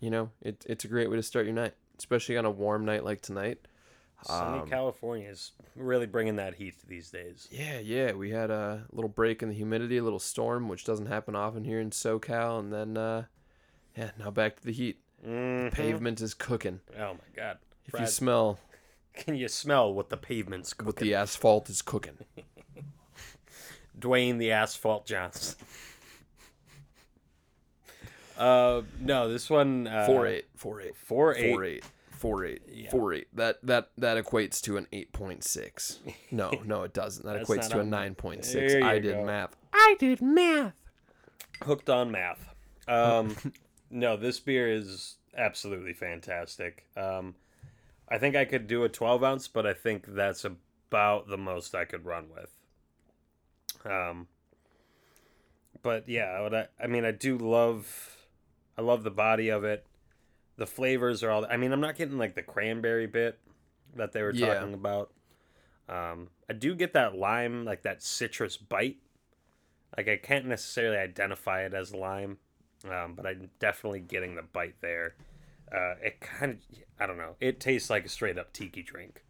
you 0.00 0.10
know 0.10 0.30
it, 0.42 0.64
it's 0.68 0.84
a 0.84 0.88
great 0.88 1.08
way 1.10 1.16
to 1.16 1.22
start 1.22 1.46
your 1.46 1.54
night 1.54 1.74
especially 1.98 2.36
on 2.36 2.44
a 2.44 2.50
warm 2.50 2.84
night 2.84 3.04
like 3.04 3.20
tonight 3.22 3.58
Sunny 4.26 4.60
Um, 4.60 4.68
California 4.68 5.28
is 5.28 5.52
really 5.76 6.06
bringing 6.06 6.36
that 6.36 6.54
heat 6.54 6.74
these 6.88 7.10
days. 7.10 7.46
yeah 7.50 7.78
yeah 7.78 8.12
we 8.12 8.30
had 8.30 8.50
a 8.50 8.84
little 8.92 9.08
break 9.08 9.42
in 9.42 9.48
the 9.50 9.54
humidity 9.54 9.98
a 9.98 10.02
little 10.04 10.18
storm 10.18 10.68
which 10.68 10.84
doesn't 10.84 11.06
happen 11.06 11.34
often 11.36 11.64
here 11.64 11.80
in 11.80 11.90
socal 11.90 12.58
and 12.58 12.72
then 12.72 12.96
uh 12.96 13.24
yeah 13.96 14.10
now 14.18 14.30
back 14.30 14.56
to 14.56 14.64
the 14.64 14.72
heat 14.72 15.00
Mhm. 15.26 15.72
pavement 15.72 16.20
is 16.20 16.34
cooking 16.34 16.80
Oh 16.98 17.14
my 17.14 17.18
God. 17.34 17.58
if 17.86 17.98
you 17.98 18.06
smell 18.06 18.58
can 19.14 19.36
you 19.36 19.48
smell 19.48 19.92
what 19.94 20.08
the 20.10 20.16
pavement's 20.18 20.72
cooking? 20.74 20.86
what 20.86 20.96
the 20.96 21.14
asphalt 21.14 21.70
is 21.70 21.80
cooking 21.82 22.18
Dwayne 23.98 24.38
the 24.38 24.52
Asphalt 24.52 25.06
Johnson. 25.06 25.56
uh, 28.38 28.82
no, 29.00 29.28
this 29.32 29.48
one. 29.48 29.86
Uh, 29.86 30.06
Four 30.06 30.26
eight, 30.26 30.46
four 30.56 30.80
eight, 30.80 30.96
Four 30.96 31.34
eight. 31.36 31.50
four 31.52 31.64
eight, 31.64 31.84
four 32.10 32.44
eight, 32.44 32.62
Yeah. 32.72 32.90
four 32.90 33.12
eight. 33.12 33.28
That 33.34 33.58
that 33.64 33.90
that 33.98 34.22
equates 34.22 34.60
to 34.62 34.76
an 34.76 34.86
eight 34.92 35.12
point 35.12 35.44
six. 35.44 36.00
No, 36.30 36.50
no, 36.64 36.82
it 36.82 36.92
doesn't. 36.92 37.24
That 37.24 37.40
equates 37.42 37.70
to 37.70 37.80
a 37.80 37.84
nine 37.84 38.14
point 38.16 38.44
six. 38.44 38.74
I 38.74 38.98
did 38.98 39.14
go. 39.16 39.24
math. 39.24 39.54
I 39.72 39.96
did 40.00 40.20
math. 40.20 40.72
Hooked 41.62 41.88
on 41.88 42.10
math. 42.10 42.48
Um, 42.88 43.36
no, 43.90 44.16
this 44.16 44.40
beer 44.40 44.68
is 44.68 45.16
absolutely 45.36 45.92
fantastic. 45.92 46.86
Um, 46.96 47.36
I 48.08 48.18
think 48.18 48.34
I 48.36 48.44
could 48.44 48.66
do 48.66 48.84
a 48.84 48.88
12 48.88 49.22
ounce, 49.24 49.48
but 49.48 49.66
I 49.66 49.72
think 49.72 50.04
that's 50.08 50.44
about 50.44 51.28
the 51.28 51.38
most 51.38 51.74
I 51.74 51.84
could 51.84 52.04
run 52.04 52.26
with. 52.34 52.50
Um, 53.84 54.28
but 55.82 56.08
yeah, 56.08 56.40
what 56.40 56.54
I, 56.54 56.66
I 56.82 56.86
mean, 56.86 57.04
I 57.04 57.10
do 57.10 57.36
love, 57.36 58.16
I 58.78 58.82
love 58.82 59.02
the 59.02 59.10
body 59.10 59.48
of 59.50 59.64
it. 59.64 59.86
the 60.56 60.66
flavors 60.66 61.22
are 61.22 61.30
all. 61.30 61.44
I 61.50 61.56
mean, 61.56 61.72
I'm 61.72 61.80
not 61.80 61.96
getting 61.96 62.16
like 62.16 62.34
the 62.34 62.42
cranberry 62.42 63.06
bit 63.06 63.38
that 63.96 64.12
they 64.12 64.22
were 64.22 64.32
Yeah. 64.32 64.54
talking 64.54 64.72
about. 64.74 65.10
Um, 65.88 66.28
I 66.48 66.52
do 66.54 66.74
get 66.74 66.92
that 66.94 67.16
lime, 67.16 67.64
like 67.64 67.82
that 67.82 68.02
citrus 68.02 68.56
bite. 68.56 68.98
Like 69.96 70.08
I 70.08 70.16
can't 70.16 70.46
necessarily 70.46 70.96
identify 70.96 71.62
it 71.64 71.74
as 71.74 71.94
lime, 71.94 72.38
um, 72.88 73.14
but 73.14 73.26
I'm 73.26 73.50
definitely 73.58 74.00
getting 74.00 74.34
the 74.36 74.42
bite 74.42 74.76
there. 74.80 75.14
Uh, 75.70 75.94
it 76.02 76.20
kind 76.20 76.52
of, 76.52 76.58
I 77.00 77.06
don't 77.06 77.16
know. 77.18 77.34
It 77.40 77.58
tastes 77.60 77.90
like 77.90 78.04
a 78.06 78.08
straight 78.08 78.38
up 78.38 78.52
tiki 78.52 78.82
drink. 78.82 79.22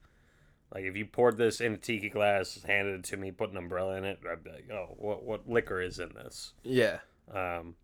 Like 0.75 0.85
if 0.85 0.97
you 0.97 1.07
poured 1.07 1.39
this 1.39 1.61
in 1.61 1.75
a 1.75 1.79
tiki 1.79 2.11
glass, 2.11 2.61
handed 2.67 2.97
it 2.97 3.05
to 3.05 3.17
me, 3.17 3.31
put 3.31 3.51
an 3.51 3.57
umbrella 3.57 3.97
in 3.97 4.05
it, 4.05 4.19
I'd 4.29 4.43
be 4.43 4.51
like, 4.51 4.69
"Oh, 4.73 4.95
what 4.99 5.23
what 5.23 5.49
liquor 5.49 5.81
is 5.81 6.01
in 6.01 6.13
this?" 6.15 6.53
Yeah. 6.65 6.99
Um, 7.33 7.77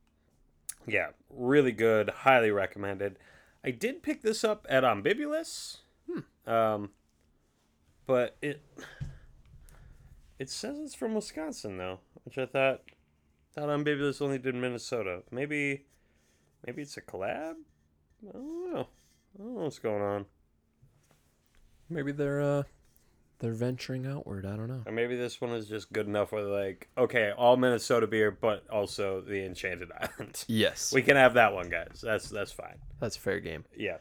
yeah, 0.87 1.11
really 1.31 1.73
good. 1.73 2.09
Highly 2.11 2.51
recommended. 2.51 3.17
I 3.65 3.71
did 3.71 4.03
pick 4.03 4.23
this 4.23 4.43
up 4.43 4.67
at 4.69 4.85
Ambibulous. 4.85 5.79
Um, 6.47 6.91
but 8.07 8.37
it 8.43 8.61
it 10.39 10.51
says 10.51 10.79
it's 10.81 10.95
from 10.95 11.15
Wisconsin 11.15 11.77
though, 11.79 12.01
which 12.25 12.39
I 12.39 12.47
thought 12.47 12.83
thought 13.55 13.71
Ambibulous 13.71 14.21
only 14.21 14.39
did 14.39 14.57
Minnesota. 14.57 15.23
Maybe 15.31 15.85
maybe 16.67 16.83
it's 16.83 16.97
a 16.97 17.03
collab. 17.03 17.55
I 18.29 18.33
don't 18.33 18.73
know. 18.73 18.89
I 19.35 19.39
don't 19.39 19.55
know 19.55 19.63
what's 19.63 19.79
going 19.79 20.03
on. 20.03 20.27
Maybe 21.89 22.11
they're 22.11 22.41
uh 22.41 22.63
they're 23.41 23.53
venturing 23.53 24.07
outward. 24.07 24.47
I 24.47 24.51
don't 24.57 24.69
know. 24.69 24.83
Or 24.87 24.93
maybe 24.93 25.17
this 25.17 25.41
one 25.41 25.51
is 25.51 25.67
just 25.67 25.93
good 25.93 26.07
enough 26.07 26.31
where 26.31 26.45
they're 26.45 26.53
like, 26.67 26.89
okay, 26.97 27.33
all 27.37 27.57
Minnesota 27.57 28.07
beer, 28.07 28.31
but 28.31 28.65
also 28.71 29.21
the 29.21 29.45
Enchanted 29.45 29.91
Island. 30.01 30.45
Yes. 30.47 30.93
we 30.93 31.03
can 31.03 31.17
have 31.17 31.35
that 31.35 31.53
one, 31.53 31.69
guys. 31.69 32.01
That's 32.03 32.29
that's 32.31 32.53
fine. 32.53 32.77
That's 33.01 33.17
a 33.17 33.21
fair 33.21 33.41
game. 33.41 33.65
Yeah. 33.77 33.97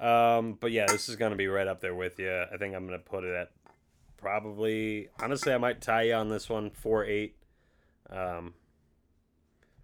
Um, 0.00 0.58
but 0.60 0.72
yeah, 0.72 0.86
this 0.86 1.08
is 1.08 1.16
gonna 1.16 1.36
be 1.36 1.46
right 1.46 1.66
up 1.68 1.80
there 1.80 1.94
with 1.94 2.18
you. 2.18 2.44
I 2.52 2.56
think 2.58 2.74
I'm 2.74 2.84
gonna 2.84 2.98
put 2.98 3.24
it 3.24 3.34
at 3.34 3.50
probably. 4.16 5.08
Honestly, 5.22 5.52
I 5.52 5.58
might 5.58 5.80
tie 5.80 6.02
you 6.02 6.14
on 6.14 6.28
this 6.28 6.48
one 6.50 6.70
four 6.70 7.04
eight. 7.04 7.36
Um, 8.10 8.54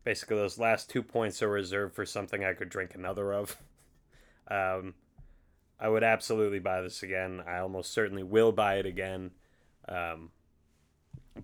basically, 0.05 0.37
those 0.37 0.59
last 0.59 0.91
two 0.91 1.03
points 1.03 1.43
are 1.43 1.49
reserved 1.49 1.95
for 1.95 2.05
something 2.05 2.45
I 2.45 2.55
could 2.55 2.69
drink 2.69 2.95
another 2.95 3.33
of. 3.33 3.57
Um, 4.53 4.95
I 5.81 5.89
would 5.89 6.05
absolutely 6.05 6.59
buy 6.59 6.83
this 6.83 7.03
again. 7.03 7.43
I 7.47 7.59
almost 7.59 7.93
certainly 7.93 8.23
will 8.23 8.53
buy 8.53 8.77
it 8.77 8.87
again. 8.87 9.31
Um, 9.89 10.31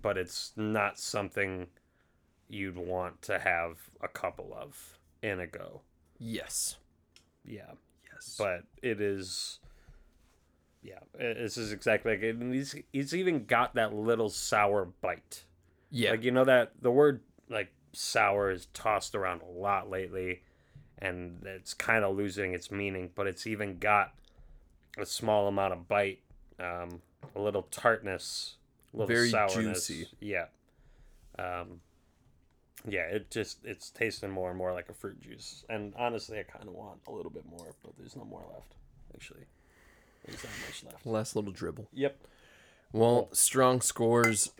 but 0.01 0.17
it's 0.17 0.53
not 0.55 0.99
something 0.99 1.67
you'd 2.49 2.77
want 2.77 3.21
to 3.23 3.39
have 3.39 3.77
a 4.01 4.07
couple 4.07 4.55
of 4.57 4.99
in 5.23 5.39
a 5.39 5.47
go. 5.47 5.81
Yes. 6.19 6.77
Yeah 7.43 7.71
Yes. 8.17 8.35
but 8.37 8.63
it 8.81 9.01
is 9.01 9.59
yeah 10.83 10.99
this 11.17 11.57
is 11.57 11.71
exactly 11.71 12.11
like 12.13 12.21
it 12.21 12.35
and 12.35 12.53
he's, 12.53 12.75
he's 12.91 13.15
even 13.15 13.45
got 13.45 13.75
that 13.75 13.93
little 13.93 14.29
sour 14.29 14.85
bite 15.01 15.43
yeah. 15.89 16.11
like 16.11 16.23
you 16.23 16.31
know 16.31 16.45
that 16.45 16.71
the 16.81 16.91
word 16.91 17.21
like 17.49 17.71
sour 17.93 18.51
is 18.51 18.67
tossed 18.73 19.15
around 19.15 19.41
a 19.41 19.59
lot 19.59 19.89
lately 19.89 20.41
and 20.99 21.43
it's 21.45 21.73
kind 21.73 22.03
of 22.03 22.15
losing 22.15 22.53
its 22.53 22.71
meaning 22.71 23.09
but 23.15 23.27
it's 23.27 23.47
even 23.47 23.77
got 23.79 24.13
a 24.97 25.05
small 25.05 25.47
amount 25.47 25.73
of 25.73 25.87
bite 25.87 26.19
um, 26.59 27.01
a 27.35 27.39
little 27.39 27.63
tartness 27.63 28.55
a 28.93 28.97
little 28.97 29.07
Very 29.07 29.29
sourness 29.29 29.87
juicy. 29.87 30.07
yeah 30.19 30.45
um, 31.39 31.81
yeah 32.87 33.01
it 33.03 33.29
just 33.31 33.59
it's 33.63 33.89
tasting 33.89 34.29
more 34.31 34.49
and 34.49 34.57
more 34.57 34.73
like 34.73 34.89
a 34.89 34.93
fruit 34.93 35.19
juice 35.21 35.63
and 35.69 35.93
honestly 35.97 36.39
i 36.39 36.43
kind 36.43 36.67
of 36.67 36.73
want 36.73 36.99
a 37.07 37.11
little 37.11 37.31
bit 37.31 37.45
more 37.49 37.67
but 37.83 37.93
there's 37.97 38.15
no 38.15 38.23
more 38.25 38.43
left 38.53 38.73
actually 39.15 39.45
there's 40.25 40.43
not 40.43 40.51
much 40.67 40.83
left 40.83 41.05
Last 41.05 41.35
little 41.35 41.51
dribble. 41.51 41.87
yep 41.93 42.17
Well, 42.91 43.29
strong 43.33 43.81
scores. 43.81 44.51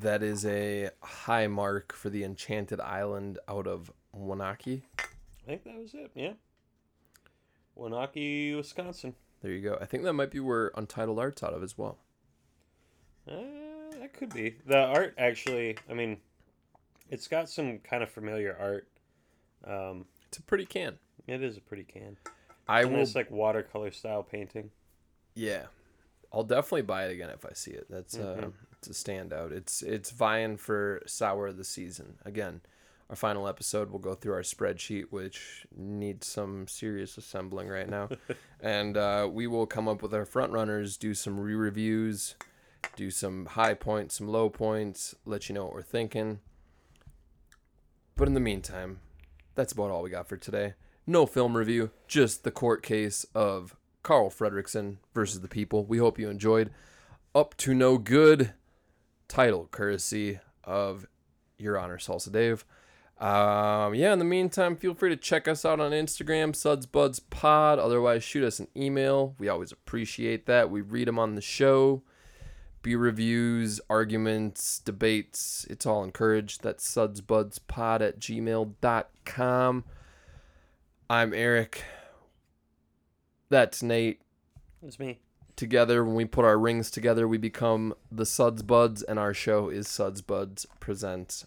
That 0.00 0.22
is 0.22 0.44
a 0.46 0.90
high 1.02 1.46
mark 1.46 1.92
for 1.92 2.10
the 2.10 2.24
Enchanted 2.24 2.80
Island 2.80 3.38
out 3.48 3.66
of 3.66 3.90
Waunakee. 4.16 4.82
i 4.98 5.02
think 5.46 5.64
that 5.64 5.76
was 5.78 5.94
it 5.94 6.10
yeah 6.14 6.32
Waunakee, 7.78 8.56
Wisconsin. 8.56 9.14
There 9.44 9.52
you 9.52 9.60
go. 9.60 9.76
I 9.78 9.84
think 9.84 10.04
that 10.04 10.14
might 10.14 10.30
be 10.30 10.40
where 10.40 10.72
Untitled 10.74 11.18
Art's 11.18 11.42
out 11.42 11.52
of 11.52 11.62
as 11.62 11.76
well. 11.76 11.98
Uh, 13.30 13.34
that 14.00 14.14
could 14.14 14.32
be. 14.32 14.56
The 14.66 14.78
art 14.78 15.14
actually, 15.18 15.76
I 15.88 15.92
mean, 15.92 16.16
it's 17.10 17.28
got 17.28 17.50
some 17.50 17.78
kind 17.80 18.02
of 18.02 18.08
familiar 18.08 18.56
art. 18.58 18.88
Um, 19.70 20.06
It's 20.28 20.38
a 20.38 20.42
pretty 20.42 20.64
can. 20.64 20.98
it 21.26 21.42
is 21.42 21.58
a 21.58 21.60
pretty 21.60 21.84
can. 21.84 22.16
I 22.66 22.84
And 22.84 22.92
will. 22.94 23.00
it's 23.00 23.14
like 23.14 23.30
watercolor 23.30 23.90
style 23.90 24.22
painting. 24.22 24.70
Yeah, 25.34 25.64
I'll 26.32 26.42
definitely 26.44 26.82
buy 26.82 27.04
it 27.04 27.12
again 27.12 27.28
if 27.28 27.44
I 27.44 27.52
see 27.52 27.72
it. 27.72 27.86
That's 27.90 28.16
uh, 28.16 28.48
it's 28.78 28.88
a 28.88 28.92
standout. 28.92 29.52
It's 29.52 29.82
it's 29.82 30.10
vying 30.10 30.56
for 30.56 31.02
sour 31.04 31.48
of 31.48 31.58
the 31.58 31.64
season 31.64 32.14
again. 32.24 32.62
Our 33.14 33.16
final 33.16 33.46
episode, 33.46 33.90
we'll 33.90 34.00
go 34.00 34.16
through 34.16 34.32
our 34.32 34.42
spreadsheet, 34.42 35.04
which 35.10 35.68
needs 35.76 36.26
some 36.26 36.66
serious 36.66 37.16
assembling 37.16 37.68
right 37.68 37.88
now, 37.88 38.08
and 38.60 38.96
uh, 38.96 39.28
we 39.30 39.46
will 39.46 39.66
come 39.66 39.86
up 39.86 40.02
with 40.02 40.12
our 40.12 40.24
front 40.24 40.50
runners, 40.50 40.96
do 40.96 41.14
some 41.14 41.38
re-reviews, 41.38 42.34
do 42.96 43.12
some 43.12 43.46
high 43.46 43.74
points, 43.74 44.16
some 44.16 44.26
low 44.26 44.50
points, 44.50 45.14
let 45.24 45.48
you 45.48 45.54
know 45.54 45.62
what 45.62 45.74
we're 45.74 45.82
thinking. 45.82 46.40
But 48.16 48.26
in 48.26 48.34
the 48.34 48.40
meantime, 48.40 48.98
that's 49.54 49.72
about 49.72 49.92
all 49.92 50.02
we 50.02 50.10
got 50.10 50.28
for 50.28 50.36
today. 50.36 50.74
No 51.06 51.24
film 51.24 51.56
review, 51.56 51.92
just 52.08 52.42
the 52.42 52.50
court 52.50 52.82
case 52.82 53.24
of 53.32 53.76
Carl 54.02 54.28
Fredricksen 54.28 54.96
versus 55.14 55.40
the 55.40 55.46
people. 55.46 55.84
We 55.84 55.98
hope 55.98 56.18
you 56.18 56.28
enjoyed. 56.28 56.72
Up 57.32 57.56
to 57.58 57.74
no 57.74 57.96
good 57.96 58.54
title 59.28 59.68
courtesy 59.70 60.40
of 60.64 61.06
Your 61.58 61.78
Honor 61.78 61.98
Salsa 61.98 62.32
Dave. 62.32 62.64
Um, 63.20 63.94
yeah, 63.94 64.12
in 64.12 64.18
the 64.18 64.24
meantime, 64.24 64.76
feel 64.76 64.94
free 64.94 65.10
to 65.10 65.16
check 65.16 65.46
us 65.46 65.64
out 65.64 65.80
on 65.80 65.92
Instagram, 65.92 66.52
SudsBudsPod. 66.52 67.78
Otherwise, 67.78 68.24
shoot 68.24 68.44
us 68.44 68.58
an 68.58 68.68
email. 68.76 69.34
We 69.38 69.48
always 69.48 69.72
appreciate 69.72 70.46
that. 70.46 70.70
We 70.70 70.80
read 70.80 71.08
them 71.08 71.18
on 71.18 71.34
the 71.34 71.40
show. 71.40 72.02
Beer 72.82 72.98
reviews, 72.98 73.80
arguments, 73.88 74.78
debates. 74.80 75.66
It's 75.70 75.86
all 75.86 76.04
encouraged. 76.04 76.62
That's 76.62 76.86
sudsbudspod 76.86 78.00
at 78.02 78.18
gmail.com. 78.18 79.84
I'm 81.08 81.34
Eric. 81.34 81.84
That's 83.48 83.82
Nate. 83.82 84.20
It's 84.82 84.98
me. 84.98 85.20
Together, 85.56 86.04
when 86.04 86.16
we 86.16 86.24
put 86.24 86.44
our 86.44 86.58
rings 86.58 86.90
together, 86.90 87.26
we 87.28 87.38
become 87.38 87.94
the 88.10 88.26
Suds 88.26 88.62
Buds, 88.62 89.02
and 89.02 89.18
our 89.18 89.32
show 89.32 89.68
is 89.68 89.88
Suds 89.88 90.20
Buds 90.20 90.66
Presents 90.80 91.46